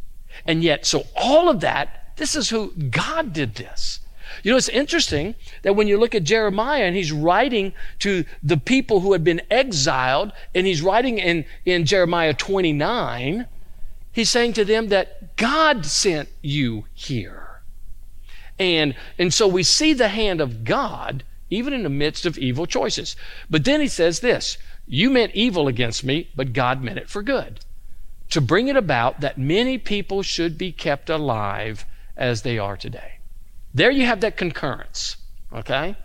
And 0.45 0.63
yet, 0.63 0.85
so 0.85 1.05
all 1.15 1.49
of 1.49 1.59
that, 1.61 2.13
this 2.17 2.35
is 2.35 2.49
who 2.49 2.71
God 2.71 3.33
did 3.33 3.55
this. 3.55 3.99
You 4.43 4.51
know, 4.51 4.57
it's 4.57 4.69
interesting 4.69 5.35
that 5.63 5.75
when 5.75 5.87
you 5.87 5.97
look 5.97 6.15
at 6.15 6.23
Jeremiah 6.23 6.83
and 6.83 6.95
he's 6.95 7.11
writing 7.11 7.73
to 7.99 8.25
the 8.43 8.57
people 8.57 9.01
who 9.01 9.13
had 9.13 9.23
been 9.23 9.41
exiled, 9.49 10.31
and 10.53 10.65
he's 10.65 10.81
writing 10.81 11.17
in, 11.17 11.45
in 11.65 11.85
Jeremiah 11.85 12.33
29, 12.33 13.47
he's 14.11 14.29
saying 14.29 14.53
to 14.53 14.65
them 14.65 14.89
that 14.89 15.35
God 15.35 15.85
sent 15.85 16.29
you 16.41 16.85
here. 16.93 17.61
And, 18.57 18.95
and 19.17 19.33
so 19.33 19.47
we 19.47 19.63
see 19.63 19.93
the 19.93 20.09
hand 20.09 20.41
of 20.41 20.63
God 20.63 21.23
even 21.49 21.73
in 21.73 21.83
the 21.83 21.89
midst 21.89 22.25
of 22.25 22.37
evil 22.37 22.65
choices. 22.65 23.15
But 23.49 23.65
then 23.65 23.81
he 23.81 23.87
says 23.87 24.19
this 24.19 24.57
You 24.87 25.09
meant 25.09 25.33
evil 25.33 25.67
against 25.67 26.03
me, 26.03 26.29
but 26.35 26.53
God 26.53 26.83
meant 26.83 26.99
it 26.99 27.09
for 27.09 27.23
good. 27.23 27.59
To 28.31 28.41
bring 28.41 28.67
it 28.67 28.77
about 28.77 29.21
that 29.21 29.37
many 29.37 29.77
people 29.77 30.21
should 30.21 30.57
be 30.57 30.71
kept 30.71 31.09
alive 31.09 31.85
as 32.15 32.43
they 32.43 32.59
are 32.59 32.77
today. 32.77 33.18
There 33.73 33.91
you 33.91 34.05
have 34.05 34.21
that 34.21 34.37
concurrence, 34.37 35.17
okay? 35.53 35.95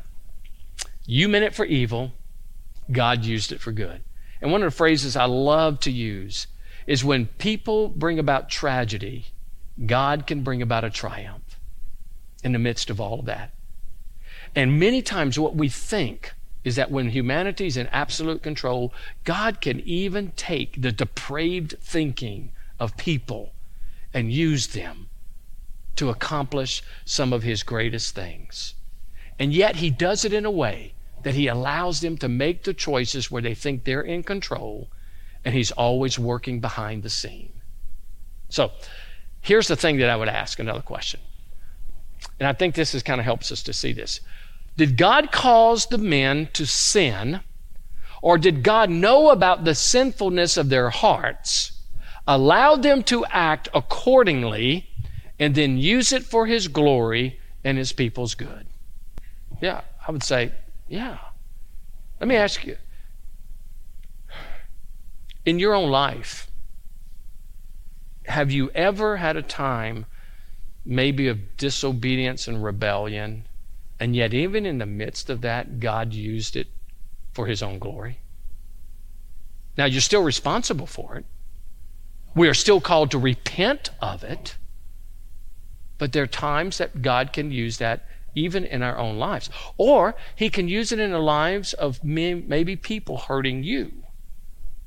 You 1.07 1.29
meant 1.29 1.45
it 1.45 1.55
for 1.55 1.65
evil, 1.65 2.13
God 2.91 3.25
used 3.25 3.53
it 3.53 3.61
for 3.61 3.73
good. 3.73 4.03
And 4.41 4.53
one 4.53 4.63
of 4.63 4.71
the 4.71 4.77
phrases 4.77 5.17
I 5.17 5.25
love 5.25 5.81
to 5.81 5.91
use 5.91 6.47
is 6.87 7.05
when 7.05 7.27
people 7.27 7.89
bring 7.89 8.19
about 8.19 8.51
tragedy, 8.51 9.27
God 9.87 10.27
can 10.27 10.43
bring 10.43 10.61
about 10.61 10.85
a 10.85 10.91
triumph 10.91 11.59
in 12.43 12.53
the 12.53 12.59
midst 12.59 12.91
of 12.91 13.01
all 13.01 13.21
of 13.21 13.27
that. 13.27 13.53
And 14.55 14.79
many 14.79 15.03
times, 15.03 15.39
what 15.39 15.57
we 15.57 15.69
think 15.69 16.35
is 16.63 16.77
that 16.77 16.91
when 16.91 17.11
humanity 17.11 17.67
is 17.67 17.77
in 17.77 17.87
absolute 17.89 18.43
control, 18.43 18.93
God 19.25 19.61
can 19.61 19.81
even 19.81 20.33
take 20.37 20.81
the 20.81 20.93
depraved 20.93 21.77
thinking 21.81 22.53
of 22.79 22.97
people 22.97 23.53
and 24.13 24.33
use 24.33 24.69
them 24.69 25.09
to 25.97 26.11
accomplish 26.11 26.83
some 27.05 27.33
of 27.33 27.43
his 27.43 27.63
greatest 27.63 28.15
things. 28.15 28.75
And 29.39 29.53
yet 29.53 29.77
he 29.77 29.91
does 29.91 30.25
it 30.25 30.33
in 30.33 30.45
a 30.45 30.51
way 30.51 30.95
that 31.23 31.35
he 31.35 31.49
allows 31.49 32.01
them 32.01 32.17
to 32.19 32.29
make 32.29 32.65
the 32.65 32.75
choices 32.75 33.31
where 33.31 33.43
they 33.43 33.55
think 33.55 33.85
they're 33.85 34.03
in 34.03 34.23
control, 34.23 34.91
and 35.45 35.55
he's 35.55 35.73
always 35.73 36.19
working 36.19 36.61
behind 36.61 37.03
the 37.03 37.11
scene. 37.11 37.53
So 38.49 38.73
here's 39.41 39.69
the 39.69 39.77
thing 39.77 39.97
that 39.99 40.11
I 40.11 40.17
would 40.17 40.29
ask 40.29 40.59
another 40.59 40.83
question. 40.83 41.21
And 42.39 42.47
I 42.47 42.53
think 42.53 42.75
this 42.75 42.95
is 42.95 43.03
kind 43.03 43.21
of 43.21 43.25
helps 43.25 43.51
us 43.51 43.63
to 43.65 43.73
see 43.73 43.93
this. 43.93 44.21
Did 44.77 44.97
God 44.97 45.33
cause 45.33 45.87
the 45.87 45.99
men 45.99 46.49
to 46.53 46.67
sin, 46.67 47.41
or 48.23 48.39
did 48.39 48.63
God 48.63 48.91
know 48.91 49.31
about 49.31 49.65
the 49.65 49.75
sinfulness 49.75 50.57
of 50.57 50.69
their 50.69 50.91
hearts, 50.91 51.73
allow 52.27 52.77
them 52.77 53.03
to 53.05 53.25
act 53.27 53.69
accordingly, 53.75 54.89
and 55.39 55.55
then 55.55 55.79
use 55.79 56.13
it 56.13 56.25
for 56.25 56.47
his 56.47 56.69
glory 56.69 57.41
and 57.63 57.79
his 57.79 57.93
people's 57.93 58.35
good? 58.35 58.67
Yeah, 59.61 59.83
I 60.07 60.13
would 60.13 60.23
say, 60.23 60.53
yeah. 60.89 61.19
Let 62.21 62.29
me 62.29 62.37
ask 62.37 62.65
you 62.65 62.77
in 65.45 65.59
your 65.59 65.75
own 65.75 65.91
life, 65.91 66.51
have 68.27 68.51
you 68.51 68.71
ever 68.71 69.19
had 69.19 69.37
a 69.37 69.43
time, 69.43 70.07
maybe 70.85 71.29
of 71.29 71.57
disobedience 71.57 72.49
and 72.49 72.65
rebellion, 72.65 73.47
and 74.01 74.17
yet 74.17 74.33
even 74.33 74.65
in 74.65 74.79
the 74.79 74.87
midst 74.87 75.29
of 75.29 75.43
that, 75.43 75.81
God 75.81 76.13
used 76.13 76.57
it 76.57 76.69
for 77.33 77.47
His 77.47 77.63
own 77.63 77.79
glory? 77.79 78.21
Now, 79.77 79.85
you're 79.85 80.01
still 80.01 80.23
responsible 80.23 80.87
for 80.87 81.17
it. 81.17 81.25
We 82.35 82.49
are 82.49 82.55
still 82.55 82.81
called 82.81 83.11
to 83.11 83.19
repent 83.19 83.91
of 84.01 84.25
it. 84.25 84.57
But 85.99 86.13
there 86.13 86.25
are 86.25 86.29
times 86.29 86.79
that 86.79 87.03
God 87.03 87.33
can 87.33 87.51
use 87.51 87.79
that 87.79 88.07
even 88.35 88.65
in 88.65 88.83
our 88.83 88.99
own 88.99 89.19
lives. 89.19 89.49
Or 89.77 90.17
He 90.35 90.51
can 90.51 90.69
use 90.69 90.93
it 90.93 90.99
in 90.99 91.13
the 91.13 91.19
lives 91.19 91.73
of 91.73 92.03
maybe 92.03 92.77
people 92.77 93.19
hurting 93.19 93.63
you 93.63 93.93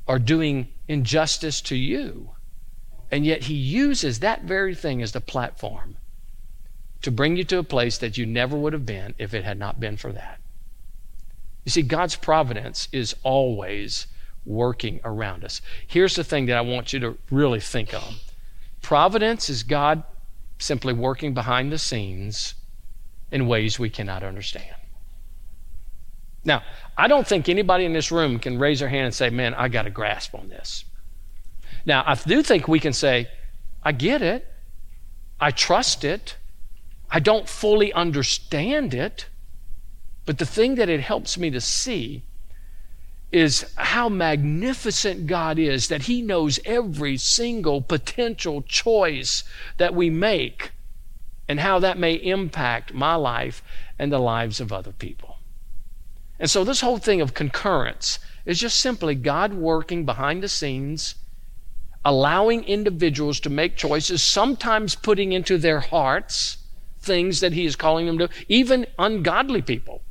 or 0.05 0.19
doing 0.19 0.67
injustice 0.87 1.61
to 1.61 1.75
you. 1.75 2.31
And 3.09 3.25
yet 3.25 3.43
He 3.43 3.53
uses 3.53 4.19
that 4.19 4.43
very 4.43 4.75
thing 4.75 5.01
as 5.01 5.13
the 5.13 5.21
platform 5.21 5.97
to 7.01 7.11
bring 7.11 7.37
you 7.37 7.43
to 7.45 7.59
a 7.59 7.63
place 7.63 7.97
that 7.99 8.17
you 8.17 8.25
never 8.25 8.57
would 8.57 8.73
have 8.73 8.85
been 8.85 9.13
if 9.17 9.33
it 9.33 9.43
had 9.43 9.57
not 9.57 9.79
been 9.79 9.95
for 9.95 10.11
that. 10.11 10.39
You 11.63 11.71
see, 11.71 11.83
God's 11.83 12.15
providence 12.15 12.87
is 12.91 13.15
always 13.23 14.07
working 14.45 14.99
around 15.03 15.43
us. 15.43 15.61
Here's 15.85 16.15
the 16.15 16.23
thing 16.23 16.45
that 16.47 16.57
I 16.57 16.61
want 16.61 16.93
you 16.93 16.99
to 17.01 17.17
really 17.29 17.59
think 17.59 17.93
on 17.93 18.15
providence 18.81 19.49
is 19.49 19.63
God 19.63 20.03
simply 20.59 20.93
working 20.93 21.33
behind 21.33 21.71
the 21.71 21.77
scenes 21.77 22.55
in 23.31 23.47
ways 23.47 23.77
we 23.77 23.89
cannot 23.89 24.23
understand. 24.23 24.75
Now, 26.43 26.63
I 26.97 27.07
don't 27.07 27.27
think 27.27 27.49
anybody 27.49 27.85
in 27.85 27.93
this 27.93 28.11
room 28.11 28.39
can 28.39 28.57
raise 28.57 28.79
their 28.79 28.89
hand 28.89 29.05
and 29.05 29.13
say, 29.13 29.29
Man, 29.29 29.53
I 29.53 29.67
got 29.67 29.85
a 29.85 29.89
grasp 29.89 30.33
on 30.33 30.49
this. 30.49 30.85
Now, 31.85 32.03
I 32.05 32.15
do 32.15 32.41
think 32.41 32.67
we 32.67 32.79
can 32.79 32.93
say, 32.93 33.27
I 33.83 33.91
get 33.91 34.21
it. 34.21 34.47
I 35.39 35.51
trust 35.51 36.03
it. 36.03 36.37
I 37.09 37.19
don't 37.19 37.47
fully 37.47 37.93
understand 37.93 38.93
it. 38.93 39.27
But 40.25 40.37
the 40.37 40.45
thing 40.45 40.75
that 40.75 40.89
it 40.89 40.99
helps 40.99 41.37
me 41.37 41.49
to 41.51 41.61
see 41.61 42.23
is 43.31 43.65
how 43.75 44.07
magnificent 44.07 45.27
God 45.27 45.59
is 45.59 45.89
that 45.89 46.03
He 46.03 46.21
knows 46.21 46.59
every 46.65 47.17
single 47.17 47.81
potential 47.81 48.61
choice 48.61 49.43
that 49.77 49.93
we 49.93 50.09
make 50.09 50.71
and 51.47 51.59
how 51.59 51.79
that 51.79 51.97
may 51.97 52.13
impact 52.13 52.93
my 52.93 53.15
life 53.15 53.61
and 53.99 54.11
the 54.11 54.19
lives 54.19 54.59
of 54.59 54.71
other 54.71 54.91
people. 54.91 55.37
And 56.39 56.49
so, 56.49 56.63
this 56.63 56.81
whole 56.81 56.99
thing 56.99 57.19
of 57.19 57.33
concurrence 57.33 58.19
is 58.45 58.59
just 58.59 58.79
simply 58.79 59.15
God 59.15 59.53
working 59.53 60.05
behind 60.05 60.41
the 60.41 60.47
scenes, 60.47 61.15
allowing 62.05 62.63
individuals 62.63 63.39
to 63.41 63.49
make 63.49 63.75
choices, 63.75 64.21
sometimes 64.21 64.95
putting 64.95 65.33
into 65.33 65.57
their 65.57 65.81
hearts 65.81 66.57
things 66.99 67.41
that 67.41 67.53
He 67.53 67.65
is 67.65 67.75
calling 67.75 68.05
them 68.05 68.17
to, 68.19 68.29
even 68.47 68.85
ungodly 68.97 69.61
people, 69.61 70.01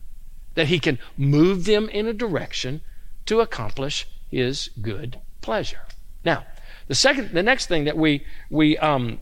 that 0.55 0.67
He 0.67 0.79
can 0.79 0.99
move 1.17 1.65
them 1.65 1.89
in 1.89 2.07
a 2.07 2.13
direction 2.13 2.83
to 3.27 3.41
accomplish 3.41 4.07
his 4.31 4.71
good 4.81 5.21
pleasure. 5.41 5.81
Now, 6.25 6.47
the 6.89 6.95
second, 6.95 7.33
the 7.33 7.43
next 7.43 7.67
thing 7.67 7.85
that 7.85 7.97
we 7.97 8.25
we 8.51 8.79
um, 8.79 9.21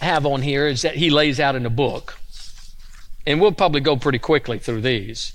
have 0.00 0.26
on 0.26 0.42
here 0.42 0.66
is 0.66 0.82
that 0.82 0.96
he 0.96 1.10
lays 1.10 1.40
out 1.40 1.54
in 1.54 1.62
the 1.62 1.70
book, 1.70 2.18
and 3.26 3.40
we'll 3.40 3.52
probably 3.52 3.80
go 3.80 3.96
pretty 3.96 4.18
quickly 4.18 4.58
through 4.58 4.82
these. 4.82 5.32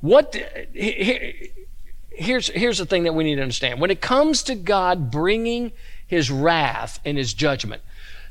What 0.00 0.34
here's 0.74 2.48
here's 2.48 2.78
the 2.78 2.86
thing 2.86 3.04
that 3.04 3.14
we 3.14 3.24
need 3.24 3.36
to 3.36 3.42
understand 3.42 3.80
when 3.80 3.90
it 3.90 4.00
comes 4.00 4.42
to 4.44 4.54
God 4.54 5.10
bringing 5.10 5.72
His 6.06 6.30
wrath 6.30 7.00
and 7.04 7.16
His 7.16 7.34
judgment. 7.34 7.82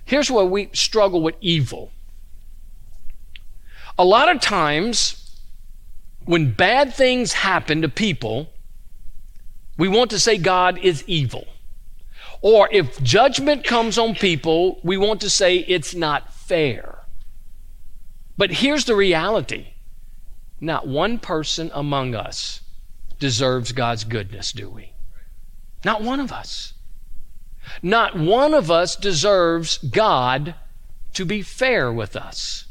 Here's 0.03 0.29
where 0.31 0.45
we 0.45 0.69
struggle 0.73 1.21
with 1.21 1.35
evil. 1.41 1.91
A 3.97 4.05
lot 4.05 4.33
of 4.33 4.41
times 4.41 5.20
when 6.25 6.51
bad 6.53 6.93
things 6.93 7.33
happen 7.33 7.81
to 7.81 7.89
people, 7.89 8.49
we 9.77 9.87
want 9.87 10.11
to 10.11 10.19
say 10.19 10.37
God 10.37 10.77
is 10.77 11.03
evil. 11.07 11.47
Or 12.41 12.69
if 12.71 13.01
judgment 13.03 13.63
comes 13.63 13.97
on 13.97 14.15
people, 14.15 14.79
we 14.83 14.97
want 14.97 15.21
to 15.21 15.29
say 15.29 15.57
it's 15.57 15.93
not 15.93 16.33
fair. 16.33 16.99
But 18.37 18.51
here's 18.51 18.85
the 18.85 18.95
reality 18.95 19.67
not 20.59 20.87
one 20.87 21.17
person 21.17 21.71
among 21.73 22.13
us 22.13 22.61
deserves 23.19 23.71
God's 23.71 24.03
goodness, 24.03 24.51
do 24.51 24.69
we? 24.69 24.93
Not 25.83 26.03
one 26.03 26.19
of 26.19 26.31
us. 26.31 26.73
Not 27.81 28.17
one 28.17 28.53
of 28.53 28.69
us 28.69 28.95
deserves 28.95 29.77
God 29.77 30.55
to 31.13 31.25
be 31.25 31.41
fair 31.41 31.91
with 31.91 32.15
us. 32.15 32.65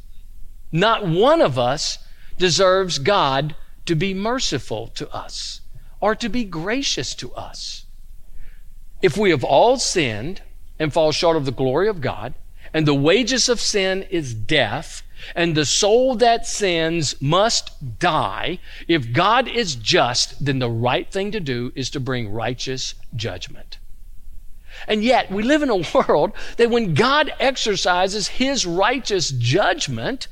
Not 0.73 1.07
one 1.07 1.41
of 1.41 1.59
us 1.59 1.99
deserves 2.41 2.99
God 2.99 3.55
to 3.87 3.95
be 3.95 4.13
merciful 4.13 4.89
to 4.89 5.09
us 5.15 5.61
or 6.01 6.17
to 6.17 6.29
be 6.29 6.45
gracious 6.45 7.15
to 7.15 7.33
us. 7.35 7.85
If 9.01 9.17
we 9.17 9.31
have 9.31 9.45
all 9.45 9.77
sinned 9.79 10.43
and 10.79 10.93
fall 10.93 11.13
short 11.13 11.37
of 11.37 11.45
the 11.45 11.53
glory 11.53 11.89
of 11.89 12.01
God, 12.01 12.35
and 12.73 12.87
the 12.87 12.95
wages 12.95 13.49
of 13.49 13.61
sin 13.61 14.03
is 14.11 14.35
death, 14.35 15.03
and 15.35 15.55
the 15.55 15.65
soul 15.65 16.15
that 16.17 16.47
sins 16.47 17.21
must 17.21 17.99
die, 17.99 18.59
if 18.89 19.13
God 19.13 19.49
is 19.49 19.75
just, 19.75 20.45
then 20.45 20.59
the 20.59 20.71
right 20.71 21.11
thing 21.11 21.31
to 21.33 21.41
do 21.41 21.73
is 21.75 21.91
to 21.91 22.01
bring 22.01 22.33
righteous 22.33 22.95
judgment. 23.15 23.79
And 24.87 25.05
yet, 25.05 25.31
we 25.31 25.43
live 25.43 25.63
in 25.63 25.71
a 25.71 25.77
world 25.95 26.33
that 26.57 26.71
when 26.71 26.95
God 26.95 27.33
exercises 27.39 28.29
his 28.29 28.65
righteous 28.65 29.31
judgment, 29.31 30.29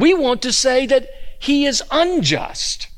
we 0.00 0.14
want 0.14 0.42
to 0.42 0.52
say 0.52 0.86
that 0.86 1.08
he 1.38 1.66
is 1.66 1.82
unjust. 1.90 2.88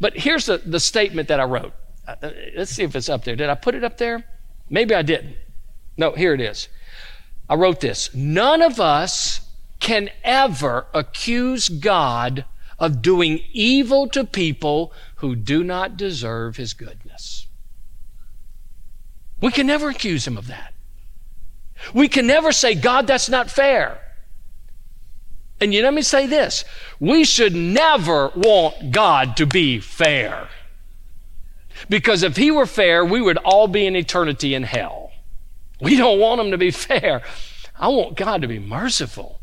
But 0.00 0.16
here's 0.16 0.46
the, 0.46 0.58
the 0.58 0.80
statement 0.80 1.28
that 1.28 1.40
I 1.40 1.44
wrote. 1.44 1.72
Uh, 2.06 2.14
uh, 2.22 2.30
let's 2.56 2.70
see 2.70 2.82
if 2.82 2.94
it's 2.94 3.08
up 3.08 3.24
there. 3.24 3.36
Did 3.36 3.50
I 3.50 3.54
put 3.54 3.74
it 3.74 3.84
up 3.84 3.98
there? 3.98 4.24
Maybe 4.68 4.94
I 4.94 5.02
didn't. 5.02 5.36
No, 5.96 6.12
here 6.12 6.34
it 6.34 6.40
is. 6.40 6.68
I 7.48 7.54
wrote 7.54 7.80
this 7.80 8.14
None 8.14 8.62
of 8.62 8.80
us 8.80 9.40
can 9.80 10.10
ever 10.22 10.86
accuse 10.94 11.68
God 11.68 12.44
of 12.78 13.02
doing 13.02 13.40
evil 13.52 14.08
to 14.08 14.24
people 14.24 14.92
who 15.16 15.36
do 15.36 15.62
not 15.62 15.96
deserve 15.96 16.56
his 16.56 16.74
goodness. 16.74 17.46
We 19.40 19.50
can 19.52 19.66
never 19.66 19.90
accuse 19.90 20.26
him 20.26 20.36
of 20.36 20.46
that. 20.46 20.74
We 21.92 22.08
can 22.08 22.26
never 22.26 22.52
say, 22.52 22.74
God, 22.74 23.06
that's 23.06 23.28
not 23.28 23.50
fair. 23.50 24.00
And 25.64 25.72
you 25.72 25.82
let 25.82 25.94
me 25.94 26.02
say 26.02 26.26
this 26.26 26.62
we 27.00 27.24
should 27.24 27.54
never 27.54 28.30
want 28.36 28.90
God 28.90 29.34
to 29.38 29.46
be 29.46 29.80
fair. 29.80 30.48
Because 31.88 32.22
if 32.22 32.36
He 32.36 32.50
were 32.50 32.66
fair, 32.66 33.02
we 33.02 33.22
would 33.22 33.38
all 33.38 33.66
be 33.66 33.86
in 33.86 33.96
eternity 33.96 34.54
in 34.54 34.64
hell. 34.64 35.10
We 35.80 35.96
don't 35.96 36.20
want 36.20 36.42
Him 36.42 36.50
to 36.50 36.58
be 36.58 36.70
fair. 36.88 37.22
I 37.78 37.88
want 37.88 38.14
God 38.14 38.42
to 38.42 38.46
be 38.46 38.58
merciful. 38.58 39.40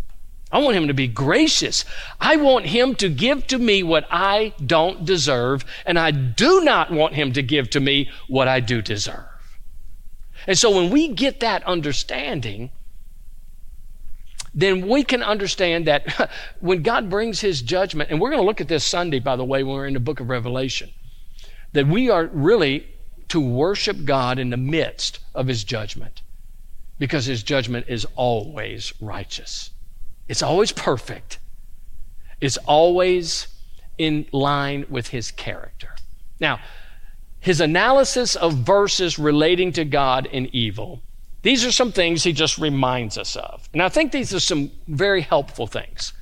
I 0.52 0.60
want 0.60 0.78
Him 0.78 0.90
to 0.90 0.94
be 0.94 1.08
gracious. 1.08 1.86
I 2.20 2.36
want 2.36 2.68
Him 2.68 2.94
to 2.98 3.10
give 3.10 3.48
to 3.48 3.58
me 3.58 3.82
what 3.82 4.06
I 4.12 4.54
don't 4.64 5.04
deserve, 5.06 5.66
and 5.88 5.98
I 5.98 6.12
do 6.12 6.62
not 6.62 6.92
want 6.92 7.16
Him 7.16 7.34
to 7.34 7.42
give 7.42 7.72
to 7.72 7.80
me 7.80 8.12
what 8.28 8.48
I 8.48 8.60
do 8.60 8.84
deserve. 8.84 9.26
And 10.46 10.56
so 10.56 10.70
when 10.70 10.92
we 10.92 11.08
get 11.08 11.40
that 11.40 11.64
understanding, 11.64 12.70
then 14.54 14.88
we 14.88 15.04
can 15.04 15.24
understand 15.24 15.88
that 15.88 16.32
when 16.60 16.84
God 16.84 17.10
brings 17.10 17.40
his 17.40 17.62
judgment, 17.62 18.10
and 18.10 18.20
we're 18.20 18.30
going 18.30 18.42
to 18.42 18.46
look 18.46 18.62
at 18.62 18.68
this 18.68 18.84
Sunday, 18.84 19.20
by 19.20 19.36
the 19.36 19.46
way, 19.46 19.64
when 19.64 19.76
we're 19.76 19.88
in 19.88 19.94
the 19.94 20.00
book 20.00 20.20
of 20.20 20.30
Revelation, 20.30 20.92
that 21.74 21.88
we 21.88 22.10
are 22.10 22.26
really 22.28 22.88
to 23.30 23.40
worship 23.40 24.04
God 24.04 24.40
in 24.40 24.50
the 24.50 24.58
midst 24.58 25.20
of 25.34 25.48
his 25.48 25.64
judgment 25.64 26.22
because 27.00 27.26
his 27.26 27.44
judgment 27.44 27.86
is 27.88 28.06
always 28.16 28.94
righteous. 29.00 29.72
It's 30.28 30.44
always 30.44 30.72
perfect. 30.72 31.40
It's 32.42 32.58
always 32.58 33.48
in 33.98 34.26
line 34.32 34.86
with 34.90 35.08
his 35.08 35.32
character. 35.32 35.96
Now, 36.40 36.60
his 37.40 37.62
analysis 37.62 38.36
of 38.36 38.54
verses 38.54 39.18
relating 39.18 39.72
to 39.74 39.86
God 39.86 40.28
and 40.32 40.48
evil 40.48 41.02
these 41.42 41.66
are 41.66 41.72
some 41.72 41.92
things 41.92 42.24
he 42.24 42.34
just 42.34 42.58
reminds 42.58 43.18
us 43.18 43.36
of. 43.36 43.68
And 43.74 43.82
I 43.82 43.90
think 43.90 44.12
these 44.12 44.34
are 44.34 44.40
some 44.40 44.72
very 44.88 45.22
helpful 45.22 45.68
things. 45.68 46.14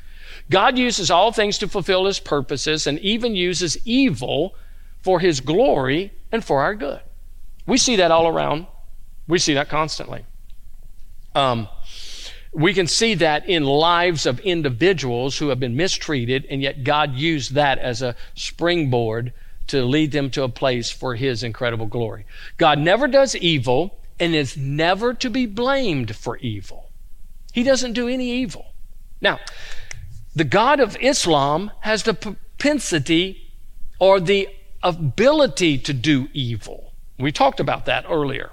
God 0.50 0.78
uses 0.78 1.12
all 1.12 1.32
things 1.32 1.58
to 1.60 1.68
fulfill 1.68 2.06
his 2.06 2.20
purposes 2.20 2.88
and 2.88 2.98
even 3.00 3.36
uses 3.36 3.78
evil 3.86 4.56
for 5.02 5.20
his 5.20 5.42
glory 5.42 6.12
and 6.32 6.44
for 6.44 6.62
our 6.62 6.74
good. 6.74 7.02
We 7.66 7.78
see 7.78 7.98
that 7.98 8.12
all 8.12 8.28
around. 8.28 8.66
We 9.28 9.40
see 9.40 9.54
that 9.54 9.70
constantly. 9.70 10.26
Um, 11.36 11.68
we 12.52 12.74
can 12.74 12.88
see 12.88 13.14
that 13.16 13.48
in 13.48 13.64
lives 13.64 14.26
of 14.26 14.40
individuals 14.40 15.38
who 15.38 15.50
have 15.50 15.60
been 15.60 15.76
mistreated, 15.76 16.48
and 16.50 16.64
yet 16.64 16.84
God 16.84 17.14
used 17.14 17.54
that 17.54 17.78
as 17.78 18.02
a 18.02 18.16
springboard 18.34 19.34
to 19.68 19.86
lead 19.86 20.12
them 20.12 20.32
to 20.32 20.44
a 20.44 20.50
place 20.50 20.90
for 20.90 21.14
His 21.14 21.44
incredible 21.44 21.86
glory. 21.86 22.26
God 22.58 22.80
never 22.80 23.08
does 23.08 23.36
evil 23.36 23.99
and 24.20 24.36
is 24.36 24.58
never 24.58 25.14
to 25.14 25.30
be 25.30 25.46
blamed 25.46 26.16
for 26.16 26.38
evil. 26.38 26.92
He 27.54 27.64
doesn't 27.64 27.94
do 27.94 28.08
any 28.08 28.30
evil. 28.30 28.74
Now, 29.22 29.40
the 30.36 30.44
God 30.44 30.80
of 30.80 30.98
Islam 31.02 31.72
has 31.82 32.04
the 32.04 32.14
propensity 32.14 33.52
or 34.00 34.20
the 34.20 34.50
ability 34.84 35.78
to 35.80 35.94
do 35.94 36.30
evil. 36.34 36.94
We 37.18 37.32
talked 37.32 37.60
about 37.60 37.86
that 37.86 38.06
earlier. 38.08 38.52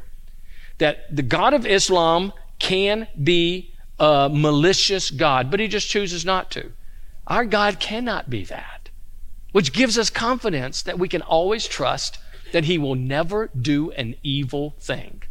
That 0.79 1.15
the 1.15 1.23
God 1.23 1.55
of 1.55 1.67
Islam 1.67 2.33
can 2.59 3.07
be 3.23 3.73
a 3.99 4.29
malicious 4.33 5.11
God, 5.11 5.51
but 5.51 5.61
he 5.61 5.69
just 5.69 5.89
chooses 5.89 6.25
not 6.25 6.51
to. 6.53 6.73
Our 7.27 7.45
God 7.45 7.81
cannot 7.81 8.29
be 8.29 8.45
that, 8.45 8.91
which 9.53 9.73
gives 9.73 9.99
us 9.99 10.11
confidence 10.11 10.83
that 10.83 10.99
we 10.99 11.09
can 11.09 11.23
always 11.23 11.67
trust 11.67 12.19
that 12.53 12.65
he 12.65 12.79
will 12.79 12.95
never 12.95 13.49
do 13.49 13.91
an 13.93 14.17
evil 14.23 14.75
thing. 14.81 15.23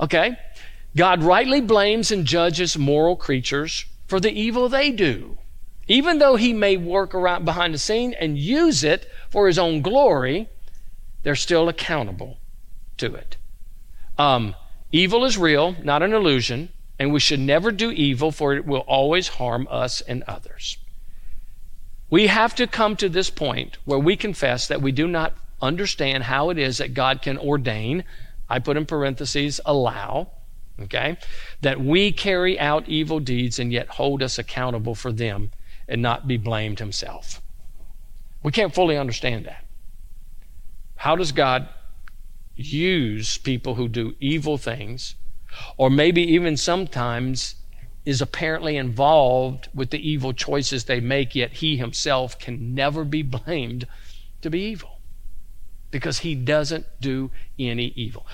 Okay? 0.00 0.36
God 0.96 1.22
rightly 1.22 1.60
blames 1.60 2.10
and 2.10 2.26
judges 2.26 2.76
moral 2.76 3.16
creatures 3.16 3.86
for 4.06 4.20
the 4.20 4.32
evil 4.32 4.68
they 4.68 4.90
do. 4.90 5.38
Even 5.88 6.18
though 6.18 6.36
he 6.36 6.52
may 6.52 6.76
work 6.76 7.14
around 7.14 7.44
behind 7.44 7.74
the 7.74 7.78
scene 7.78 8.14
and 8.14 8.38
use 8.38 8.84
it 8.84 9.08
for 9.30 9.46
his 9.46 9.58
own 9.58 9.82
glory, 9.82 10.48
they're 11.22 11.34
still 11.34 11.68
accountable 11.68 12.38
to 12.98 13.14
it. 13.14 13.36
Um, 14.18 14.54
evil 14.92 15.24
is 15.24 15.38
real, 15.38 15.76
not 15.82 16.02
an 16.02 16.12
illusion, 16.12 16.68
and 16.98 17.12
we 17.12 17.20
should 17.20 17.40
never 17.40 17.72
do 17.72 17.90
evil, 17.90 18.30
for 18.30 18.54
it 18.54 18.66
will 18.66 18.80
always 18.80 19.28
harm 19.28 19.66
us 19.70 20.00
and 20.02 20.22
others. 20.24 20.76
We 22.10 22.26
have 22.26 22.54
to 22.56 22.66
come 22.66 22.96
to 22.96 23.08
this 23.08 23.30
point 23.30 23.78
where 23.84 23.98
we 23.98 24.16
confess 24.16 24.68
that 24.68 24.82
we 24.82 24.92
do 24.92 25.08
not 25.08 25.34
understand 25.62 26.24
how 26.24 26.50
it 26.50 26.58
is 26.58 26.78
that 26.78 26.94
God 26.94 27.22
can 27.22 27.38
ordain, 27.38 28.04
I 28.52 28.58
put 28.58 28.76
in 28.76 28.84
parentheses, 28.84 29.62
allow, 29.64 30.30
okay, 30.78 31.16
that 31.62 31.80
we 31.80 32.12
carry 32.12 32.60
out 32.60 32.86
evil 32.86 33.18
deeds 33.18 33.58
and 33.58 33.72
yet 33.72 33.88
hold 33.88 34.22
us 34.22 34.38
accountable 34.38 34.94
for 34.94 35.10
them 35.10 35.52
and 35.88 36.02
not 36.02 36.28
be 36.28 36.36
blamed 36.36 36.78
himself. 36.78 37.40
We 38.42 38.52
can't 38.52 38.74
fully 38.74 38.98
understand 38.98 39.46
that. 39.46 39.64
How 40.96 41.16
does 41.16 41.32
God 41.32 41.66
use 42.54 43.38
people 43.38 43.76
who 43.76 43.88
do 43.88 44.16
evil 44.20 44.58
things, 44.58 45.14
or 45.78 45.88
maybe 45.88 46.20
even 46.20 46.58
sometimes 46.58 47.54
is 48.04 48.20
apparently 48.20 48.76
involved 48.76 49.70
with 49.72 49.88
the 49.88 50.10
evil 50.10 50.34
choices 50.34 50.84
they 50.84 51.00
make, 51.00 51.34
yet 51.34 51.54
he 51.54 51.78
himself 51.78 52.38
can 52.38 52.74
never 52.74 53.02
be 53.02 53.22
blamed 53.22 53.86
to 54.42 54.50
be 54.50 54.60
evil 54.60 54.98
because 55.92 56.18
he 56.20 56.34
doesn't 56.34 56.86
do 57.00 57.30
any 57.56 57.92
evil. 57.94 58.26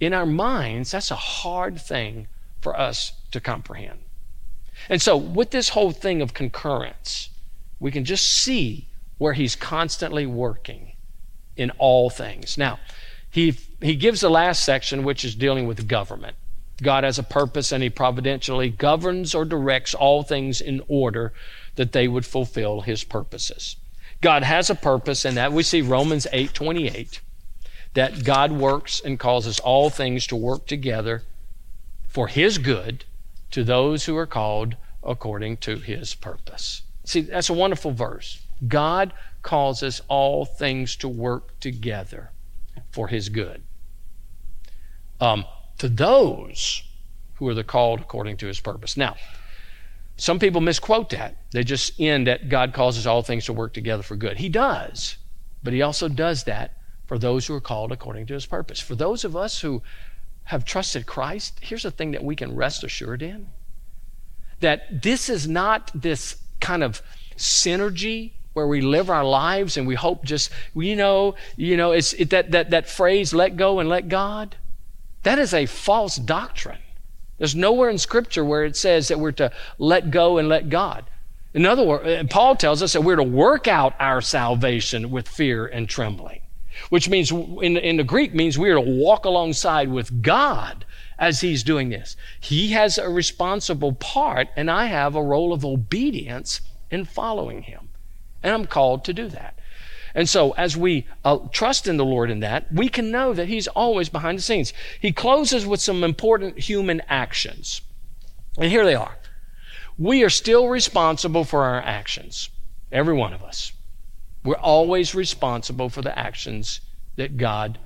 In 0.00 0.12
our 0.12 0.26
minds, 0.26 0.90
that's 0.90 1.12
a 1.12 1.16
hard 1.16 1.80
thing 1.80 2.26
for 2.60 2.76
us 2.76 3.12
to 3.30 3.40
comprehend. 3.40 4.00
And 4.88 5.00
so, 5.00 5.16
with 5.16 5.50
this 5.50 5.68
whole 5.68 5.92
thing 5.92 6.20
of 6.20 6.34
concurrence, 6.34 7.30
we 7.78 7.92
can 7.92 8.04
just 8.04 8.26
see 8.26 8.88
where 9.18 9.34
he's 9.34 9.54
constantly 9.54 10.26
working 10.26 10.94
in 11.56 11.70
all 11.78 12.10
things. 12.10 12.58
Now, 12.58 12.80
he, 13.30 13.56
he 13.80 13.94
gives 13.94 14.20
the 14.20 14.30
last 14.30 14.64
section, 14.64 15.04
which 15.04 15.24
is 15.24 15.36
dealing 15.36 15.68
with 15.68 15.86
government. 15.86 16.36
God 16.82 17.04
has 17.04 17.18
a 17.18 17.22
purpose 17.22 17.70
and 17.70 17.82
he 17.82 17.90
providentially 17.90 18.70
governs 18.70 19.34
or 19.34 19.44
directs 19.44 19.94
all 19.94 20.22
things 20.22 20.60
in 20.60 20.82
order 20.88 21.32
that 21.76 21.92
they 21.92 22.08
would 22.08 22.26
fulfill 22.26 22.80
his 22.80 23.04
purposes. 23.04 23.76
God 24.22 24.44
has 24.44 24.70
a 24.70 24.74
purpose 24.74 25.24
and 25.24 25.36
that 25.36 25.52
we 25.52 25.62
see 25.62 25.82
Romans 25.82 26.26
8:28 26.32 27.20
that 27.94 28.24
God 28.24 28.52
works 28.52 29.02
and 29.04 29.18
causes 29.18 29.60
all 29.60 29.90
things 29.90 30.26
to 30.28 30.36
work 30.36 30.66
together 30.66 31.24
for 32.08 32.28
his 32.28 32.56
good 32.58 33.04
to 33.50 33.64
those 33.64 34.06
who 34.06 34.16
are 34.16 34.26
called 34.26 34.76
according 35.02 35.58
to 35.58 35.76
his 35.78 36.14
purpose. 36.14 36.82
See, 37.04 37.22
that's 37.22 37.50
a 37.50 37.52
wonderful 37.52 37.90
verse. 37.90 38.40
God 38.66 39.12
causes 39.42 40.00
all 40.08 40.44
things 40.44 40.94
to 40.96 41.08
work 41.08 41.58
together 41.58 42.30
for 42.92 43.08
his 43.08 43.28
good. 43.28 43.62
Um, 45.20 45.44
to 45.78 45.88
those 45.88 46.84
who 47.34 47.48
are 47.48 47.54
the 47.54 47.64
called 47.64 48.00
according 48.00 48.36
to 48.38 48.46
his 48.46 48.60
purpose. 48.60 48.96
Now, 48.96 49.16
some 50.16 50.38
people 50.38 50.60
misquote 50.60 51.10
that. 51.10 51.36
They 51.52 51.64
just 51.64 51.98
end 52.00 52.28
at 52.28 52.48
God 52.48 52.72
causes 52.72 53.06
all 53.06 53.22
things 53.22 53.46
to 53.46 53.52
work 53.52 53.72
together 53.72 54.02
for 54.02 54.16
good. 54.16 54.38
He 54.38 54.48
does, 54.48 55.16
but 55.62 55.72
he 55.72 55.82
also 55.82 56.08
does 56.08 56.44
that 56.44 56.76
for 57.06 57.18
those 57.18 57.46
who 57.46 57.54
are 57.54 57.60
called 57.60 57.92
according 57.92 58.26
to 58.26 58.34
his 58.34 58.46
purpose. 58.46 58.80
For 58.80 58.94
those 58.94 59.24
of 59.24 59.36
us 59.36 59.60
who 59.60 59.82
have 60.44 60.64
trusted 60.64 61.06
Christ, 61.06 61.58
here's 61.60 61.82
the 61.82 61.90
thing 61.90 62.12
that 62.12 62.24
we 62.24 62.36
can 62.36 62.54
rest 62.54 62.84
assured 62.84 63.22
in 63.22 63.48
that 64.62 65.02
this 65.02 65.28
is 65.28 65.46
not 65.46 65.90
this 65.94 66.36
kind 66.60 66.82
of 66.82 67.02
synergy 67.36 68.32
where 68.54 68.66
we 68.66 68.80
live 68.80 69.10
our 69.10 69.24
lives 69.24 69.76
and 69.76 69.86
we 69.86 69.94
hope 69.94 70.24
just 70.24 70.50
you 70.74 70.96
know 70.96 71.34
you 71.56 71.76
know 71.76 71.92
it's 71.92 72.12
it, 72.14 72.30
that 72.30 72.52
that 72.52 72.70
that 72.70 72.88
phrase 72.88 73.34
let 73.34 73.56
go 73.56 73.80
and 73.80 73.88
let 73.88 74.08
god 74.08 74.56
that 75.22 75.38
is 75.38 75.52
a 75.52 75.66
false 75.66 76.16
doctrine 76.16 76.78
there's 77.42 77.56
nowhere 77.56 77.90
in 77.90 77.98
scripture 77.98 78.44
where 78.44 78.64
it 78.64 78.76
says 78.76 79.08
that 79.08 79.18
we're 79.18 79.32
to 79.32 79.50
let 79.76 80.12
go 80.12 80.38
and 80.38 80.48
let 80.48 80.68
god. 80.68 81.04
In 81.54 81.66
other 81.66 81.82
words 81.82 82.06
uh, 82.06 82.22
paul 82.30 82.54
tells 82.54 82.84
us 82.84 82.92
that 82.92 83.00
we're 83.00 83.16
to 83.16 83.24
work 83.24 83.66
out 83.66 83.94
our 83.98 84.20
salvation 84.20 85.10
with 85.10 85.26
fear 85.26 85.66
and 85.66 85.88
trembling 85.88 86.40
which 86.90 87.08
means 87.08 87.32
in, 87.32 87.76
in 87.76 87.96
the 87.96 88.04
greek 88.04 88.32
means 88.32 88.60
we're 88.60 88.76
to 88.76 88.80
walk 88.80 89.24
alongside 89.24 89.88
with 89.88 90.22
god 90.22 90.84
as 91.18 91.40
he's 91.40 91.64
doing 91.64 91.88
this. 91.88 92.16
He 92.38 92.70
has 92.72 92.96
a 92.96 93.08
responsible 93.08 93.94
part 93.94 94.46
and 94.54 94.70
i 94.70 94.86
have 94.86 95.16
a 95.16 95.22
role 95.22 95.52
of 95.52 95.64
obedience 95.64 96.60
in 96.92 97.04
following 97.06 97.62
him. 97.62 97.88
And 98.40 98.54
I'm 98.54 98.66
called 98.66 99.04
to 99.06 99.12
do 99.12 99.26
that. 99.30 99.58
And 100.14 100.28
so, 100.28 100.52
as 100.52 100.76
we 100.76 101.06
uh, 101.24 101.38
trust 101.50 101.86
in 101.86 101.96
the 101.96 102.04
Lord 102.04 102.30
in 102.30 102.40
that, 102.40 102.70
we 102.72 102.88
can 102.88 103.10
know 103.10 103.32
that 103.32 103.48
He's 103.48 103.68
always 103.68 104.08
behind 104.08 104.38
the 104.38 104.42
scenes. 104.42 104.72
He 105.00 105.12
closes 105.12 105.66
with 105.66 105.80
some 105.80 106.04
important 106.04 106.58
human 106.58 107.00
actions. 107.08 107.80
And 108.58 108.70
here 108.70 108.84
they 108.84 108.94
are. 108.94 109.16
We 109.98 110.22
are 110.22 110.30
still 110.30 110.68
responsible 110.68 111.44
for 111.44 111.64
our 111.64 111.80
actions, 111.80 112.50
every 112.90 113.14
one 113.14 113.32
of 113.32 113.42
us. 113.42 113.72
We're 114.44 114.56
always 114.56 115.14
responsible 115.14 115.88
for 115.88 116.02
the 116.02 116.18
actions 116.18 116.80
that 117.16 117.36
God 117.36 117.78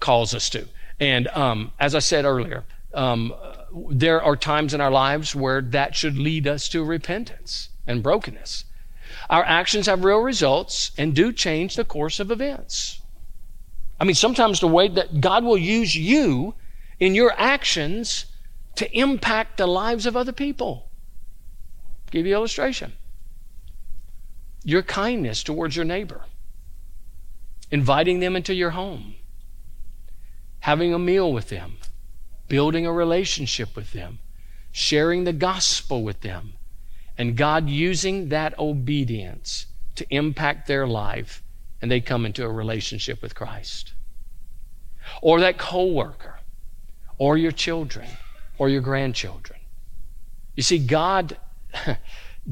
calls 0.00 0.34
us 0.34 0.48
to. 0.50 0.68
And 1.00 1.28
um, 1.28 1.72
as 1.78 1.94
I 1.94 1.98
said 1.98 2.24
earlier, 2.24 2.64
um, 2.94 3.34
there 3.90 4.22
are 4.22 4.36
times 4.36 4.72
in 4.72 4.80
our 4.80 4.90
lives 4.90 5.34
where 5.34 5.60
that 5.60 5.94
should 5.94 6.16
lead 6.16 6.46
us 6.46 6.68
to 6.70 6.82
repentance 6.84 7.68
and 7.86 8.02
brokenness. 8.02 8.64
Our 9.28 9.44
actions 9.44 9.86
have 9.86 10.04
real 10.04 10.18
results 10.18 10.92
and 10.96 11.14
do 11.14 11.32
change 11.32 11.76
the 11.76 11.84
course 11.84 12.20
of 12.20 12.30
events. 12.30 13.00
I 13.98 14.04
mean, 14.04 14.14
sometimes 14.14 14.60
the 14.60 14.68
way 14.68 14.88
that 14.88 15.20
God 15.20 15.42
will 15.42 15.58
use 15.58 15.96
you 15.96 16.54
in 17.00 17.14
your 17.14 17.32
actions 17.36 18.26
to 18.76 18.96
impact 18.96 19.56
the 19.56 19.66
lives 19.66 20.06
of 20.06 20.16
other 20.16 20.32
people. 20.32 20.88
I'll 22.06 22.10
give 22.12 22.26
you 22.26 22.34
an 22.34 22.38
illustration. 22.38 22.92
Your 24.64 24.82
kindness 24.82 25.42
towards 25.42 25.76
your 25.76 25.84
neighbor, 25.84 26.22
inviting 27.70 28.20
them 28.20 28.36
into 28.36 28.54
your 28.54 28.70
home, 28.70 29.14
having 30.60 30.92
a 30.92 30.98
meal 30.98 31.32
with 31.32 31.48
them, 31.48 31.78
building 32.48 32.86
a 32.86 32.92
relationship 32.92 33.74
with 33.74 33.92
them, 33.92 34.18
sharing 34.72 35.24
the 35.24 35.32
gospel 35.32 36.02
with 36.02 36.20
them, 36.20 36.54
and 37.18 37.36
God 37.36 37.68
using 37.68 38.28
that 38.28 38.58
obedience 38.58 39.66
to 39.96 40.06
impact 40.10 40.66
their 40.66 40.86
life 40.86 41.42
and 41.80 41.90
they 41.90 42.00
come 42.00 42.26
into 42.26 42.44
a 42.44 42.48
relationship 42.48 43.22
with 43.22 43.34
Christ. 43.34 43.92
Or 45.22 45.40
that 45.40 45.58
coworker, 45.58 46.40
or 47.18 47.36
your 47.36 47.52
children, 47.52 48.08
or 48.58 48.68
your 48.68 48.80
grandchildren. 48.80 49.60
You 50.54 50.62
see, 50.62 50.78
God 50.78 51.36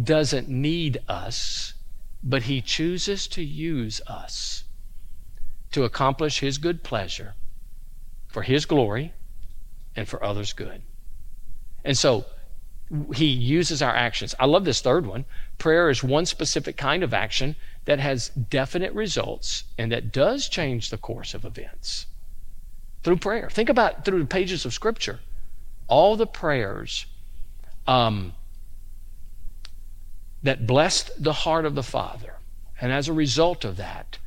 doesn't 0.03 0.49
need 0.49 0.99
us, 1.09 1.75
but 2.23 2.45
He 2.45 2.61
chooses 2.61 3.27
to 3.29 3.43
use 3.43 4.01
us 4.07 4.65
to 5.73 5.85
accomplish 5.85 6.41
His 6.41 6.59
good 6.59 6.83
pleasure 6.83 7.35
for 8.29 8.43
His 8.43 8.67
glory 8.67 9.13
and 9.97 10.09
for 10.09 10.23
others' 10.23 10.53
good. 10.53 10.83
And 11.85 11.97
so 11.97 12.25
he 13.15 13.27
uses 13.27 13.83
our 13.83 13.95
actions. 13.95 14.35
I 14.39 14.47
love 14.47 14.65
this 14.65 14.81
third 14.81 15.07
one. 15.07 15.25
Prayer 15.59 15.89
is 15.91 16.03
one 16.03 16.27
specific 16.27 16.77
kind 16.77 17.03
of 17.03 17.15
action 17.15 17.57
that 17.87 17.99
has 17.99 18.29
definite 18.29 18.93
results 18.93 19.65
and 19.79 19.91
that 19.93 20.13
does 20.13 20.49
change 20.49 20.91
the 20.91 20.99
course 20.99 21.35
of 21.35 21.45
events 21.45 22.07
through 23.03 23.17
prayer. 23.17 23.49
Think 23.51 23.69
about 23.69 24.05
through 24.05 24.21
the 24.21 24.27
pages 24.27 24.65
of 24.65 24.73
Scripture, 24.73 25.21
all 25.89 26.17
the 26.17 26.27
prayers 26.27 27.07
um, 27.87 28.33
that 30.43 30.67
blessed 30.67 31.11
the 31.23 31.33
heart 31.33 31.65
of 31.65 31.75
the 31.75 31.83
Father. 31.83 32.35
And 32.81 32.93
as 32.93 33.09
a 33.09 33.13
result 33.13 33.65
of 33.65 33.77
that, 33.77 34.19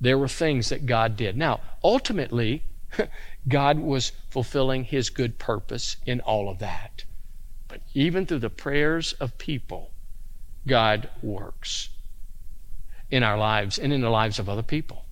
there 0.00 0.18
were 0.18 0.28
things 0.28 0.68
that 0.68 0.86
God 0.86 1.16
did. 1.16 1.36
Now, 1.36 1.60
ultimately, 1.82 2.62
God 3.48 3.78
was 3.78 4.12
fulfilling 4.30 4.84
his 4.84 5.10
good 5.10 5.38
purpose 5.38 5.96
in 6.06 6.20
all 6.20 6.48
of 6.48 6.58
that. 6.60 7.04
But 7.78 7.82
even 7.94 8.26
through 8.26 8.40
the 8.40 8.50
prayers 8.50 9.12
of 9.14 9.38
people, 9.38 9.90
God 10.66 11.08
works 11.22 11.90
in 13.10 13.22
our 13.22 13.38
lives 13.38 13.78
and 13.78 13.92
in 13.92 14.00
the 14.00 14.10
lives 14.10 14.38
of 14.38 14.48
other 14.48 14.62
people. 14.62 15.04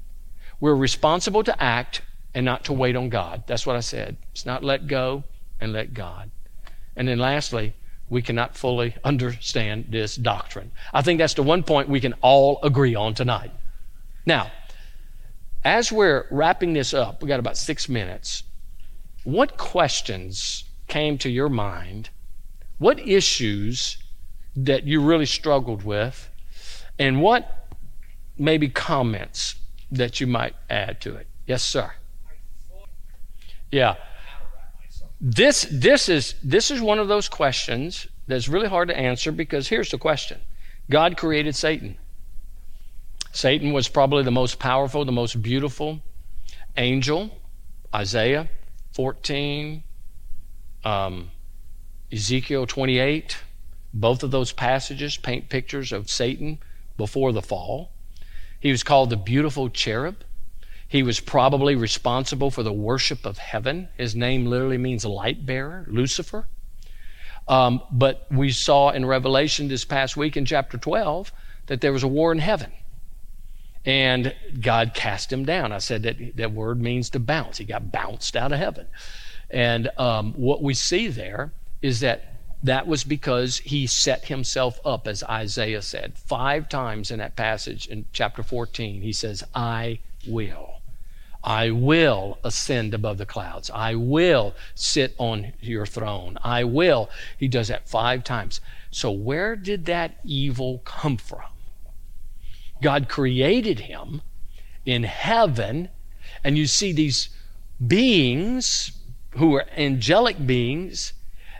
We're 0.60 0.74
responsible 0.74 1.44
to 1.44 1.62
act 1.62 2.02
and 2.34 2.44
not 2.44 2.64
to 2.64 2.72
wait 2.72 2.96
on 2.96 3.08
God. 3.08 3.44
That's 3.46 3.66
what 3.66 3.76
I 3.76 3.80
said. 3.80 4.16
It's 4.32 4.46
not 4.46 4.64
let 4.64 4.86
go 4.86 5.24
and 5.60 5.72
let 5.72 5.94
God. 5.94 6.30
And 6.96 7.06
then 7.08 7.18
lastly, 7.18 7.74
we 8.08 8.22
cannot 8.22 8.56
fully 8.56 8.94
understand 9.04 9.86
this 9.88 10.16
doctrine. 10.16 10.70
I 10.92 11.02
think 11.02 11.18
that's 11.18 11.34
the 11.34 11.42
one 11.42 11.62
point 11.62 11.88
we 11.88 12.00
can 12.00 12.14
all 12.14 12.58
agree 12.62 12.94
on 12.94 13.14
tonight. 13.14 13.52
Now, 14.24 14.50
as 15.64 15.90
we're 15.92 16.26
wrapping 16.30 16.72
this 16.72 16.94
up, 16.94 17.22
we 17.22 17.28
got 17.28 17.40
about 17.40 17.56
six 17.56 17.88
minutes. 17.88 18.42
What 19.24 19.56
questions 19.56 20.64
came 20.88 21.18
to 21.18 21.30
your 21.30 21.48
mind? 21.48 22.10
What 22.78 22.98
issues 23.00 23.98
that 24.54 24.84
you 24.84 25.00
really 25.00 25.26
struggled 25.26 25.82
with? 25.82 26.30
And 26.98 27.20
what 27.20 27.68
maybe 28.38 28.68
comments 28.68 29.56
that 29.90 30.20
you 30.20 30.26
might 30.26 30.54
add 30.68 31.00
to 31.02 31.14
it? 31.16 31.26
Yes, 31.46 31.62
sir. 31.62 31.92
Yeah. 33.70 33.96
This 35.20 35.66
this 35.70 36.08
is 36.08 36.34
this 36.42 36.70
is 36.70 36.80
one 36.80 36.98
of 36.98 37.08
those 37.08 37.28
questions 37.28 38.06
that's 38.26 38.48
really 38.48 38.68
hard 38.68 38.88
to 38.88 38.96
answer 38.96 39.32
because 39.32 39.68
here's 39.68 39.90
the 39.90 39.98
question. 39.98 40.40
God 40.90 41.16
created 41.16 41.54
Satan. 41.54 41.96
Satan 43.32 43.72
was 43.72 43.88
probably 43.88 44.22
the 44.22 44.30
most 44.30 44.58
powerful, 44.58 45.04
the 45.04 45.12
most 45.12 45.42
beautiful 45.42 46.00
angel. 46.76 47.30
Isaiah 47.94 48.48
14, 48.92 49.82
um, 50.84 51.30
Ezekiel 52.12 52.66
28, 52.66 53.38
both 53.92 54.22
of 54.22 54.30
those 54.30 54.52
passages 54.52 55.16
paint 55.16 55.48
pictures 55.48 55.92
of 55.92 56.08
Satan 56.08 56.58
before 56.96 57.32
the 57.32 57.42
fall. 57.42 57.90
He 58.60 58.70
was 58.70 58.82
called 58.82 59.10
the 59.10 59.16
beautiful 59.16 59.68
cherub. 59.68 60.16
He 60.88 61.02
was 61.02 61.18
probably 61.18 61.74
responsible 61.74 62.50
for 62.50 62.62
the 62.62 62.72
worship 62.72 63.26
of 63.26 63.38
heaven. 63.38 63.88
His 63.96 64.14
name 64.14 64.46
literally 64.46 64.78
means 64.78 65.04
light 65.04 65.44
bearer, 65.44 65.84
Lucifer. 65.88 66.46
Um, 67.48 67.82
but 67.90 68.26
we 68.30 68.50
saw 68.50 68.90
in 68.90 69.04
Revelation 69.04 69.68
this 69.68 69.84
past 69.84 70.16
week 70.16 70.36
in 70.36 70.44
chapter 70.44 70.78
12 70.78 71.32
that 71.66 71.80
there 71.80 71.92
was 71.92 72.02
a 72.02 72.08
war 72.08 72.32
in 72.32 72.38
heaven. 72.38 72.72
And 73.84 74.34
God 74.60 74.94
cast 74.94 75.32
him 75.32 75.44
down. 75.44 75.72
I 75.72 75.78
said 75.78 76.02
that 76.04 76.36
that 76.36 76.52
word 76.52 76.80
means 76.80 77.10
to 77.10 77.20
bounce. 77.20 77.58
He 77.58 77.64
got 77.64 77.92
bounced 77.92 78.36
out 78.36 78.52
of 78.52 78.58
heaven. 78.58 78.86
And 79.50 79.90
um, 79.96 80.32
what 80.34 80.62
we 80.62 80.74
see 80.74 81.06
there 81.08 81.52
is 81.82 82.00
that 82.00 82.36
that 82.62 82.86
was 82.86 83.04
because 83.04 83.58
he 83.58 83.86
set 83.86 84.26
himself 84.26 84.80
up, 84.84 85.06
as 85.06 85.22
Isaiah 85.22 85.82
said. 85.82 86.18
Five 86.18 86.68
times 86.68 87.10
in 87.10 87.18
that 87.18 87.36
passage 87.36 87.86
in 87.86 88.06
chapter 88.12 88.42
14, 88.42 89.02
he 89.02 89.12
says, 89.12 89.44
I 89.54 90.00
will. 90.26 90.80
I 91.44 91.70
will 91.70 92.38
ascend 92.42 92.92
above 92.92 93.18
the 93.18 93.26
clouds. 93.26 93.70
I 93.72 93.94
will 93.94 94.54
sit 94.74 95.14
on 95.18 95.52
your 95.60 95.86
throne. 95.86 96.38
I 96.42 96.64
will. 96.64 97.08
He 97.38 97.46
does 97.46 97.68
that 97.68 97.88
five 97.88 98.24
times. 98.24 98.60
So, 98.90 99.12
where 99.12 99.54
did 99.54 99.86
that 99.86 100.18
evil 100.24 100.80
come 100.84 101.18
from? 101.18 101.44
God 102.82 103.08
created 103.08 103.80
him 103.80 104.22
in 104.84 105.04
heaven, 105.04 105.88
and 106.42 106.58
you 106.58 106.66
see 106.66 106.92
these 106.92 107.28
beings 107.86 108.90
who 109.32 109.54
are 109.54 109.66
angelic 109.76 110.44
beings 110.44 111.12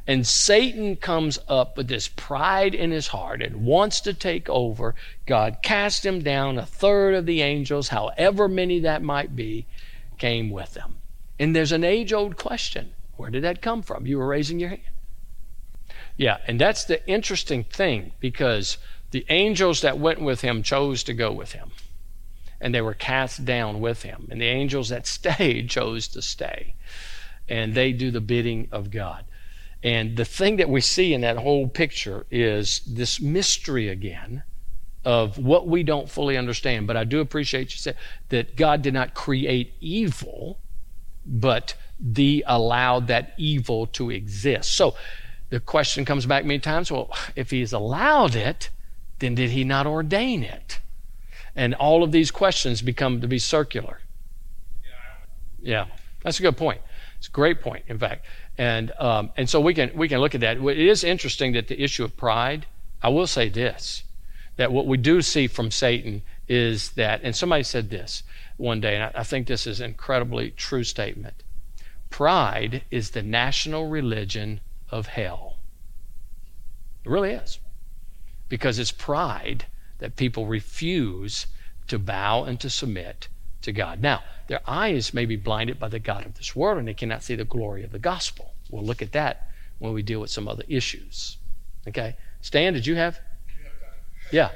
and 0.07 0.27
Satan 0.27 0.97
comes 0.97 1.39
up 1.49 1.77
with 1.77 1.89
this 1.89 2.07
pride 2.07 2.75
in 2.75 2.93
his 2.93 3.09
heart 3.09 3.43
and 3.43 3.65
wants 3.65 4.01
to 4.03 4.15
take 4.15 4.49
over. 4.49 4.95
God 5.27 5.59
cast 5.63 6.07
him 6.07 6.23
down. 6.23 6.59
A 6.59 6.67
third 6.67 7.15
of 7.15 7.27
the 7.27 7.43
angels, 7.43 7.89
however 7.89 8.47
many 8.47 8.79
that 8.81 9.03
might 9.03 9.35
be, 9.35 9.67
came 10.19 10.51
with 10.51 10.75
him. 10.75 10.99
And 11.39 11.55
there's 11.55 11.73
an 11.73 11.85
age 11.85 12.13
old 12.13 12.37
question 12.37 12.93
where 13.17 13.31
did 13.31 13.45
that 13.45 13.63
come 13.63 13.83
from? 13.83 14.07
You 14.07 14.19
were 14.19 14.27
raising 14.27 14.61
your 14.61 14.69
hand. 14.71 14.83
Yeah, 16.17 16.39
and 16.47 16.61
that's 16.61 16.85
the 16.85 17.07
interesting 17.09 17.65
thing 17.65 18.13
because 18.21 18.79
the 19.11 19.27
angels 19.29 19.81
that 19.81 19.99
went 19.99 20.21
with 20.21 20.43
him 20.43 20.63
chose 20.63 21.03
to 21.05 21.15
go 21.15 21.33
with 21.33 21.53
him. 21.53 21.71
And 22.61 22.75
they 22.75 22.81
were 22.81 22.95
cast 22.95 23.45
down 23.45 23.81
with 23.81 24.03
him. 24.03 24.29
And 24.31 24.41
the 24.41 24.47
angels 24.47 24.89
that 24.91 25.07
stayed 25.07 25.71
chose 25.71 26.09
to 26.09 26.23
stay. 26.23 26.75
And 27.49 27.75
they 27.75 27.93
do 27.93 28.11
the 28.11 28.21
bidding 28.21 28.69
of 28.73 28.91
God. 28.91 29.25
And 29.87 30.17
the 30.17 30.25
thing 30.25 30.57
that 30.57 30.69
we 30.69 30.81
see 30.81 31.15
in 31.15 31.21
that 31.21 31.37
whole 31.37 31.69
picture 31.69 32.27
is 32.29 32.81
this 32.89 33.21
mystery 33.21 33.89
again 33.89 34.43
of 35.05 35.39
what 35.39 35.69
we 35.69 35.85
don't 35.85 36.11
fully 36.11 36.37
understand. 36.37 36.89
But 36.89 36.97
I 36.97 37.05
do 37.05 37.21
appreciate 37.21 37.71
you 37.71 37.79
said 37.79 37.97
that 38.31 38.57
God 38.57 38.83
did 38.83 38.95
not 38.95 39.15
create 39.15 39.75
evil, 39.81 40.59
but 41.25 41.75
the 42.01 42.45
allowed 42.49 43.07
that 43.07 43.35
evil 43.39 43.87
to 43.87 44.11
exist. 44.11 44.75
So 44.75 44.97
the 45.51 45.61
question 45.61 46.05
comes 46.05 46.27
back 46.27 46.45
many 46.45 46.59
times 46.59 46.91
well, 46.91 47.17
if 47.37 47.53
he's 47.53 47.73
allowed 47.73 48.35
it, 48.35 48.71
then 49.21 49.37
did 49.37 49.51
he 49.51 49.63
not 49.63 49.87
ordain 49.87 50.43
it? 50.43 50.81
And 51.55 51.75
all 51.77 52.03
of 52.03 52.11
these 52.11 52.33
questions 52.33 52.83
become 52.83 53.21
to 53.21 53.29
be 53.29 53.39
circular. 53.39 54.01
Yeah, 55.63 55.87
that's 56.25 56.41
a 56.41 56.43
good 56.43 56.57
point. 56.57 56.81
It's 57.19 57.29
a 57.29 57.31
great 57.31 57.61
point, 57.61 57.85
in 57.87 58.01
fact. 58.01 58.27
And, 58.59 58.93
um, 58.99 59.31
and 59.37 59.49
so 59.49 59.61
we 59.61 59.75
can, 59.75 59.93
we 59.95 60.09
can 60.09 60.21
look 60.21 60.35
at 60.35 60.41
that. 60.41 60.57
It 60.57 60.79
is 60.79 61.05
interesting 61.05 61.53
that 61.53 61.69
the 61.69 61.83
issue 61.83 62.05
of 62.05 62.17
pride, 62.17 62.67
I 63.03 63.11
will 63.11 63.27
say 63.27 63.49
this, 63.49 64.03
that 64.57 64.73
what 64.73 64.87
we 64.87 64.97
do 64.97 65.21
see 65.21 65.47
from 65.47 65.71
Satan 65.71 66.23
is 66.49 66.93
that, 66.93 67.21
and 67.23 67.37
somebody 67.37 67.63
said 67.63 67.91
this 67.91 68.23
one 68.57 68.81
day, 68.81 68.95
and 68.95 69.05
I, 69.05 69.21
I 69.21 69.23
think 69.25 69.47
this 69.47 69.67
is 69.67 69.81
an 69.81 69.87
incredibly 69.87 70.51
true 70.51 70.85
statement 70.85 71.43
pride 72.11 72.83
is 72.91 73.11
the 73.11 73.23
national 73.23 73.89
religion 73.89 74.61
of 74.91 75.07
hell. 75.07 75.59
It 77.05 77.11
really 77.11 77.33
is. 77.33 77.59
Because 78.49 78.79
it's 78.79 78.93
pride 78.93 79.67
that 79.99 80.17
people 80.17 80.47
refuse 80.47 81.47
to 81.89 81.99
bow 81.99 82.45
and 82.45 82.59
to 82.61 82.71
submit 82.71 83.29
to 83.67 83.73
God. 83.73 84.01
Now, 84.01 84.25
their 84.49 84.61
eyes 84.67 85.13
may 85.13 85.27
be 85.27 85.37
blinded 85.37 85.79
by 85.79 85.89
the 85.89 85.99
God 85.99 86.25
of 86.25 86.35
this 86.35 86.57
world 86.57 86.79
and 86.79 86.89
they 86.89 86.95
cannot 86.95 87.23
see 87.23 87.35
the 87.35 87.45
glory 87.45 87.85
of 87.85 87.93
the 87.93 87.99
gospel. 87.99 88.55
We'll 88.71 88.85
look 88.85 89.03
at 89.03 89.13
that 89.13 89.51
when 89.79 89.93
we 89.93 90.03
deal 90.03 90.21
with 90.21 90.31
some 90.31 90.49
other 90.49 90.65
issues. 90.67 91.37
Okay? 91.87 92.17
Stan, 92.41 92.73
did 92.73 92.87
you 92.87 92.97
have? 92.97 93.21
Yeah. 94.33 94.51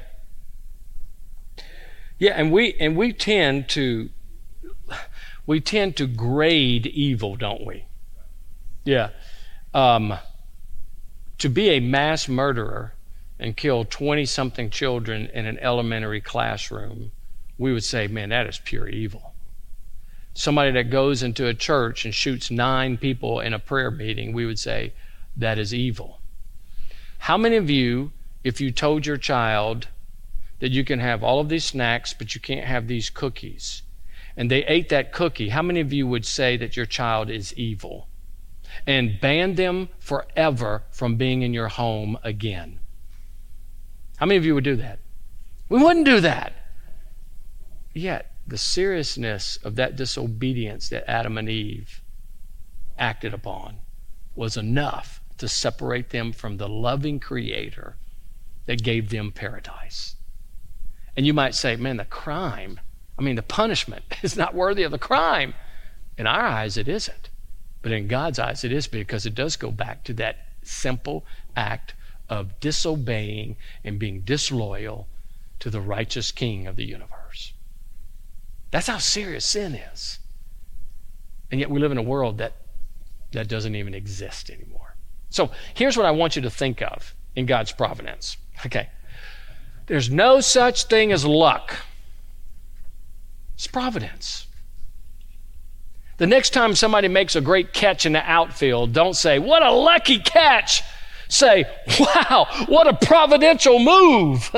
Yeah, 2.17 2.33
and 2.35 2.51
we 2.51 2.73
and 2.79 2.95
we 2.95 3.13
tend 3.13 3.67
to 3.69 4.09
we 5.47 5.59
tend 5.59 5.97
to 5.97 6.07
grade 6.07 6.85
evil, 6.85 7.35
don't 7.35 7.65
we? 7.65 7.85
Yeah. 8.83 9.09
Um, 9.73 10.13
to 11.39 11.49
be 11.49 11.69
a 11.69 11.79
mass 11.79 12.27
murderer 12.27 12.93
and 13.39 13.57
kill 13.57 13.85
20 13.85 14.25
something 14.25 14.69
children 14.69 15.29
in 15.33 15.47
an 15.47 15.57
elementary 15.59 16.21
classroom 16.21 17.11
we 17.61 17.71
would 17.71 17.83
say, 17.83 18.07
man, 18.07 18.29
that 18.29 18.47
is 18.47 18.57
pure 18.57 18.89
evil. 18.89 19.35
Somebody 20.33 20.71
that 20.71 20.89
goes 20.89 21.21
into 21.21 21.45
a 21.45 21.53
church 21.53 22.05
and 22.05 22.13
shoots 22.13 22.49
nine 22.49 22.97
people 22.97 23.39
in 23.39 23.53
a 23.53 23.59
prayer 23.59 23.91
meeting, 23.91 24.33
we 24.33 24.47
would 24.47 24.57
say, 24.57 24.93
that 25.37 25.59
is 25.59 25.71
evil. 25.71 26.19
How 27.19 27.37
many 27.37 27.57
of 27.57 27.69
you, 27.69 28.13
if 28.43 28.59
you 28.59 28.71
told 28.71 29.05
your 29.05 29.17
child 29.17 29.89
that 30.59 30.71
you 30.71 30.83
can 30.83 30.99
have 30.99 31.23
all 31.23 31.39
of 31.39 31.49
these 31.49 31.63
snacks, 31.63 32.13
but 32.13 32.33
you 32.33 32.41
can't 32.41 32.65
have 32.65 32.87
these 32.87 33.11
cookies, 33.11 33.83
and 34.35 34.49
they 34.49 34.65
ate 34.65 34.89
that 34.89 35.11
cookie, 35.11 35.49
how 35.49 35.61
many 35.61 35.81
of 35.81 35.93
you 35.93 36.07
would 36.07 36.25
say 36.25 36.57
that 36.57 36.75
your 36.75 36.87
child 36.87 37.29
is 37.29 37.53
evil? 37.53 38.07
And 38.87 39.19
ban 39.21 39.53
them 39.53 39.89
forever 39.99 40.81
from 40.89 41.15
being 41.15 41.43
in 41.43 41.53
your 41.53 41.67
home 41.67 42.17
again? 42.23 42.79
How 44.17 44.25
many 44.25 44.37
of 44.37 44.45
you 44.45 44.55
would 44.55 44.63
do 44.63 44.77
that? 44.77 44.97
We 45.69 45.83
wouldn't 45.83 46.05
do 46.07 46.21
that. 46.21 46.53
Yet, 47.93 48.31
the 48.47 48.57
seriousness 48.57 49.57
of 49.57 49.75
that 49.75 49.95
disobedience 49.95 50.89
that 50.89 51.09
Adam 51.09 51.37
and 51.37 51.49
Eve 51.49 52.01
acted 52.97 53.33
upon 53.33 53.79
was 54.35 54.57
enough 54.57 55.21
to 55.37 55.47
separate 55.47 56.09
them 56.09 56.31
from 56.31 56.57
the 56.57 56.69
loving 56.69 57.19
Creator 57.19 57.97
that 58.65 58.83
gave 58.83 59.09
them 59.09 59.31
paradise. 59.31 60.15
And 61.17 61.25
you 61.25 61.33
might 61.33 61.55
say, 61.55 61.75
man, 61.75 61.97
the 61.97 62.05
crime, 62.05 62.79
I 63.17 63.21
mean, 63.21 63.35
the 63.35 63.41
punishment 63.41 64.03
is 64.23 64.37
not 64.37 64.55
worthy 64.55 64.83
of 64.83 64.91
the 64.91 64.97
crime. 64.97 65.53
In 66.17 66.27
our 66.27 66.41
eyes, 66.45 66.77
it 66.77 66.87
isn't. 66.87 67.29
But 67.81 67.91
in 67.91 68.07
God's 68.07 68.39
eyes, 68.39 68.63
it 68.63 68.71
is 68.71 68.87
because 68.87 69.25
it 69.25 69.35
does 69.35 69.55
go 69.55 69.71
back 69.71 70.03
to 70.05 70.13
that 70.13 70.47
simple 70.63 71.25
act 71.55 71.95
of 72.29 72.59
disobeying 72.59 73.57
and 73.83 73.99
being 73.99 74.21
disloyal 74.21 75.07
to 75.59 75.69
the 75.69 75.81
righteous 75.81 76.31
King 76.31 76.67
of 76.67 76.75
the 76.75 76.85
universe. 76.85 77.20
That's 78.71 78.87
how 78.87 78.97
serious 78.97 79.45
sin 79.45 79.75
is. 79.75 80.19
And 81.51 81.59
yet 81.59 81.69
we 81.69 81.79
live 81.79 81.91
in 81.91 81.97
a 81.97 82.03
world 82.03 82.37
that, 82.37 82.53
that 83.33 83.47
doesn't 83.47 83.75
even 83.75 83.93
exist 83.93 84.49
anymore. 84.49 84.95
So 85.29 85.51
here's 85.73 85.97
what 85.97 86.05
I 86.05 86.11
want 86.11 86.35
you 86.35 86.41
to 86.43 86.49
think 86.49 86.81
of 86.81 87.13
in 87.35 87.45
God's 87.45 87.71
providence. 87.71 88.37
Okay. 88.65 88.89
There's 89.87 90.09
no 90.09 90.39
such 90.39 90.85
thing 90.85 91.11
as 91.11 91.25
luck. 91.25 91.75
It's 93.55 93.67
providence. 93.67 94.47
The 96.17 96.27
next 96.27 96.51
time 96.51 96.75
somebody 96.75 97.07
makes 97.07 97.35
a 97.35 97.41
great 97.41 97.73
catch 97.73 98.05
in 98.05 98.13
the 98.13 98.21
outfield, 98.21 98.93
don't 98.93 99.15
say, 99.15 99.39
What 99.39 99.63
a 99.63 99.71
lucky 99.71 100.19
catch! 100.19 100.83
Say, 101.29 101.65
Wow, 101.99 102.47
what 102.67 102.87
a 102.87 102.93
providential 102.93 103.79
move! 103.79 104.55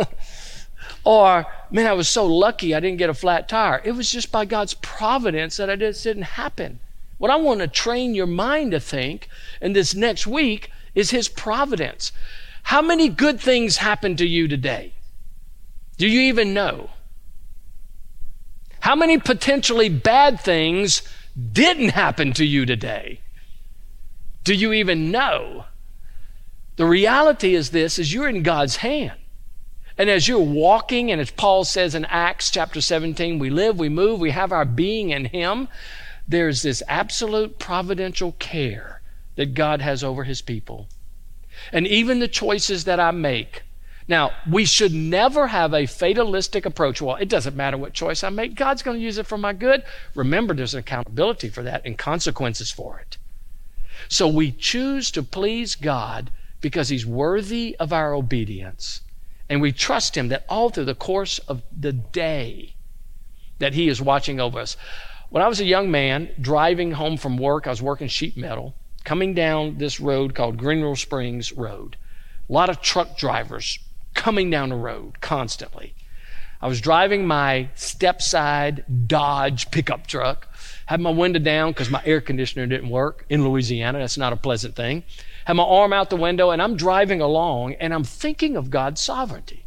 or, 1.06 1.46
Man, 1.74 1.88
I 1.88 1.94
was 1.94 2.08
so 2.08 2.24
lucky 2.24 2.76
I 2.76 2.80
didn't 2.80 3.00
get 3.00 3.10
a 3.10 3.16
flat 3.16 3.50
tire. 3.50 3.82
It 3.84 3.94
was 3.94 4.12
just 4.12 4.32
by 4.32 4.46
God's 4.46 4.76
providence 4.76 5.58
that 5.58 5.70
it 5.70 5.80
didn't 5.80 6.22
happen. 6.22 6.80
What 7.18 7.32
I 7.32 7.36
want 7.36 7.62
to 7.62 7.68
train 7.68 8.14
your 8.14 8.28
mind 8.28 8.72
to 8.72 8.80
think 8.80 9.28
in 9.60 9.74
this 9.74 9.96
next 9.96 10.28
week 10.28 10.70
is 10.94 11.10
His 11.10 11.28
providence. 11.28 12.12
How 12.62 12.84
many 12.84 13.10
good 13.10 13.40
things 13.40 13.78
happened 13.78 14.20
to 14.20 14.28
you 14.28 14.48
today? 14.48 14.94
Do 15.98 16.08
you 16.08 16.22
even 16.22 16.54
know? 16.54 16.92
How 18.82 18.96
many 18.96 19.18
potentially 19.18 19.90
bad 19.90 20.40
things 20.40 21.02
didn't 21.54 21.90
happen 21.90 22.34
to 22.34 22.46
you 22.46 22.68
today? 22.68 23.20
Do 24.44 24.54
you 24.54 24.74
even 24.74 25.10
know? 25.10 25.66
The 26.76 26.86
reality 26.86 27.56
is 27.56 27.72
this 27.72 27.98
is 27.98 28.14
you're 28.14 28.30
in 28.30 28.44
God's 28.44 28.76
hand. 28.78 29.18
And 29.98 30.10
as 30.10 30.28
you're 30.28 30.40
walking, 30.40 31.12
and 31.12 31.22
as 31.22 31.32
Paul 31.32 31.64
says 31.64 31.94
in 31.94 32.06
Acts 32.06 32.50
chapter 32.50 32.82
17, 32.82 33.38
we 33.38 33.50
live, 33.50 33.78
we 33.78 33.90
move, 33.90 34.20
we 34.20 34.32
have 34.32 34.52
our 34.52 34.66
being 34.66 35.12
in 35.12 35.26
Him, 35.26 35.68
there's 36.28 36.62
this 36.62 36.82
absolute 36.88 37.60
providential 37.60 38.34
care 38.34 39.02
that 39.36 39.54
God 39.54 39.82
has 39.82 40.04
over 40.04 40.24
His 40.24 40.42
people. 40.42 40.88
And 41.72 41.86
even 41.86 42.20
the 42.20 42.28
choices 42.28 42.86
that 42.86 43.00
I 43.00 43.12
make, 43.12 43.64
now, 44.08 44.32
we 44.50 44.66
should 44.66 44.94
never 44.94 45.48
have 45.48 45.74
a 45.74 45.86
fatalistic 45.86 46.66
approach. 46.66 47.02
Well, 47.02 47.16
it 47.16 47.30
doesn't 47.30 47.56
matter 47.56 47.78
what 47.78 47.94
choice 47.94 48.24
I 48.24 48.30
make, 48.30 48.56
God's 48.56 48.84
going 48.84 48.98
to 48.98 49.04
use 49.04 49.18
it 49.18 49.28
for 49.28 49.38
my 49.38 49.54
good. 49.54 49.84
Remember, 50.14 50.54
there's 50.54 50.74
an 50.74 50.82
accountability 50.82 51.50
for 51.50 51.64
that 51.64 51.86
and 51.86 51.98
consequences 51.98 52.70
for 52.70 53.00
it. 53.00 53.18
So 54.10 54.28
we 54.28 54.52
choose 54.52 55.10
to 55.12 55.24
please 55.24 55.76
God 55.76 56.32
because 56.60 56.90
He's 56.90 57.06
worthy 57.06 57.76
of 57.80 57.94
our 57.94 58.14
obedience. 58.14 59.02
And 59.54 59.62
we 59.62 59.72
trust 59.72 60.18
Him 60.18 60.30
that 60.30 60.46
all 60.50 60.72
through 60.72 60.86
the 60.86 60.96
course 60.96 61.38
of 61.38 61.62
the 61.72 61.94
day 61.94 62.74
that 63.60 63.76
He 63.76 63.88
is 63.88 64.02
watching 64.02 64.40
over 64.40 64.60
us. 64.60 64.76
When 65.30 65.44
I 65.44 65.48
was 65.48 65.60
a 65.60 65.64
young 65.64 65.92
man 65.92 66.32
driving 66.42 66.94
home 66.94 67.18
from 67.18 67.38
work, 67.38 67.68
I 67.68 67.70
was 67.70 67.80
working 67.80 68.08
sheet 68.08 68.36
metal, 68.36 68.74
coming 69.04 69.36
down 69.36 69.78
this 69.78 70.00
road 70.00 70.34
called 70.34 70.58
Greenwell 70.58 70.96
Springs 70.96 71.52
Road. 71.52 71.98
A 72.50 72.52
lot 72.52 72.72
of 72.72 72.82
truck 72.82 73.16
drivers 73.16 73.78
coming 74.16 74.50
down 74.50 74.70
the 74.70 74.76
road 74.76 75.22
constantly. 75.22 75.94
I 76.60 76.68
was 76.68 76.82
driving 76.82 77.28
my 77.28 77.70
step 77.76 78.24
side 78.24 78.84
Dodge 79.06 79.70
pickup 79.70 80.08
truck, 80.08 80.48
had 80.88 81.00
my 81.00 81.12
window 81.12 81.38
down 81.38 81.74
because 81.74 81.92
my 81.92 82.02
air 82.06 82.22
conditioner 82.22 82.66
didn't 82.66 82.90
work 82.90 83.24
in 83.30 83.48
Louisiana. 83.48 84.00
That's 84.00 84.18
not 84.18 84.34
a 84.34 84.38
pleasant 84.38 84.76
thing. 84.76 85.04
Had 85.46 85.54
my 85.54 85.64
arm 85.64 85.94
out 85.94 86.10
the 86.10 86.16
window, 86.16 86.52
and 86.52 86.62
I'm 86.62 86.76
driving 86.76 87.22
along, 87.22 87.74
and 87.76 87.94
I'm 87.94 88.04
thinking 88.04 88.56
of 88.56 88.70
God's 88.70 89.02
sovereignty. 89.02 89.66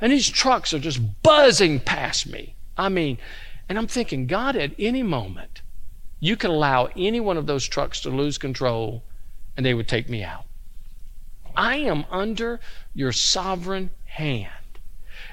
And 0.00 0.12
these 0.12 0.28
trucks 0.28 0.72
are 0.74 0.78
just 0.78 1.22
buzzing 1.22 1.80
past 1.80 2.26
me. 2.26 2.54
I 2.76 2.88
mean, 2.88 3.18
and 3.68 3.78
I'm 3.78 3.86
thinking, 3.86 4.26
God, 4.26 4.56
at 4.56 4.72
any 4.78 5.02
moment, 5.02 5.62
you 6.20 6.36
could 6.36 6.50
allow 6.50 6.88
any 6.96 7.20
one 7.20 7.36
of 7.36 7.46
those 7.46 7.66
trucks 7.66 8.00
to 8.00 8.10
lose 8.10 8.38
control, 8.38 9.02
and 9.56 9.64
they 9.64 9.74
would 9.74 9.88
take 9.88 10.08
me 10.08 10.22
out. 10.22 10.44
I 11.56 11.76
am 11.76 12.04
under 12.10 12.60
your 12.94 13.12
sovereign 13.12 13.90
hand. 14.06 14.50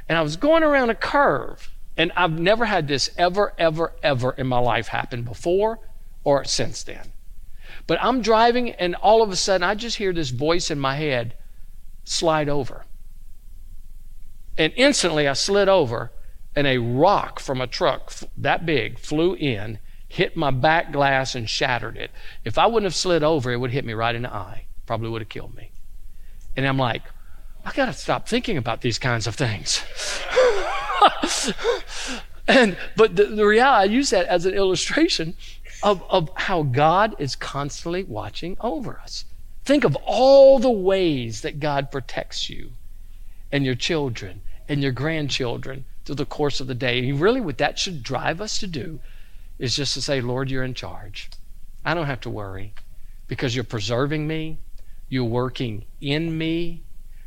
And 0.07 0.17
I 0.17 0.21
was 0.21 0.35
going 0.35 0.63
around 0.63 0.89
a 0.89 0.95
curve, 0.95 1.71
and 1.97 2.11
I've 2.15 2.39
never 2.39 2.65
had 2.65 2.87
this 2.87 3.09
ever, 3.17 3.53
ever, 3.57 3.93
ever 4.03 4.31
in 4.31 4.47
my 4.47 4.59
life 4.59 4.87
happen 4.87 5.23
before 5.23 5.79
or 6.23 6.43
since 6.45 6.83
then. 6.83 7.11
But 7.87 7.99
I'm 8.01 8.21
driving, 8.21 8.71
and 8.71 8.95
all 8.95 9.21
of 9.21 9.31
a 9.31 9.35
sudden, 9.35 9.63
I 9.63 9.75
just 9.75 9.97
hear 9.97 10.13
this 10.13 10.29
voice 10.29 10.71
in 10.71 10.79
my 10.79 10.95
head 10.95 11.35
slide 12.03 12.49
over. 12.49 12.85
And 14.57 14.73
instantly, 14.75 15.27
I 15.27 15.33
slid 15.33 15.69
over, 15.69 16.11
and 16.55 16.67
a 16.67 16.77
rock 16.77 17.39
from 17.39 17.61
a 17.61 17.67
truck 17.67 18.13
that 18.37 18.65
big 18.65 18.99
flew 18.99 19.33
in, 19.35 19.79
hit 20.07 20.35
my 20.35 20.51
back 20.51 20.91
glass, 20.91 21.35
and 21.35 21.49
shattered 21.49 21.97
it. 21.97 22.11
If 22.43 22.57
I 22.57 22.67
wouldn't 22.67 22.85
have 22.85 22.95
slid 22.95 23.23
over, 23.23 23.51
it 23.51 23.57
would 23.57 23.71
hit 23.71 23.85
me 23.85 23.93
right 23.93 24.15
in 24.15 24.23
the 24.23 24.33
eye. 24.33 24.65
Probably 24.85 25.09
would 25.09 25.21
have 25.21 25.29
killed 25.29 25.55
me. 25.55 25.71
And 26.55 26.67
I'm 26.67 26.77
like, 26.77 27.03
I 27.63 27.71
got 27.71 27.85
to 27.85 27.93
stop 27.93 28.27
thinking 28.27 28.57
about 28.57 28.81
these 28.81 28.99
kinds 28.99 29.27
of 29.27 29.35
things. 29.35 29.81
and 32.47 32.77
but 32.95 33.15
the, 33.15 33.25
the 33.25 33.45
reality, 33.45 33.89
I 33.89 33.93
use 33.93 34.09
that 34.09 34.25
as 34.25 34.45
an 34.45 34.53
illustration 34.53 35.35
of, 35.83 36.03
of 36.09 36.29
how 36.35 36.63
God 36.63 37.15
is 37.19 37.35
constantly 37.35 38.03
watching 38.03 38.57
over 38.61 38.99
us. 38.99 39.25
Think 39.63 39.83
of 39.83 39.95
all 40.05 40.59
the 40.59 40.69
ways 40.69 41.41
that 41.41 41.59
God 41.59 41.91
protects 41.91 42.49
you 42.49 42.71
and 43.51 43.65
your 43.65 43.75
children 43.75 44.41
and 44.67 44.81
your 44.81 44.91
grandchildren 44.91 45.85
through 46.05 46.15
the 46.15 46.25
course 46.25 46.59
of 46.59 46.67
the 46.67 46.75
day. 46.75 47.07
And 47.07 47.19
really, 47.19 47.41
what 47.41 47.57
that 47.59 47.77
should 47.77 48.03
drive 48.03 48.41
us 48.41 48.57
to 48.59 48.67
do 48.67 48.99
is 49.59 49.75
just 49.75 49.93
to 49.93 50.01
say, 50.01 50.21
Lord, 50.21 50.49
you're 50.49 50.63
in 50.63 50.73
charge. 50.73 51.29
I 51.85 51.93
don't 51.93 52.07
have 52.07 52.21
to 52.21 52.29
worry 52.29 52.73
because 53.27 53.55
you're 53.55 53.63
preserving 53.63 54.27
me, 54.27 54.57
you're 55.09 55.23
working 55.23 55.85
in 55.99 56.37
me. 56.37 56.83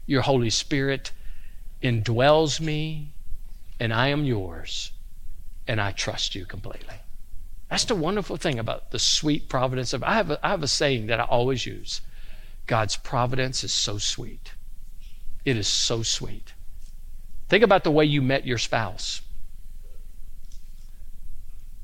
Your 0.06 0.22
Holy 0.22 0.50
Spirit 0.50 1.12
indwells 1.82 2.60
me, 2.60 3.08
and 3.80 3.92
I 3.92 4.08
am 4.08 4.24
yours, 4.24 4.92
and 5.66 5.80
I 5.80 5.92
trust 5.92 6.34
you 6.34 6.44
completely. 6.44 6.96
That's 7.74 7.86
the 7.86 7.96
wonderful 7.96 8.36
thing 8.36 8.60
about 8.60 8.92
the 8.92 9.00
sweet 9.00 9.48
providence 9.48 9.92
of. 9.92 10.04
I 10.04 10.14
have 10.14 10.30
a, 10.30 10.46
I 10.46 10.50
have 10.50 10.62
a 10.62 10.68
saying 10.68 11.08
that 11.08 11.18
I 11.18 11.24
always 11.24 11.66
use 11.66 12.02
God's 12.68 12.96
providence 12.96 13.64
is 13.64 13.72
so 13.72 13.98
sweet. 13.98 14.52
It 15.44 15.56
is 15.56 15.66
so 15.66 16.04
sweet. 16.04 16.52
Think 17.48 17.64
about 17.64 17.82
the 17.82 17.90
way 17.90 18.04
you 18.04 18.22
met 18.22 18.46
your 18.46 18.58
spouse. 18.58 19.22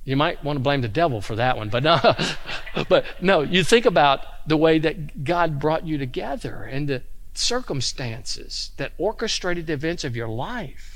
You 0.04 0.14
might 0.14 0.44
want 0.44 0.58
to 0.58 0.62
blame 0.62 0.80
the 0.80 0.86
devil 0.86 1.20
for 1.20 1.34
that 1.34 1.56
one, 1.56 1.70
but 1.70 1.82
no, 1.82 1.98
but 2.88 3.04
no, 3.20 3.40
you 3.40 3.64
think 3.64 3.84
about 3.84 4.46
the 4.46 4.56
way 4.56 4.78
that 4.78 5.24
God 5.24 5.58
brought 5.58 5.88
you 5.88 5.98
together 5.98 6.62
and 6.62 6.86
the 6.86 7.02
circumstances 7.34 8.70
that 8.76 8.92
orchestrated 8.96 9.66
the 9.66 9.72
events 9.72 10.04
of 10.04 10.14
your 10.14 10.28
life. 10.28 10.89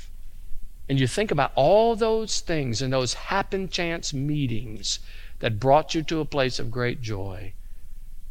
And 0.87 0.99
you 0.99 1.07
think 1.07 1.31
about 1.31 1.51
all 1.55 1.95
those 1.95 2.41
things 2.41 2.81
and 2.81 2.93
those 2.93 3.13
happen 3.15 3.69
chance 3.69 4.13
meetings 4.13 4.99
that 5.39 5.59
brought 5.59 5.95
you 5.95 6.03
to 6.03 6.19
a 6.19 6.25
place 6.25 6.59
of 6.59 6.71
great 6.71 7.01
joy. 7.01 7.53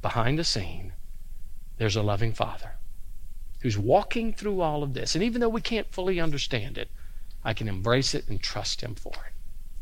Behind 0.03 0.39
the 0.39 0.45
scene, 0.45 0.93
there's 1.79 1.97
a 1.97 2.03
loving 2.03 2.33
Father 2.33 2.73
who's 3.61 3.79
walking 3.79 4.33
through 4.33 4.61
all 4.61 4.83
of 4.83 4.95
this. 4.95 5.15
And 5.15 5.25
even 5.25 5.41
though 5.41 5.49
we 5.49 5.63
can't 5.63 5.91
fully 5.91 6.21
understand 6.21 6.77
it, 6.77 6.89
I 7.43 7.55
can 7.55 7.69
embrace 7.69 8.15
it 8.15 8.29
and 8.29 8.41
trust 8.41 8.83
Him 8.83 8.95
for 8.95 9.13
it. 9.15 9.33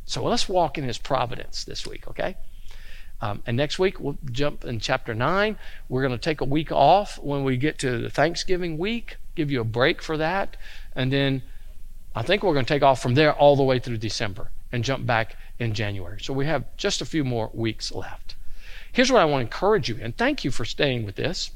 So 0.04 0.22
let's 0.24 0.48
walk 0.48 0.78
in 0.78 0.84
His 0.84 0.98
providence 0.98 1.64
this 1.64 1.86
week, 1.86 2.06
okay? 2.08 2.36
Um, 3.20 3.42
and 3.46 3.56
next 3.56 3.78
week 3.78 4.00
we'll 4.00 4.18
jump 4.30 4.64
in 4.64 4.80
chapter 4.80 5.14
9. 5.14 5.56
We're 5.88 6.02
going 6.02 6.12
to 6.12 6.18
take 6.18 6.40
a 6.40 6.44
week 6.44 6.72
off 6.72 7.18
when 7.18 7.44
we 7.44 7.56
get 7.56 7.78
to 7.80 7.98
the 7.98 8.10
Thanksgiving 8.10 8.78
week, 8.78 9.16
give 9.34 9.50
you 9.50 9.60
a 9.60 9.64
break 9.64 10.00
for 10.00 10.16
that. 10.16 10.56
And 10.94 11.12
then 11.12 11.42
I 12.14 12.22
think 12.22 12.42
we're 12.42 12.52
going 12.52 12.64
to 12.64 12.74
take 12.74 12.82
off 12.82 13.00
from 13.00 13.14
there 13.14 13.32
all 13.32 13.56
the 13.56 13.62
way 13.62 13.78
through 13.78 13.98
December 13.98 14.50
and 14.70 14.84
jump 14.84 15.06
back 15.06 15.36
in 15.58 15.74
January. 15.74 16.20
So 16.20 16.32
we 16.32 16.46
have 16.46 16.64
just 16.76 17.00
a 17.00 17.04
few 17.04 17.24
more 17.24 17.50
weeks 17.52 17.92
left. 17.92 18.36
Here's 18.92 19.10
what 19.10 19.22
I 19.22 19.24
want 19.24 19.40
to 19.40 19.46
encourage 19.46 19.88
you, 19.88 19.98
and 20.02 20.16
thank 20.16 20.44
you 20.44 20.50
for 20.50 20.64
staying 20.64 21.06
with 21.06 21.16
this. 21.16 21.50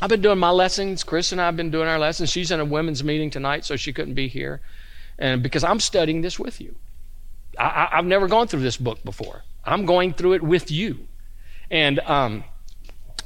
I've 0.00 0.10
been 0.10 0.20
doing 0.20 0.38
my 0.38 0.50
lessons. 0.50 1.04
Chris 1.04 1.32
and 1.32 1.40
I 1.40 1.46
have 1.46 1.56
been 1.56 1.70
doing 1.70 1.88
our 1.88 1.98
lessons. 1.98 2.30
She's 2.30 2.50
in 2.50 2.60
a 2.60 2.64
women's 2.64 3.02
meeting 3.02 3.30
tonight, 3.30 3.64
so 3.64 3.76
she 3.76 3.92
couldn't 3.92 4.14
be 4.14 4.28
here. 4.28 4.60
And 5.18 5.42
because 5.42 5.64
I'm 5.64 5.80
studying 5.80 6.20
this 6.20 6.38
with 6.38 6.60
you. 6.60 6.76
I, 7.58 7.88
have 7.92 8.04
never 8.04 8.28
gone 8.28 8.48
through 8.48 8.60
this 8.60 8.76
book 8.76 9.02
before. 9.02 9.42
I'm 9.64 9.86
going 9.86 10.12
through 10.12 10.34
it 10.34 10.42
with 10.42 10.70
you. 10.70 11.08
And 11.70 12.00
um, 12.00 12.44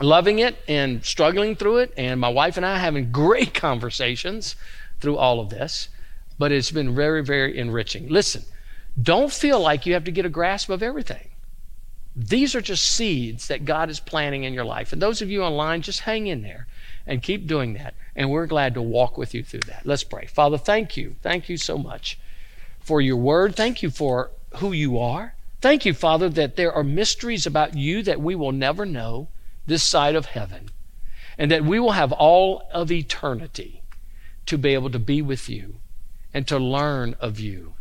loving 0.01 0.39
it 0.39 0.57
and 0.69 1.05
struggling 1.05 1.57
through 1.57 1.79
it. 1.79 1.93
And 1.97 2.21
my 2.21 2.29
wife 2.29 2.57
and 2.57 2.65
I 2.65 2.79
having 2.79 3.11
great 3.11 3.55
conversations 3.55 4.55
through 5.01 5.17
all 5.17 5.41
of 5.41 5.49
this. 5.49 5.89
But 6.41 6.53
it's 6.53 6.71
been 6.71 6.95
very, 6.95 7.23
very 7.23 7.59
enriching. 7.59 8.09
Listen, 8.09 8.47
don't 9.01 9.31
feel 9.31 9.61
like 9.61 9.85
you 9.85 9.93
have 9.93 10.05
to 10.05 10.11
get 10.11 10.25
a 10.25 10.31
grasp 10.31 10.71
of 10.71 10.83
everything. 10.83 11.29
These 12.17 12.55
are 12.55 12.63
just 12.63 12.89
seeds 12.89 13.49
that 13.49 13.67
God 13.67 13.91
is 13.91 14.01
planting 14.01 14.45
in 14.45 14.55
your 14.55 14.65
life. 14.65 14.91
And 14.91 15.03
those 15.03 15.21
of 15.21 15.31
you 15.31 15.43
online, 15.43 15.83
just 15.83 16.01
hang 16.01 16.29
in 16.29 16.41
there 16.41 16.67
and 17.07 17.23
keep 17.23 17.47
doing 17.47 17.75
that. 17.75 17.93
And 18.17 18.31
we're 18.31 18.47
glad 18.47 18.73
to 18.73 18.81
walk 18.81 19.19
with 19.19 19.35
you 19.35 19.43
through 19.43 19.67
that. 19.67 19.85
Let's 19.85 20.03
pray. 20.03 20.29
Father, 20.29 20.57
thank 20.57 20.97
you. 20.97 21.17
Thank 21.21 21.51
you 21.51 21.59
so 21.59 21.77
much 21.77 22.19
for 22.79 23.03
your 23.03 23.19
word. 23.19 23.55
Thank 23.55 23.83
you 23.83 23.91
for 23.91 24.31
who 24.57 24.73
you 24.73 24.99
are. 24.99 25.35
Thank 25.61 25.85
you, 25.85 25.93
Father, 25.93 26.31
that 26.31 26.57
there 26.57 26.73
are 26.73 26.83
mysteries 26.83 27.45
about 27.45 27.77
you 27.77 28.03
that 28.05 28.19
we 28.19 28.35
will 28.35 28.53
never 28.53 28.87
know 28.87 29.29
this 29.67 29.83
side 29.83 30.15
of 30.15 30.25
heaven, 30.25 30.71
and 31.37 31.51
that 31.51 31.67
we 31.67 31.79
will 31.79 31.93
have 31.93 32.13
all 32.13 32.67
of 32.73 32.91
eternity 32.91 33.83
to 34.47 34.57
be 34.57 34.73
able 34.73 34.89
to 34.89 34.99
be 34.99 35.21
with 35.21 35.51
you 35.51 35.80
and 36.33 36.47
to 36.49 36.59
learn 36.59 37.15
of 37.21 37.41
you 37.41 37.75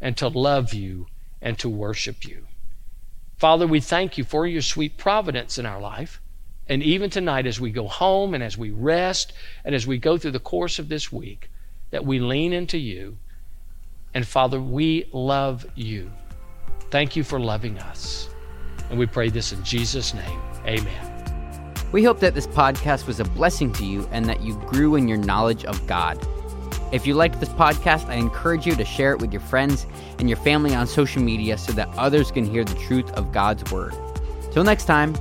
and 0.00 0.16
to 0.16 0.28
love 0.28 0.74
you 0.74 1.06
and 1.40 1.58
to 1.58 1.68
worship 1.68 2.24
you. 2.24 2.46
Father, 3.36 3.66
we 3.66 3.80
thank 3.80 4.18
you 4.18 4.24
for 4.24 4.46
your 4.46 4.62
sweet 4.62 4.96
providence 4.96 5.58
in 5.58 5.66
our 5.66 5.80
life. 5.80 6.20
And 6.68 6.82
even 6.82 7.10
tonight, 7.10 7.46
as 7.46 7.60
we 7.60 7.70
go 7.70 7.88
home 7.88 8.34
and 8.34 8.42
as 8.42 8.56
we 8.56 8.70
rest 8.70 9.32
and 9.64 9.74
as 9.74 9.86
we 9.86 9.98
go 9.98 10.16
through 10.16 10.30
the 10.30 10.38
course 10.38 10.78
of 10.78 10.88
this 10.88 11.10
week, 11.10 11.50
that 11.90 12.04
we 12.04 12.20
lean 12.20 12.52
into 12.52 12.78
you. 12.78 13.18
And 14.14 14.26
Father, 14.26 14.60
we 14.60 15.08
love 15.12 15.66
you. 15.74 16.10
Thank 16.90 17.16
you 17.16 17.24
for 17.24 17.40
loving 17.40 17.78
us. 17.78 18.28
And 18.90 18.98
we 18.98 19.06
pray 19.06 19.28
this 19.28 19.52
in 19.52 19.62
Jesus' 19.64 20.14
name. 20.14 20.40
Amen. 20.66 21.74
We 21.92 22.04
hope 22.04 22.20
that 22.20 22.34
this 22.34 22.46
podcast 22.46 23.06
was 23.06 23.20
a 23.20 23.24
blessing 23.24 23.72
to 23.74 23.84
you 23.84 24.08
and 24.12 24.24
that 24.26 24.42
you 24.42 24.54
grew 24.66 24.94
in 24.96 25.08
your 25.08 25.18
knowledge 25.18 25.64
of 25.64 25.86
God. 25.86 26.24
If 26.92 27.06
you 27.06 27.14
liked 27.14 27.40
this 27.40 27.48
podcast, 27.50 28.08
I 28.08 28.14
encourage 28.14 28.66
you 28.66 28.74
to 28.76 28.84
share 28.84 29.12
it 29.12 29.20
with 29.20 29.32
your 29.32 29.40
friends 29.40 29.86
and 30.18 30.28
your 30.28 30.38
family 30.38 30.74
on 30.74 30.86
social 30.86 31.22
media 31.22 31.56
so 31.58 31.72
that 31.72 31.88
others 31.96 32.30
can 32.30 32.44
hear 32.44 32.64
the 32.64 32.74
truth 32.74 33.10
of 33.12 33.32
God's 33.32 33.70
Word. 33.72 33.94
Till 34.52 34.64
next 34.64 34.84
time, 34.84 35.14